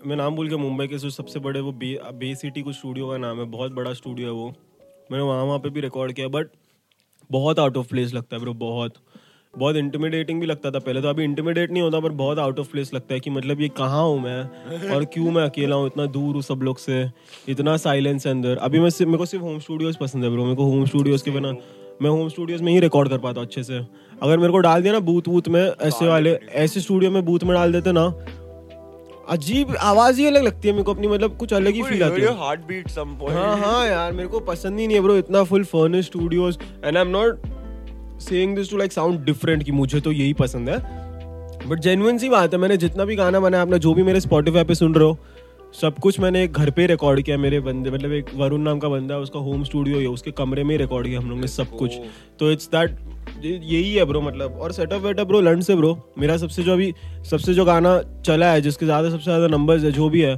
मैं 0.05 0.15
नाम 0.15 0.35
भूल 0.35 0.49
के 0.49 0.55
मुंबई 0.55 0.85
के 0.87 0.97
जो 0.97 1.09
सबसे 1.09 1.39
बड़े 1.39 1.59
वो 1.59 1.71
बे 1.71 1.87
बे 2.13 2.33
सिटी 2.35 2.61
कुछ 2.61 2.75
स्टूडियो 2.75 3.07
का 3.09 3.17
नाम 3.17 3.39
है 3.39 3.45
बहुत 3.51 3.71
बड़ा 3.71 3.93
स्टूडियो 3.93 4.27
है 4.27 4.33
वो। 4.33 4.47
मैंने 5.11 5.23
वहाँ 5.23 5.43
वहाँ 5.43 5.59
पे 5.59 5.69
भी 5.69 5.81
रिकॉर्ड 5.81 6.13
किया 6.13 6.27
बट 6.27 6.49
बहुत 7.29 7.59
आउट 7.59 7.77
ऑफ़ 7.77 7.87
प्लेस 7.87 8.13
लगता 8.13 8.35
है 8.35 8.41
ब्रो 8.41 8.53
बहुत। 8.53 8.93
बहुत 9.53 9.75
इंटिमिडेटिंग 9.75 10.39
भी 10.39 10.45
लगता 10.45 10.71
था 10.71 10.79
पहले 10.79 11.01
तो 11.01 11.07
अभी 11.07 11.23
इंटिमिडेट 11.23 11.71
नहीं 11.71 11.83
होता 11.83 11.99
पर 11.99 12.11
बहुत 12.11 12.39
आउट 12.39 12.59
ऑफ़ 12.59 12.71
प्लेस 12.71 12.93
लगता 12.93 13.13
है 13.13 13.19
कि 13.19 13.29
मतलब 13.29 13.61
ये 13.61 13.69
कहाँ 13.69 14.03
हूँ 14.03 14.19
मैं? 14.21 14.89
और 14.95 15.05
क्यों 15.05 15.31
मैं 15.31 15.43
अकेला 15.43 15.75
हूँ 15.75 15.87
इतना 15.87 16.05
दूर 16.07 16.35
हूँ 16.35 16.41
सब 16.41 16.59
लोग 16.63 16.77
से 16.77 17.03
इतना 17.49 17.75
साइलेंस 17.77 18.25
है 18.25 18.31
अंदर। 18.31 18.57
अभी 18.57 18.79
मैं 18.79 18.89
सिर्फ़ 18.89 19.09
मेरे 19.09 19.17
को 19.17 19.25
सिर्फ़ 19.25 19.45
होम 19.45 19.59
स्टूडियोज 19.59 19.97
पसंद 19.97 20.23
है 20.23 20.29
ब्रो 20.29 20.43
मेरे 20.43 20.55
को 20.55 20.65
होम 20.65 20.85
स्टूडियोज 20.85 21.21
के 21.21 21.31
बिना 21.31 21.55
मैं 22.01 22.09
होम 22.09 22.29
स्टूडियोज 22.29 22.61
में 22.61 22.71
ही 22.73 22.79
रिकॉर्ड 22.79 23.09
कर 23.09 23.17
पाता 23.17 23.39
हूँ 23.39 23.47
अच्छे 23.47 23.63
से। 23.63 23.79
अगर 24.23 24.37
मेरे 24.37 24.51
को 24.51 24.57
डाल 24.59 24.81
दिया 24.81 24.93
ना 24.93 24.99
बूथ 25.01 25.27
वूथ 25.27 25.47
में 25.47 25.61
ऐसे 25.61 26.07
वाले 26.07 26.33
ऐसे 26.63 26.81
स्टूडियो 26.81 27.11
में 27.11 27.23
बूथ 27.25 27.43
में 27.43 27.53
डाल 27.53 27.71
देते 27.71 27.91
ना 27.91 28.07
अजीब 29.29 29.75
आवाज़ 29.81 30.19
ही 30.19 30.25
अलग 30.27 30.43
लगती 30.43 30.67
है 30.67 30.73
मेरे 30.73 30.83
को 30.83 30.93
अपनी 30.93 31.07
मतलब 31.07 31.37
कुछ 31.37 31.53
अलग 31.53 31.73
ही 31.73 31.83
फील 31.83 32.03
आती 32.03 32.21
है। 32.21 32.33
हार्ट 32.37 32.59
बीट 32.67 32.87
सम 32.89 33.15
पॉइंट 33.19 33.37
हाँ 33.37 33.57
हाँ 33.57 33.85
यार 33.87 34.11
मेरे 34.11 34.29
को 34.29 34.39
पसंद 34.49 34.79
ही 34.79 34.87
नहीं 34.87 34.97
है 34.97 35.03
ब्रो 35.03 35.15
इतना 35.17 35.43
full 35.43 35.63
furnish 35.63 36.05
studios 36.05 36.57
and 36.85 36.97
I 36.97 37.01
am 37.01 37.09
not 37.09 37.41
saying 38.21 38.55
this 38.55 38.69
to 38.71 38.77
like 38.77 38.93
sound 38.93 39.23
different 39.25 39.63
कि 39.63 39.71
मुझे 39.71 40.01
तो 40.01 40.11
यही 40.11 40.33
पसंद 40.33 40.69
है। 40.69 40.77
बट 41.69 41.79
जेन्युइन 41.79 42.17
सी 42.17 42.29
बात 42.29 42.53
है 42.53 42.59
मैंने 42.59 42.77
जितना 42.77 43.05
भी 43.05 43.15
गाना 43.15 43.39
बनाया 43.39 43.63
आपने 43.63 43.79
जो 43.79 43.93
भी 43.93 44.03
मेरे 44.03 44.19
स्पॉटिफाई 44.19 44.63
पे 44.63 44.75
सुन 44.75 44.95
रहे 44.95 45.05
हो 45.05 45.17
सब 45.75 45.97
कुछ 45.99 46.19
मैंने 46.19 46.43
एक 46.43 46.53
घर 46.53 46.69
पे 46.71 46.85
रिकॉर्ड 46.87 47.21
किया 47.21 47.37
मेरे 47.37 47.59
बंदे 47.59 47.91
मतलब 47.91 48.11
एक 48.13 48.29
वरुण 48.35 48.61
नाम 48.61 48.79
का 48.79 48.89
बंदा 48.89 49.15
है 49.15 49.21
उसका 49.21 49.39
होम 49.39 49.63
स्टूडियो 49.63 49.99
है 49.99 50.07
उसके 50.07 50.31
कमरे 50.31 50.63
में 50.63 50.69
ही 50.71 50.77
रिकॉर्ड 50.77 51.07
किया 51.07 51.19
हम 51.19 51.29
लोग 51.29 51.39
ने 51.39 51.47
सब 51.47 51.75
कुछ। 51.77 51.97
तो 52.39 52.51
इट्स 52.51 52.69
दैट 52.75 52.97
यही 53.43 53.93
है 53.93 54.05
ब्रो 54.05 54.21
मतलब। 54.21 54.59
और 54.61 54.71
सेटअप 54.71 55.01
वेटअप 55.01 55.27
ब्रो 55.27 55.41
लंड 55.41 55.61
से 55.61 55.75
ब्रो 55.75 55.97
मेरा 56.19 56.37
सबसे 56.37 56.63
जो 56.63 56.73
अभी 56.73 56.93
सबसे 57.29 57.53
जो 57.53 57.65
गाना 57.65 57.99
चला 58.25 58.51
है 58.51 58.61
जिसके 58.61 58.85
ज़्यादा 58.85 59.09
सबसे 59.09 59.23
ज़्यादा 59.23 59.47
नंबर्स 59.47 59.83
है 59.83 59.91
जो 59.91 60.09
भी 60.09 60.21
है 60.21 60.35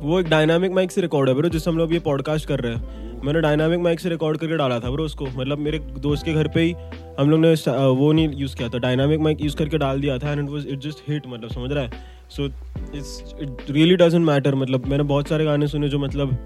वो 0.00 0.20
एक 0.20 0.28
डायनामिक 0.28 0.72
माइक 0.72 0.90
से 0.90 1.00
रिकॉर्ड 1.00 1.28
है 1.28 1.34
ब्रो 1.34 1.48
जिससे 1.48 1.70
हम 1.70 1.78
लोग 1.78 1.92
ये 1.92 1.98
पॉडकास्ट 2.00 2.48
कर 2.48 2.60
रहे 2.60 2.74
हैं। 2.74 3.22
मैंने 3.24 3.40
डायनामिक 3.40 3.80
माइक 3.80 4.00
से 4.00 4.08
रिकॉर्ड 4.08 4.38
करके 4.38 4.56
डाला 4.56 4.78
था 4.80 4.90
ब्रो 4.90 5.04
उसको। 5.04 5.26
मतलब 5.26 5.58
मेरे 5.58 5.78
दोस्त 5.78 6.24
के 6.24 6.32
घर 6.34 6.48
पे 6.48 6.60
ही 6.60 6.74
हम 7.18 7.30
लोग 7.30 7.40
ने 7.40 7.52
वो 7.72 8.12
नहीं 8.12 8.28
यूज़ 8.36 8.56
किया 8.56 8.68
था। 8.68 8.78
डायनामिक 8.78 9.20
माइक 9.20 9.42
यूज़ 9.42 9.56
करके 9.56 9.78
डाल 9.78 10.00
दिया 10.00 10.18
था 10.18 10.32
and 10.32 10.42
it 10.44 10.50
was 10.50 10.66
it 10.66 10.78
just 10.80 11.02
hit 11.08 11.26
मतलब 11.26 11.50
समझ 11.50 11.70
रहा 11.72 11.84
है? 11.84 12.18
So 12.30 12.44
it's 12.44 13.34
it 13.40 13.70
really 13.70 13.96
doesn't 13.96 14.26
matter 14.26 14.54
मतलब 14.54 14.86
मैंने 14.86 15.04
बहुत 15.04 15.28
सारे 15.28 15.44
गाने 15.44 15.66
सुने 15.68 15.88
जो 15.88 15.98
मतलब 15.98 16.36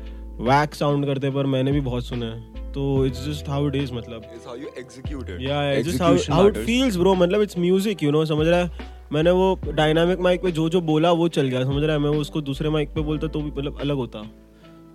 वैक 0.41 0.75
साउंड 0.75 1.07
करते 1.07 1.31
पर 1.31 1.47
मैंने 1.47 1.73
भी 1.73 1.81
बहुत 1.81 2.05
सुने 2.05 2.27
हैं। 2.27 2.73
तो 2.73 3.05
it's 3.07 3.25
just 3.27 3.49
how 3.49 3.69
it 3.69 3.75
is 3.77 3.93
मतलब। 3.93 4.23
It's 4.23 4.47
how 4.47 4.57
you 4.61 4.71
execute 4.81 5.29
it. 5.31 5.41
या 5.41 5.81
just 5.83 6.01
how 6.03 6.17
how 6.31 6.49
it 6.49 6.57
feels 6.57 6.97
bro 6.97 7.15
मतलब 7.15 7.43
इट्स 7.43 7.59
म्यूज़िक 7.59 8.03
यू 8.03 8.11
नो 8.11 8.25
समझ 8.25 8.47
रहा 8.47 8.61
है? 8.61 8.71
मैंने 9.13 9.31
वो 9.31 9.59
डायनामिक 9.67 10.21
माइक 10.21 10.43
पे 10.43 10.53
जो 10.53 10.69
जो 10.69 10.81
बोला 10.83 11.13
वो 11.13 11.29
चल 11.29 11.49
गया 11.49 11.63
समझ 11.65 11.83
रहा 11.83 11.93
है? 11.93 12.03
मैं 12.03 12.11
वो 12.11 12.21
उसको 12.21 12.41
दूसरे 12.41 12.71
माइक 12.71 12.95
पे 12.95 13.01
बोलता 13.01 13.27
तो 13.27 13.41
भी 13.41 13.51
मतलब 13.51 13.79
अलग 13.81 13.97
होता। 13.97 14.23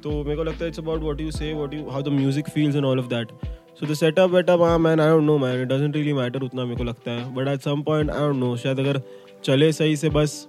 तो 0.03 0.23
मेरे 0.23 0.35
को 0.35 0.43
लगता 0.43 0.63
है 0.63 0.67
it's 0.69 0.79
about 0.79 1.01
what 1.01 1.21
you 1.21 1.31
say 1.31 1.53
what 1.53 1.73
you 1.73 1.89
how 1.89 2.01
the 2.01 2.07
music 2.13 2.49
feels 2.49 2.75
and 2.75 2.85
all 2.85 2.99
of 2.99 3.07
that 3.07 3.31
so 3.79 3.85
the 3.85 3.93
setup 3.93 4.29
वेटअप 4.31 4.61
हाँ 4.61 4.77
man 4.79 4.99
I 4.99 5.09
don't 5.09 5.23
know 5.23 5.37
man 5.37 5.61
it 5.61 5.67
doesn't 5.67 5.95
really 5.95 6.13
matter 6.13 6.43
उतना 6.43 6.63
मेरे 6.65 6.75
को 6.75 6.83
लगता 6.83 7.11
है. 7.11 7.33
But 7.35 7.47
at 7.47 7.61
some 7.61 7.81
point 7.81 8.09
I 8.11 8.19
don't 8.19 8.35
know 8.35 8.55
शायद 8.57 8.79
अगर 8.79 9.01
चले 9.43 9.71
सही 9.73 9.95
से 9.95 10.09
बस 10.09 10.47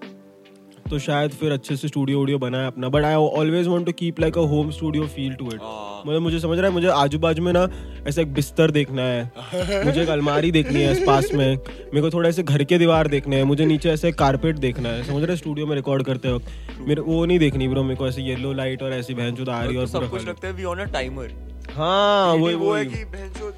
तो 0.90 0.98
शायद 0.98 1.30
फिर 1.30 1.52
अच्छे 1.52 1.76
से 1.76 1.88
स्टूडियो 1.88 2.18
वूडियो 2.18 2.38
बनाए 2.38 2.66
अपना 2.66 2.88
but 2.88 3.04
I 3.04 3.14
always 3.14 3.66
want 3.66 3.86
to 3.86 3.92
keep 3.92 4.20
like 4.20 4.38
a 4.38 4.40
home 4.50 4.70
studio 4.70 5.06
feel 5.06 5.34
to 5.34 5.46
it. 5.46 5.60
मतलब 6.06 6.22
मुझे 6.22 6.40
समझ 6.40 6.58
रहा 6.58 6.66
है 6.66 6.72
मुझे 6.72 6.88
आजू 6.88 7.18
बाजू 7.18 7.42
में 7.42 7.52
ना 7.52 7.66
ऐसा 8.08 8.22
एक 8.22 8.32
बिस्तर 8.34 8.70
देखना 8.70 9.02
है 9.02 9.84
मुझे 9.84 10.02
एक 10.02 10.08
अलमारी 10.08 10.50
देखनी 10.50 10.82
है 10.82 11.04
पास 11.06 11.28
में 11.34 11.46
मेरे 11.46 12.00
को 12.00 12.10
थोड़ा 12.10 12.28
ऐसे 12.28 12.42
घर 12.42 12.64
के 12.64 12.78
दीवार 12.78 13.08
देखने 13.08 13.36
हैं 13.36 13.44
मुझे 13.44 13.66
नीचे 13.66 13.90
ऐसे 13.90 14.12
कारपेट 14.12 14.56
देखना 14.58 14.88
है 14.88 15.04
समझ 15.04 15.22
रहे 15.22 15.36
स्टूडियो 15.36 15.66
में 15.66 15.74
रिकॉर्ड 15.76 16.02
करते 16.02 16.32
वक्त? 16.32 16.46
मेरे 16.80 17.00
वो 17.00 17.24
नहीं 17.24 17.38
देखनी 17.38 17.68
ब्रो 17.68 17.82
मेरे 17.82 17.96
को 17.96 18.08
ऐसे 18.08 18.22
येलो 18.22 18.52
लाइट 18.52 18.82
और 18.82 18.92
ऐसी 18.92 19.14
बहन 19.14 19.48
आ 19.48 19.62
रही 19.64 19.74
है 19.74 19.80
और 19.80 19.86
सब 19.86 20.10
कुछ 20.10 20.28
लगता 20.28 20.48
है 20.48 20.52
वी 20.52 20.64
ऑन 20.64 20.78
अ 20.78 20.84
टाइमर 20.92 21.32
हाँ 21.72 22.34
वो 22.34 22.56
वो 22.58 22.74
है 22.74 22.84
कि 22.84 23.04
बहनचोद 23.06 23.54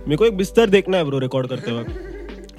मेरे 0.00 0.16
को 0.16 0.24
एक 0.26 0.36
बिस्तर 0.36 0.70
देखना 0.70 0.96
है 0.96 1.04
ब्रो 1.04 1.18
रिकॉर्ड 1.18 1.46
करते 1.46 1.72
वक्त। 1.72 2.09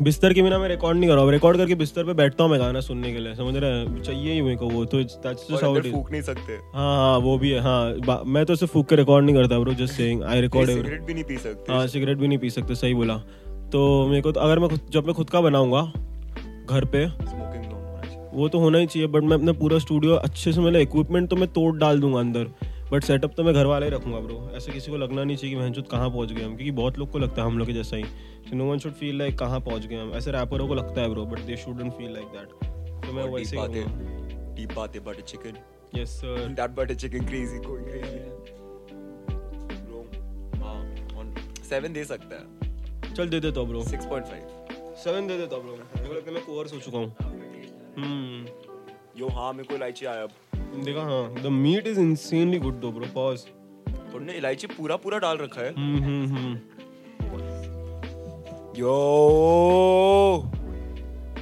बिस्तर 0.02 0.34
के 0.34 0.42
बिना 0.42 0.58
मैं 0.60 0.68
रिकॉर्ड 0.70 0.98
नहीं 0.98 1.10
कर 1.10 1.16
रहा 1.16 1.24
हूँ। 1.24 1.32
रिकॉर्ड 1.32 1.58
करके 1.58 1.76
बिस्तर 1.76 2.04
पे 2.04 2.14
बैठता 2.14 2.44
हूँ 2.44 2.52
मैं 2.52 2.60
गाना 2.60 2.80
सुनने 2.82 3.12
के 3.14 3.20
लिए। 3.20 3.36
समझ 3.36 3.56
रहे 3.56 3.72
हैं? 3.72 4.02
चाहिए 4.02 4.34
ही 4.34 4.42
मेरे 4.42 4.56
को 4.58 4.70
वो 4.70 4.84
तो 4.86 4.98
दैट्स 4.98 5.48
जस्ट 5.50 5.64
हाउ 5.64 5.82
फूक 5.82 6.12
नहीं 6.12 6.22
सकते। 6.22 6.54
हाँ 6.74 6.96
हाँ 6.98 7.18
वो 7.20 7.38
भी 7.38 7.52
है। 7.52 7.60
हाँ 7.60 8.24
मैं 8.26 8.46
तो 8.46 8.56
सिर्फ़ 8.56 8.74
फूक 8.74 8.88
के 8.90 8.96
रिकॉर्ड 8.96 9.26
नहीं 9.26 9.36
करता 9.36 9.60
bro 9.60 9.74
just 9.74 9.94
saying 9.94 10.24
I 10.24 10.42
record 10.42 10.70
every 10.70 10.84
cigarette 10.84 11.02
भी 11.02 11.14
नहीं 11.14 11.24
पी 11.24 11.38
सकते। 11.38 11.74
हाँ 11.74 11.86
सिगरेट 11.88 12.18
भी 12.18 12.28
नहीं 12.28 12.38
पी 12.38 12.50
सकते 12.50 12.76
सही 12.76 12.94
बोला। 12.94 13.18
तो 13.72 14.08
मेरे 14.08 14.22
को 14.22 14.32
तो 14.32 14.40
अगर 14.40 14.60
मैं 14.60 14.70
जब 14.92 15.06
मैं 15.06 15.14
खुद 15.16 15.30
का 15.30 15.42
बनाऊँगा 15.42 15.82
घर 16.70 16.86
पे 16.96 17.06
वो 18.34 18.48
तो 18.48 18.60
होना 18.60 18.78
ही 18.78 18.86
चाहिए 18.86 19.08
बट 19.08 19.24
मैं 19.24 19.38
अपना 19.38 19.54
पूरा 19.54 19.78
स्टूडियो 19.80 20.16
अच्छे 20.16 20.52
से 20.54 20.62
मतलब 20.62 20.80
इक्विपमेंट 20.80 21.30
तो 21.30 21.36
मैं 21.36 21.48
तोड़ 21.54 21.78
डाल 21.78 22.00
दूँगा 22.00 22.20
अंदर। 22.20 22.48
बट 22.92 23.04
सेटअप 23.04 23.34
तो 23.38 23.44
मैं 23.44 23.54
घर 23.54 23.66
वाला 23.66 23.86
ही 23.86 23.92
रखूँगा 23.92 24.20
ब्रो 24.20 24.38
ऐसे 24.56 24.72
किसी 24.72 24.92
को 24.92 24.98
लगना 24.98 25.24
नहीं 25.24 25.38
चाहिए 25.38 25.56
कि 25.56 25.62
महंचुत 25.62 25.90
कहाँ 25.92 26.10
पहुँच 26.10 26.32
गए 26.32 26.44
हम 26.44 26.56
क्योंकि 26.56 26.72
बहुत 26.72 26.98
लोग 27.00 27.12
को 27.12 27.20
लगता 27.20 27.42
है 27.42 27.48
हम 27.48 27.58
लोग 27.60 27.68
के 27.68 27.74
जैसा 27.74 27.96
ही। 27.96 28.04
No 28.54 28.66
one 28.72 28.80
should 28.80 28.94
feel 28.94 29.18
like 29.20 29.38
कहाँ 29.40 29.60
पहुँच 29.60 29.86
गए 29.86 29.96
हम. 29.96 30.12
ऐसे 30.14 30.32
रैपरों 30.32 30.68
को 30.68 30.76
लगता 30.76 31.02
है 31.02 31.10
bro 31.10 31.26
but 31.26 31.40
they 31.40 31.58
shouldn't 31.58 31.94
feel 31.94 32.14
like 32.14 32.28
that 32.28 33.06
तो 33.06 33.14
मैं 33.14 33.24
वैसे 33.24 33.56
ही 33.56 33.62
बातें 33.62 34.56
dip 34.56 34.74
butter 35.08 35.22
chicken 35.22 35.58
yes 35.96 36.10
sir 36.10 36.48
that 36.60 36.72
butter 36.72 36.94
chicken 36.96 37.26
crazy 37.26 37.58
going 37.68 37.86
crazy 37.86 38.20
bro 39.76 40.06
हाँ। 40.64 40.80
7 41.72 41.90
दे 41.94 42.04
सकता 42.06 42.36
है। 42.36 43.14
चल 43.14 43.30
दे 43.30 43.40
देता 43.40 43.60
हूँ 43.60 43.68
ब्रो 43.70 43.82
6.5 43.84 44.96
सेवन 45.04 45.28
दे 45.28 45.38
देता 45.38 45.56
हूँ 45.56 45.64
ब्रो 45.64 46.08
को 46.08 46.14
लगता 46.14 46.30
है 46.30 46.36
मैं 46.36 46.44
कोर्स 46.46 46.74
हो 46.74 46.80
चुका 46.80 46.98
हूँ। 46.98 47.16
हम्म। 47.98 48.46
यो 49.20 49.28
हाँ 49.28 49.52
मेरे 49.54 49.68
को 49.68 49.76
इलायची 49.76 50.06
आया 50.06 50.24
अब। 50.24 50.30
देखा 50.76 51.02
हाँ। 51.02 51.44
The 51.44 51.48
meat 51.52 51.88
is 51.88 52.00
insanely 52.00 52.60
good 52.60 52.80
though 52.82 52.92
bro 52.92 53.08
pause 53.14 53.46
तुमने 54.12 54.34
इलायची 54.34 54.68
पूरा 54.68 54.96
पूरा 54.96 55.18
डाल 55.20 55.38
रखा 55.38 55.62
है? 55.62 55.74
हम्म 55.74 56.04
हम्म 56.04 56.36
हम्म। 56.36 56.56
यो 58.78 58.96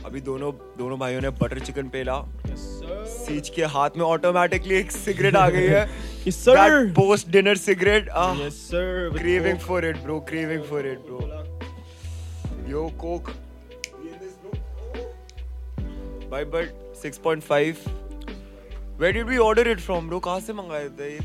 अभी 0.06 0.22
दोनों 0.22 0.52
दोनों 0.78 0.98
भाइयों 1.00 1.22
ने 1.22 1.30
बटर 1.42 1.60
चिकन 1.60 1.90
पेला। 1.90 2.16
सर 2.48 3.06
सीच 3.06 3.50
के 3.56 3.64
हाथ 3.74 3.98
में 3.98 4.04
ऑटोमेटिकली 4.06 4.76
एक 4.76 4.92
सिगरेट 4.92 5.36
आ 5.36 5.50
गई 5.50 5.66
है। 5.66 6.32
Sir 6.32 6.86
post 6.94 7.30
dinner 7.32 7.58
cigarette 7.58 8.10
yes 8.40 8.54
sir 8.70 9.10
craving 9.18 9.60
for 9.68 9.80
it 9.90 10.02
bro. 10.06 10.20
Craving 10.32 10.64
for 10.72 10.82
it 10.94 11.06
bro. 11.08 11.20
Yo 12.72 12.88
coke. 13.04 13.32
भाई 16.32 16.44
but 16.46 16.74
6.5 17.04 17.88
where 19.00 19.14
did 19.16 19.30
we 19.32 19.38
order 19.40 19.64
it 19.72 19.82
from 19.84 20.08
bro? 20.08 20.20
कहाँ 20.24 20.40
से 20.40 20.54
मंगाए 20.54 20.88
थे? 21.00 21.10
ये 21.10 21.20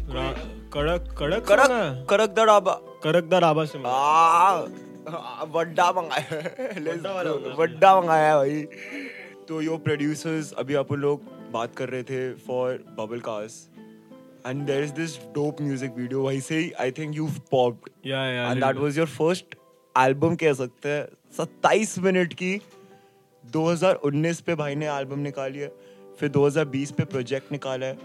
कड़क 0.75 1.15
कड़क 1.19 1.45
करक 1.49 2.07
करक 2.11 2.31
दा 2.35 2.45
ढाबा 2.47 2.73
कड़कदार 3.05 3.67
से 3.67 3.79
मंगाया। 3.79 5.13
आ 5.13 5.45
वड्डा 5.55 5.91
मंगाया। 5.93 7.55
वड्डा 7.59 8.01
मंगाया। 8.01 8.29
है 8.29 8.37
भाई। 8.37 8.63
तो 9.49 9.61
यो 9.63 9.77
प्रोड्यूसर्स 9.87 10.53
अभी 10.59 10.75
अपन 10.75 10.97
लोग 10.97 11.23
बात 11.53 11.75
कर 11.77 11.89
रहे 11.89 12.03
थे 12.03 12.21
for 12.47 12.79
bubble 12.99 13.21
cast 13.21 14.47
and 14.47 14.63
there 14.67 14.85
is 14.85 14.93
this 14.93 15.17
dope 15.35 15.61
music 15.63 15.95
video 15.97 16.23
वहीं 16.23 16.41
से 16.41 16.59
ही 16.59 16.71
I 16.81 16.91
think 16.99 17.17
you 17.17 17.29
popped 17.51 17.91
yeah 18.07 18.25
yeah 18.27 18.51
and 18.51 18.65
that 18.65 18.77
was 18.77 18.99
your 18.99 19.07
first 19.19 19.55
album 19.95 20.37
कह 20.37 20.53
सकते 20.53 20.89
हैं। 20.89 21.07
27 21.39 21.99
मिनट 21.99 22.33
की 22.35 22.61
2019 23.45 24.41
पे 24.41 24.55
भाई 24.55 24.75
ने 24.75 24.87
एल्बम 24.89 25.19
निकाली 25.19 25.59
है। 25.59 25.73
फिर 26.21 26.29
2020 26.31 26.91
पे 26.91 27.05
प्रोजेक्ट 27.05 27.53
निकाला 27.53 27.87
है। 27.87 27.99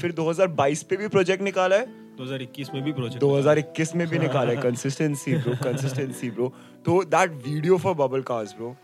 फिर 0.00 0.12
2022 0.12 0.82
पे 0.82 0.96
भी 0.96 1.08
प्रोजेक्ट 1.08 1.42
निकाला 1.42 1.76
है। 1.76 1.86
2021 2.18 2.74
में 2.74 2.82
भी 2.84 2.92
प्रोजेक्ट 2.92 3.20
2021 3.20 3.94
में 3.96 4.06
भी 4.08 4.18
निकाला 4.18 4.50
है। 4.50 4.56
कंसिस्टेंसी 4.62 5.34
ब्रो 5.34 5.54
कंसिस्टेंसी 5.62 6.30
ब्रो 6.30 6.52
तो 6.86 7.02
that 7.06 7.32
video 7.46 7.76
for 7.78 7.94
bubble 7.96 8.20
cast 8.22 8.56
bro 8.56 8.74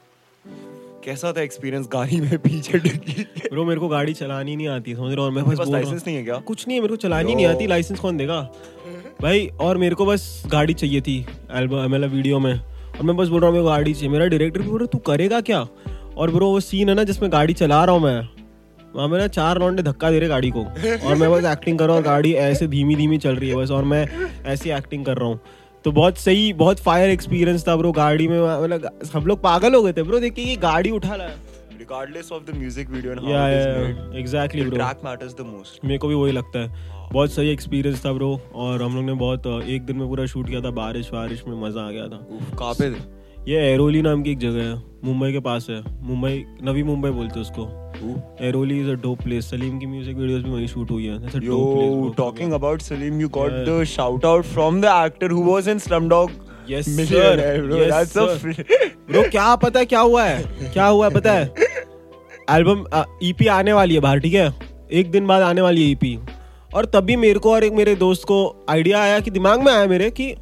कैसा 1.05 1.33
था 1.33 1.41
एक्सपीरियंस 1.43 1.89
गाड़ी 1.93 2.21
में 2.21 2.39
पीछे 2.39 2.79
डिग्गी? 2.79 3.23
ब्रो 3.43 3.65
मेरे 3.65 3.81
को 3.81 3.89
गाड़ी 3.89 4.15
चलानी 4.15 4.57
नहीं 4.57 4.69
आती 4.69 4.95
समझ 4.95 5.07
रहे 5.07 5.17
हो? 5.17 5.23
और 5.23 5.31
मैं 5.31 5.45
बस 5.45 5.59
पास 5.59 5.69
लाइसेंस 5.69 6.07
नहीं 6.07 6.17
है 6.17 6.23
क्या? 6.25 6.37
कुछ 6.47 6.67
नहीं 6.67 6.77
है 6.77 6.83
मेरे 6.83 6.93
को 6.93 6.97
चलानी 6.97 7.35
नहीं 7.35 7.47
आती। 7.47 7.67
लाइसेंस 7.67 8.01
कौन 8.01 8.17
देगा? 8.17 8.41
भाई 9.23 9.47
और 9.61 9.77
मेरे 9.77 9.95
को 9.95 10.07
बस 10.07 10.43
गाड़ी 10.47 10.75
चाहिए 10.75 11.01
थी 11.01 11.17
एल्बम 11.53 11.85
मतलब 11.85 12.11
वीडियो 12.11 12.39
में। 12.39 12.53
और 12.53 13.03
मैं 13.03 13.17
बस 13.17 13.29
बोल 13.29 13.41
रहा 13.41 13.51
हूँ 13.51 13.57
मेरे 13.57 13.65
को 13.65 13.71
गाड़ी 13.71 13.95
चाहिए। 13.95 14.09
मेरा 14.09 14.27
डायरेक्टर 14.27 14.61
भी 14.61 14.69
बोल 14.69 14.79
रहा 14.79 14.85
है, 14.85 14.91
तू 14.93 14.99
करेगा 15.07 15.41
क्या? 15.41 15.67
और 16.17 16.31
ब्रो 16.31 16.51
वो 16.51 16.61
सीन 16.61 16.89
है 16.89 16.95
ना 16.95 17.05
जिसमें 17.05 17.31
गाड़ी 17.33 17.55
चला 17.55 17.85
रहा 17.85 17.95
हूँ 17.95 18.03
मैं। 18.03 18.29
वहाँ 18.95 19.09
में 19.09 19.19
ना 19.19 19.27
चार 19.29 19.59
लौंडे 19.59 19.83
धक्का 19.83 20.11
दे 20.11 20.19
रहे 20.19 20.29
गाड़ी 20.29 20.51
को। 20.51 20.61
और 20.61 21.15
मैं 21.15 21.31
बस 21.31 21.45
एक्टिंग 21.53 21.79
कर 21.79 21.87
रहा 21.87 21.97
हूँ 21.97 22.03
और 22.03 22.09
गाड़ी 22.09 22.33
ऐसे 22.35 22.67
धीमी 22.69 22.97
धीमी 22.97 23.19
चल 23.19 23.37
रही 23.37 23.51
है 23.51 23.57
बस 23.57 23.71
और 23.71 23.85
मैं 23.85 24.07
ऐसी 24.47 24.71
एक्टिंग 24.71 25.05
कर 25.07 25.17
रहा 25.17 25.29
हूँ। 25.29 25.41
तो 25.85 25.93
बहुत 25.93 26.19
सही 26.19 26.53
बहुत 26.55 26.81
फायर 26.81 27.11
एक्सपीरियंस 27.11 27.67
था 27.69 27.77
ब्रो 27.77 27.93
गाड़ी 27.93 28.29
में 28.29 28.41
मतलब 28.41 28.99
सब 29.13 29.27
लोग 29.27 29.43
पागल 29.43 29.75
हो 29.75 29.83
गए 29.83 29.93
थे 29.93 30.03
ब्रो 30.03 30.21
देखिए 30.21 30.45
ये 30.45 30.57
गाड़ी 30.59 30.91
उठा 30.91 31.17
ला। 31.17 31.29
Regardless 31.81 32.31
of 32.33 32.41
the 32.47 32.55
music 32.55 32.89
video 32.93 33.11
and 33.11 33.21
how 33.21 33.29
या 33.31 33.43
it 33.49 33.57
is 33.57 33.67
yeah, 33.67 33.77
made 33.99 34.17
exactly 34.19 34.63
the 34.63 34.71
bro 34.71 34.79
track 34.79 35.05
matters 35.05 35.35
the 35.41 35.45
most. 35.49 35.85
मेरे 35.85 35.99
को 35.99 36.09
भी 36.09 36.15
वही 36.15 36.33
लगता 36.33 36.59
है। 36.59 36.97
बहुत 37.13 37.33
सही 37.33 37.51
एक्सपीरियंस 37.51 38.05
था 38.07 38.13
ब्रो 38.13 38.31
और 38.55 38.83
हम 38.83 38.97
लोग 38.97 39.05
ने 39.05 39.13
बहुत 39.21 39.47
एक 39.47 39.85
दिन 39.87 39.97
में 39.97 40.09
पूरा 40.09 40.27
शूट 40.27 40.49
किया 40.49 40.61
था 40.61 40.71
बारिश 40.79 41.11
वारिश 41.13 41.45
में 41.49 41.55
मज़ा 41.63 41.81
आ 41.81 41.91
गया 41.91 42.07
था। 42.09 42.27
कहाँ 42.59 42.75
पे 42.75 42.91
थे? 42.91 43.01
ये 43.49 43.59
एरोली 43.73 44.01
नाम 44.03 44.23
की 44.23 44.31
एक 44.31 44.39
जगह 44.39 44.63
है 44.63 44.75
मुंबई 45.05 45.33
के 45.33 45.41
पास 45.41 45.67
है 45.71 45.83
मुंबई 46.07 46.45
नवी 46.65 46.83
मुंबई 46.83 47.11
बोलते 47.11 47.35
हैं 47.35 47.41
उसको. 47.41 47.65
Airoli 48.47 48.79
is 48.81 48.89
a 48.91 48.95
dope 49.03 49.23
place 49.23 49.51
Salim 49.51 49.79
की 49.79 49.87
म्यूज़िक 49.87 50.17
वीडियोस 50.17 50.43
भी 50.43 50.51
वहीं 50.51 50.67
शूट 50.67 50.91
हुई 50.91 51.07
है 51.07 51.19
That's 51.21 51.37
a 51.37 51.41
dope 51.41 51.47
Yo, 51.49 51.61
place, 51.71 51.95
bro. 51.95 52.11
talking 52.19 52.53
about 52.59 52.85
Salim, 52.89 53.21
you 53.23 53.29
got 53.37 53.55
Yeah. 53.55 53.65
the 53.69 53.77
shout 53.93 54.27
out 54.33 54.49
from 54.51 54.81
the 54.85 54.91
actor 54.95 55.31
who 55.35 55.45
was 55.47 55.71
in 55.75 55.81
Slumdog 55.87 56.35
Yes, 56.73 56.91
Millionaire, 56.99 57.55
sir. 57.55 57.67
bro. 57.69 57.79
Yes, 57.81 57.93
That's 57.93 58.17
a 58.17 58.27
sir. 58.27 58.39
free- 58.39 58.91
bro 59.11 59.23
क्या 59.31 59.55
पता 59.65 59.79
है 59.79 59.87
क्या 59.95 60.01
हुआ 60.01 60.25
है 60.25 60.71
क्या 60.73 60.87
हुआ 60.87 61.09
है 61.09 61.15
पता 61.15 61.33
है 61.33 61.53
एल्बम 62.51 62.85
ईपी 63.29 63.47
आने 63.55 63.73
वाली 63.73 63.95
है 63.95 64.01
बाहर 64.01 64.19
ठीक 64.27 64.35
है 64.35 64.53
एक 65.01 65.11
दिन 65.11 65.27
बाद 65.27 65.43
आने 65.43 65.61
वाली 65.61 65.85
है 65.85 65.91
ईपी 65.91 66.19
और 66.75 66.85
तभी 66.95 67.17
मेरे 67.17 67.39
को 67.39 67.53
और 67.53 67.65
एक 67.65 67.73
मेरे 67.73 67.95
दोस्त 67.97 68.25
को 68.29 68.39
आइडिया 68.71 69.03
आया 69.03 69.19
कि 69.21 69.31
दिमाग 69.31 69.63
में 69.65 69.73
आया 69.73 69.87
मेरे 69.89 70.11
कि 70.11 70.35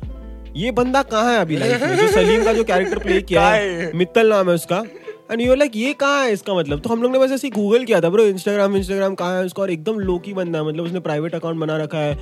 ये 0.57 0.71
बंदा 0.73 1.03
कहाँ 1.05 1.33
है 1.33 1.39
अभी 1.39 1.57
लाइफ 1.57 1.83
में? 1.83 1.97
जो 1.97 2.07
सलीम 2.09 2.45
का 2.45 2.53
जो 2.53 2.65
कैरेक्टर 2.65 2.99
प्ले 2.99 3.21
किया 3.23 3.49
है? 3.49 3.93
मित्तल 3.97 4.29
नाम 4.29 4.49
है 4.49 4.55
उसका। 4.55 4.83
एंड 5.31 5.41
यू 5.41 5.55
लाइक 5.55 5.77
ये 5.77 5.93
कहाँ 5.93 6.25
है 6.25 6.33
इसका 6.33 6.55
मतलब? 6.55 6.81
तो 6.81 6.91
हम 6.91 7.03
लोग 7.03 7.13
ने 7.13 7.19
बस 7.19 7.33
ऐसे 7.33 7.51
गूगल 7.51 7.85
किया 7.85 8.01
था 8.01 8.11
ब्रो 8.11 8.25
इंस्टाग्राम 8.25 8.77
इंस्टाग्राम 8.77 9.15
कहाँ 9.15 9.39
है 9.39 9.45
उसका? 9.45 9.63
और 9.63 9.71
एकदम 9.71 9.99
लोकी 10.01 10.33
बंदा 10.33 10.59
है 10.59 10.67
मतलब 10.67 10.85
उसने 10.85 11.01
प्राइवेट 11.01 11.35
अकाउंट 11.35 11.61
बना 11.61 11.77
रखा 11.77 11.99
है। 11.99 12.15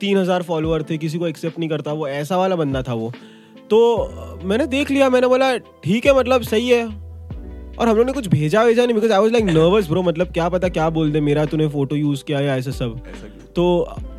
तीन 0.00 0.18
हज़ार 0.18 0.42
फॉलोअर 0.42 0.82
थे 0.82 0.98
किसी 0.98 1.18
को 1.18 1.26
एक्सेप्ट 1.28 1.58
नहीं 1.58 1.68
करता 1.68 1.92
वो 1.92 2.08
ऐसा 2.08 2.36
वाला 2.36 2.56
बंदा 2.56 2.82
था 2.82 2.94
वो। 2.94 3.12
तो 3.70 4.40
मैंने 4.44 4.66
देख 4.66 4.90
लिया 4.90 5.10
मैंने 5.10 5.26
बोला 5.26 5.56
ठीक 5.56 6.06
है 6.06 6.16
मतलब 6.18 6.42
सही 6.42 6.68
है। 6.68 6.84
और 7.78 7.88
हम 7.88 7.96
लोग 7.96 8.06
ने 8.06 8.12
कुछ 8.12 8.28
भेजा 8.28 8.62
वेजा 8.62 8.84
नहीं 8.84 8.94
because 8.94 9.12
I 9.12 9.18
was 9.18 9.32
like 9.32 9.44
nervous 9.44 9.88
bro 9.88 10.02
मतलब 10.02 10.32
क्या 10.32 10.48
पता 10.48 10.68
क्या 10.68 10.88
बोल 10.90 11.12
दे 11.12 11.20
मेरा 11.20 11.44
तूने 11.44 11.68
फ़ोटो 11.68 11.96
यूज़ 11.96 12.24
किया 12.24 12.40
या 12.40 12.56
ऐसा 12.56 12.70
सब। 12.70 13.00
तो 13.56 13.64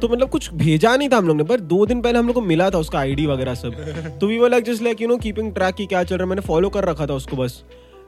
तो 0.02 0.08
मतलब 0.08 0.30
कुछ 0.30 0.54
भेजा 0.54 0.96
नहीं 0.96 1.10
था 1.10 1.18
हम 1.18 1.28
लोग 1.28 1.38
ने 1.38 1.44
पर 1.44 1.60
दो 1.60 1.86
दिन 1.86 2.02
पहले 2.02 2.20
हम 2.20 2.26
लोग 2.28 2.36
को 2.36 2.42
मिला 2.42 2.70
था 2.70 2.78
उसका 2.78 3.00
आईडी 3.00 3.26
वगैरह 3.26 3.56
सब। 3.56 4.18
तो 4.22 4.28
we 4.28 4.38
were 4.38 4.50
like 4.50 4.64
just 4.64 4.84
like 4.84 5.02
you 5.02 5.08
know 5.08 5.18
keeping 5.18 5.54
track 5.54 5.76
की 5.76 5.86
क्या 5.86 6.04
चल 6.04 6.16
रहा 6.16 6.24
है 6.24 6.30
मैंने 6.30 6.42
फॉलो 6.42 6.70
कर 6.70 6.86
रखा 6.86 7.06
था 7.06 7.14
उसको 7.14 7.38
बस। 7.38 7.64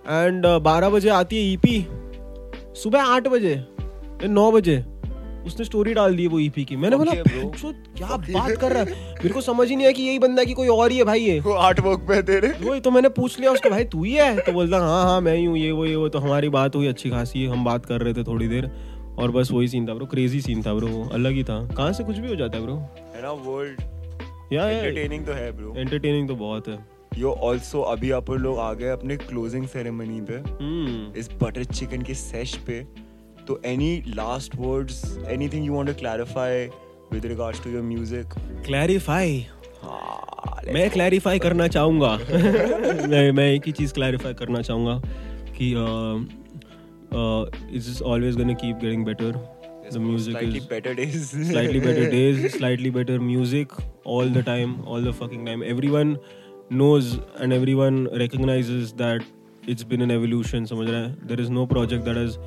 एंड 0.10 0.46
बारह 0.64 0.90
बजे 0.90 1.10
आती 1.10 1.38
है 1.38 1.54
ईपी 1.54 1.86
सुबह 2.76 3.02
आठ 3.02 3.28
बजे 3.28 3.56
नौ 4.24 4.52
बजे। 4.52 4.84
उसने 5.48 5.66
स्टोरी 5.66 5.94
डाल 5.94 6.16
दी 6.16 6.28
वो 6.28 6.40
ईपी 6.40 6.66
की। 6.66 6.76
मैंने 6.76 6.96
बोला 6.96 7.12
Okay, 7.12 7.24
bro. 7.24 7.34
"भैंचोद, 7.34 7.76
क्या 7.98 8.08
बात 8.08 8.52
कर 8.52 8.72
रहा 8.72 8.84
है? 8.84 9.14
मेरे 9.14 9.30
को 9.30 9.42
समझ 9.42 9.70
ही 9.70 9.76
नहीं 9.76 9.88
है 9.88 9.94
कि 9.94 10.04
यही 10.04 10.20
बंदा 10.20 10.44
कि 10.44 10.54
कोई 10.54 10.68
और 10.68 10.92
ही 10.92 10.98
है 10.98 11.04
भाई 11.04 11.20
ये। 11.20 11.40
वो 11.40 11.54
आर्ट 11.54 11.80
वर्क 11.80 12.00
पे 12.00 12.22
तेरे। 12.22 12.70
वही 12.70 12.80
तो 12.80 12.92
मैंने 12.92 13.10
पूछ 13.10 13.40
लिया 13.40 13.52
उसको 13.52 13.70
भाई 13.70 13.84
तू 13.84 14.04
ही 14.04 14.14
है? 14.14 14.40
तो 14.40 14.52
बोलता 14.52 14.78
हाँ 14.78 15.04
हाँ 15.04 15.22
मैं 15.22 15.36
ही 15.36 15.46
हूँ 15.46 15.58
ये 15.58 15.72
वो 15.72 15.86
ये 15.86 15.96
वो। 15.96 16.10
तो 16.10 16.20
हमारी 16.20 16.50
बात 16.50 16.76
हुई 16.76 16.88
अच्छी 16.88 17.10
खासी 17.10 17.46
हम 17.46 17.66
बात 17.66 17.86
कर 17.86 18.02
रहे 18.02 18.14
थे 18.14 18.24
थोड़ी 18.24 18.48
देर 18.48 18.72
और 19.20 19.32
बस 19.32 19.52
वही 19.52 19.68
सीन 19.68 19.88
था 19.88 19.94
ब्रो 19.94 20.06
क्रेजी 20.06 20.42
सीन 20.42 20.64
था 20.64 20.74
ब्रो 20.74 20.88
वो 20.88 21.10
अलग 21.10 21.32
ही 21.32 21.44
था। 21.44 21.68
कहाँ 21.68 21.94
से 21.94 22.04
कुछ 22.04 22.18
भी 22.18 22.30
हो 22.30 22.36
जाता 22.36 22.58
है 22.58 22.64
ब्रो 22.64 22.76
है 22.76 23.22
ना 23.22 23.32
वर्ल्ड 23.32 23.82
या 24.54 24.70
एंटरटेनिंग 24.70 25.26
तो 25.26 25.34
है 25.34 25.52
ब्रो 25.52 25.74
एंटरटेनिंग 25.78 26.28
तो 26.28 26.36
बहुत 26.36 26.68
है। 26.68 26.98
यो 27.18 27.32
ऑल्सो 27.32 27.82
अभी 27.82 28.12
आप 28.12 28.32
लोग 28.32 28.60
आ 28.60 28.74
गए 28.74 28.90
अपने 28.90 29.18
क्लोजिंग 29.18 29.68
सेरेमनी 29.68 30.22
पे। 30.22 30.34
हम्म। 30.34 31.20
इस 31.20 31.30
बटर 31.44 31.64
चिकन 31.64 32.02
के 32.02 32.14
सेश 32.14 32.56
पे। 32.56 33.07
तो 33.47 33.61
any 33.67 34.03
last 34.17 34.55
words 34.59 35.03
anything 35.29 35.67
you 35.67 35.75
want 35.75 35.89
to 35.89 35.95
clarify 36.01 36.67
with 37.13 37.27
regards 37.27 37.63
to 37.65 37.71
your 37.71 37.83
music 37.83 38.35
clarify 38.67 39.47
हाँ 39.83 40.63
मैं 40.75 40.89
क्लैरिफाई 40.91 41.39
करना 41.39 41.67
चाहूंगा 41.69 42.19
मैं 43.09 43.31
मैं 43.39 43.49
एक 43.53 43.67
ही 43.67 43.73
चीज 43.73 43.93
क्लैरिफाई 43.93 44.35
करना 44.35 44.63
चाहूंगा 44.63 45.01
कि 45.59 45.71
it's 47.77 47.89
is 47.89 48.03
always 48.03 48.37
gonna 48.37 48.55
keep 48.63 48.77
getting 48.83 49.05
better 49.05 49.41
the 49.93 49.97
music 50.01 50.37
slightly 50.37 50.57
is 50.57 50.69
better 50.69 50.93
days 50.99 51.25
slightly 51.49 51.81
better 51.87 52.05
days, 52.13 52.39
slightly 52.53 52.91
better 52.91 53.17
music 53.25 53.73
all 54.13 54.31
the 54.37 54.43
time, 54.47 54.71
all 54.87 55.09
the 55.09 55.13
fucking 55.19 55.43
time. 55.49 55.65
Everyone 55.73 56.15
knows 56.79 57.11
and 57.45 57.57
everyone 57.57 57.99
recognizes 58.23 58.95
that 59.01 59.27
it's 59.75 59.89
been 59.91 60.05
an 60.07 60.15
evolution. 60.15 60.69
समझ 60.71 60.89
रहा 60.89 61.01
है? 61.01 61.29
There 61.33 61.43
is 61.45 61.51
no 61.57 61.67
project 61.73 62.09
that 62.09 62.21
has 62.21 62.39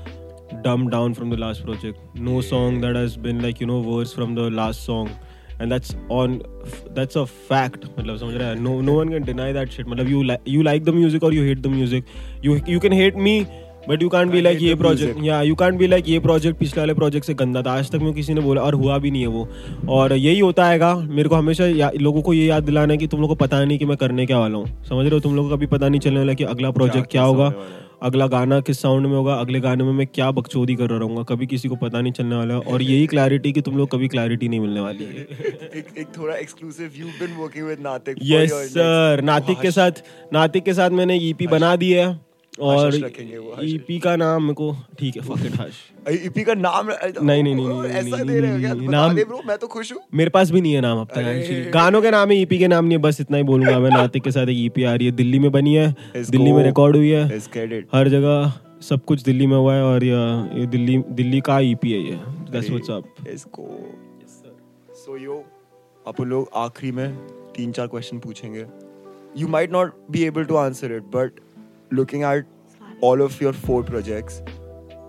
dumbed 0.62 0.90
down 0.90 1.14
from 1.14 1.30
the 1.30 1.36
last 1.36 1.64
project. 1.64 1.98
No 2.14 2.40
song 2.40 2.80
that 2.82 2.96
has 2.96 3.16
been 3.16 3.42
like 3.42 3.60
you 3.60 3.66
know 3.66 3.80
worse 3.80 4.12
from 4.12 4.34
the 4.34 4.50
last 4.50 4.84
song, 4.84 5.10
and 5.58 5.70
that's 5.70 5.94
on. 6.08 6.42
That's 6.90 7.16
a 7.16 7.26
fact. 7.26 7.86
No, 7.96 8.80
no 8.80 8.92
one 8.92 9.10
can 9.10 9.24
deny 9.24 9.52
that 9.52 9.72
shit. 9.72 9.86
You 9.86 10.22
like 10.24 10.40
you 10.44 10.62
like 10.62 10.84
the 10.84 10.92
music 10.92 11.22
or 11.22 11.32
you 11.32 11.44
hate 11.44 11.62
the 11.62 11.68
music. 11.68 12.04
You 12.42 12.60
you 12.66 12.80
can 12.80 12.92
hate 12.92 13.16
me 13.16 13.48
but 13.88 14.02
you 14.02 14.08
can't 14.08 14.30
be 14.30 14.40
like 14.40 14.62
ये 14.62 14.74
project 14.74 15.22
या 15.22 15.40
you 15.42 15.54
can't 15.54 15.78
be 15.78 15.86
like 15.86 16.08
ये 16.08 16.18
project 16.18 16.58
पिछले 16.58 16.80
वाले 16.80 16.94
project 16.94 17.26
से 17.26 17.34
गंदा 17.34 17.62
था। 17.62 17.72
आज 17.72 17.90
तक 17.90 17.98
में 17.98 18.12
किसी 18.14 18.34
ने 18.34 18.40
बोला 18.40 18.62
और 18.62 18.74
हुआ 18.74 18.98
भी 18.98 19.10
नहीं 19.10 19.22
है 19.22 19.28
वो। 19.28 19.48
और 19.88 20.12
यही 20.12 20.38
होता 20.38 20.66
हैगा 20.66 20.94
मेरे 20.94 21.28
को 21.28 21.34
हमेशा 21.34 21.90
लोगों 22.00 22.22
को 22.22 22.34
ये 22.34 22.46
याद 22.46 22.62
दिलाना 22.62 22.92
है 22.92 22.98
कि 22.98 23.06
तुम 23.06 23.20
लोग 23.20 23.28
को 23.28 23.34
पता 23.34 23.64
नहीं 23.64 23.78
कि 23.78 23.84
मैं 23.84 23.96
करने 23.96 24.26
क्या 24.26 24.38
वाला 24.38 24.58
हूँ। 24.58 24.66
समझ 24.84 25.04
रहे 25.04 25.14
हो? 25.14 25.20
तुम 25.20 25.36
लोग 25.36 25.50
को 25.50 25.56
कभी 25.56 25.66
पता 25.66 25.88
नहीं 25.88 26.00
चलने 26.00 26.18
वाला 26.18 26.34
कि 26.34 26.44
अगला 26.44 26.70
प्रोजेक्ट 26.70 27.10
क्या 27.10 27.22
होगा? 27.22 27.46
है। 27.46 27.88
अगला 28.02 28.26
गाना 28.26 28.60
किस 28.60 28.80
साउंड 28.82 29.06
में 29.06 29.16
होगा? 29.16 29.34
अगले 29.34 29.60
गाने 29.60 29.84
में 29.84 29.92
मैं 29.92 30.06
क्या 30.06 30.30
बकचोदी 30.30 30.74
कर 30.74 30.88
रहा 30.90 30.98
रहूँगा? 30.98 31.22
कभी 31.22 31.46
किसी 31.46 31.68
को 31.68 31.76
पता 31.76 32.00
नहीं 32.00 32.12
चलने 32.12 32.36
वाला 32.36 32.54
है। 32.54 32.60
और 32.60 32.82
यही 32.82 33.06
क्लैरिटी 33.06 33.52
कि 33.52 33.60
तुम 33.60 33.76
लोग 33.76 33.90
कभी 33.90 34.08
क्लैरिटी 34.08 34.48
नहीं 34.48 34.60
मिलने 34.60 34.80
वाली 34.80 35.04
है। 35.04 35.10
एक 35.76 35.86
एक 35.98 36.06
थोड़ा 36.18 36.36
exclusive 36.36 36.90
you 36.96 37.06
been 37.06 37.36
working 37.36 37.66
with 37.66 37.80
Natik 37.80 38.16
yes 38.22 38.52
sir 38.52 39.20
Natik 39.24 39.60
के 39.60 39.70
साथ 39.70 40.02
नातिक 40.32 40.64
के 40.64 40.74
साथ 40.74 40.90
मैंने 40.90 41.16
ईपी 41.16 41.46
बना 41.46 41.76
दी 41.76 41.92
है। 41.92 42.29
और 42.60 42.94
ईपी 43.62 43.98
का 43.98 44.16
नाम 44.16 44.42
मेरे 44.42 44.54
को 44.54 44.76
ठीक 44.98 45.16
है 45.16 45.22
फक 45.22 45.46
इट 45.46 45.60
हश 45.60 46.24
ईपी 46.26 46.42
का 46.42 46.54
नाम 46.54 46.88
नहीं, 47.22 47.42
नहीं, 47.42 47.54
नहीं, 47.54 47.82
ऐसा 47.82 48.22
दे 48.22 48.40
रहे 48.40 48.52
हो 48.52 48.58
क्या? 48.58 48.74
नाम- 48.74 49.16
दे 49.16 49.24
ब्रो 49.24 49.40
मैं 49.46 49.58
तो 49.58 49.66
खुश 49.66 49.92
हूँ। 49.92 50.00
मेरे 50.14 50.30
पास 50.30 50.50
भी 50.50 50.60
नहीं 50.60 50.72
है 50.72 50.80
नाम 50.80 50.98
अब 50.98 51.06
तक 51.06 51.44
actually। 51.44 51.74
गानों 51.74 52.02
के 52.02 52.10
नाम 52.10 52.30
है 52.30 52.36
ईपी 52.36 52.58
के 52.58 52.68
नाम 52.68 52.84
नहीं 52.84 52.98
है 52.98 53.02
बस 53.02 53.20
इतना 53.20 53.36
ही 53.36 53.42
बोलूँगा 53.42 53.78
मैं। 53.78 53.90
नातिक 53.90 54.22
के 54.22 54.30
साथ 54.30 54.42
एक 54.42 54.58
ईपी 54.58 54.84
आ 54.84 54.94
रही 54.94 55.06
है 55.06 55.12
दिल्ली 55.12 55.38
में 55.38 55.52
बनी 55.52 55.74
है 55.74 55.94
दिल्ली 56.16 56.52
में 56.52 56.64
रिकॉर्ड 56.64 56.96
हुई 56.96 57.10
है. 57.10 57.38
हर 57.94 58.08
जगह 58.08 58.52
सब 58.82 59.04
कुछ 59.04 59.22
दिल्ली 59.22 59.46
में 59.46 59.56
हुआ 59.56 59.74
है 59.74 59.82
और 59.84 60.04
ये 60.04 60.16
ये 60.60 60.66
दिल्ली 60.66 61.02
दिल्ली 61.10 61.40
का 61.40 61.58
ईपी 61.60 61.92
है 61.92 62.00
ये। 62.00 62.16
That's 62.52 62.70
what's 62.70 62.90
up 62.90 63.04
go. 63.56 63.64
So 65.00 65.26
yo, 65.28 65.36
आप 66.08 66.20
लोग 66.20 66.50
आखिरी 66.54 66.92
में 66.92 67.16
तीन 67.56 67.72
चार 67.72 67.86
क्वेश्चन 67.86 68.18
पूछेंगे। 68.18 68.64
You 69.36 69.48
might 69.48 69.72
not 69.72 69.92
be 70.10 70.24
able 70.24 70.44
to 70.44 70.56
answer 70.56 70.92
it 70.92 71.02
but 71.02 71.30
looking 71.92 72.22
at 72.22 72.46
all 73.04 73.20
of 73.26 73.36
your 73.42 73.52
four 73.66 73.82
projects 73.84 74.34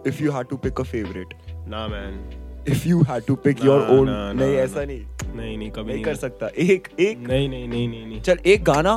if 0.08 0.20
you 0.22 0.32
had 0.36 0.46
to 0.52 0.58
pick 0.66 0.80
a 0.80 0.86
favorite. 0.92 1.34
ना 1.68 1.88
man 1.88 2.30
if 2.70 2.86
you 2.88 2.98
had 3.10 3.22
to 3.30 3.36
pick 3.48 3.64
your 3.68 3.80
own. 3.80 4.06
ना, 4.06 4.12
ना, 4.12 4.34
नहीं 4.34 4.56
ना। 4.56 4.60
ऐसा 4.60 4.84
नहीं। 4.86 5.06
नहीं 5.36 5.58
नहीं 5.58 5.72
कभी 5.72 5.84
नहीं 5.84 5.94
नहीं 5.94 6.04
कर 6.04 6.16
सकता। 6.16 6.48
एक 6.58 6.88
एक। 7.00 7.18
नहीं 7.28 7.50
नहीं 7.50 7.68
नहीं 7.68 7.88
नहीं 7.88 8.06
नहीं। 8.06 8.22
चल 8.22 8.38
एक 8.46 8.64
गाना। 8.64 8.94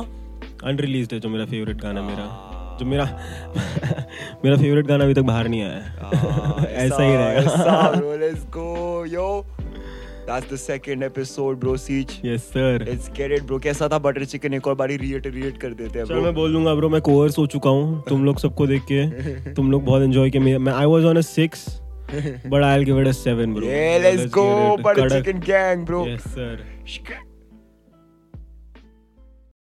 अनरिलीज्ड 0.63 1.13
है 1.13 1.19
जो 1.19 1.29
मेरा 1.29 1.45
फेवरेट 1.45 1.77
गाना 1.77 2.01
मेरा. 2.01 2.51
जो 2.79 2.85
मेरा 2.85 3.03
मेरा 4.45 4.57
फेवरेट 4.57 4.85
गाना 4.85 5.03
अभी 5.03 5.13
तक 5.13 5.21
बाहर 5.21 5.47
नहीं 5.47 5.61
आया 5.63 5.73
है। 5.73 5.83
ऐसा 6.85 7.03
ही 7.03 7.15
रहेगा। 7.15 7.91
that's 10.27 10.47
the 10.51 10.57
second 10.57 11.03
episode 11.03 11.59
bro 11.59 11.75
Siege 11.75 12.13
Yes, 12.23 12.43
sir. 12.53 12.79
Let's 12.89 13.09
get 13.19 13.31
it 13.37 13.45
bro 13.51 13.59
कैसा 13.63 13.87
था 13.93 13.99
बटर 14.07 14.25
चिकन 14.33 14.53
एक 14.53 14.67
और 14.67 14.75
बारी 14.75 14.97
रिएटरेट 14.97 15.57
कर 15.61 15.73
देते 15.73 15.99
हैं 15.99 16.05
चलो 16.05 16.17
bro 16.17 16.23
मैं 16.23 16.33
बोल 16.35 16.53
दूँगा 16.53 16.73
bro. 16.81 16.91
मैं 16.91 17.01
कोर्स 17.09 17.37
हो 17.37 17.45
चुका 17.55 17.69
हूँ 17.69 18.03
तुम 18.09 18.25
लोग 18.25 18.39
सबको 18.39 18.67
देख 18.67 18.83
के 18.91 19.53
तुम 19.53 19.71
लोग 19.71 19.83
बहुत 19.85 20.03
एंजॉय 20.03 20.29
किए 20.29 20.57
मैं 20.59 20.73
I 20.73 20.85
was 20.95 21.09
on 21.13 21.23
a 21.23 21.27
six. 21.31 21.65
but 22.53 22.63
I'll 22.65 22.83
give 22.87 22.97
it 23.01 23.07
a 23.09 23.13
seven, 23.19 23.53
bro. 23.53 23.63
yeah 23.67 23.95
let's 24.01 24.19
let's 24.19 24.31
go 24.33 24.43
butter 24.87 25.07
chicken 25.13 25.39
gang 25.47 25.85
bro 25.91 26.01
Yes, 26.07 26.27
Shk- 26.95 27.15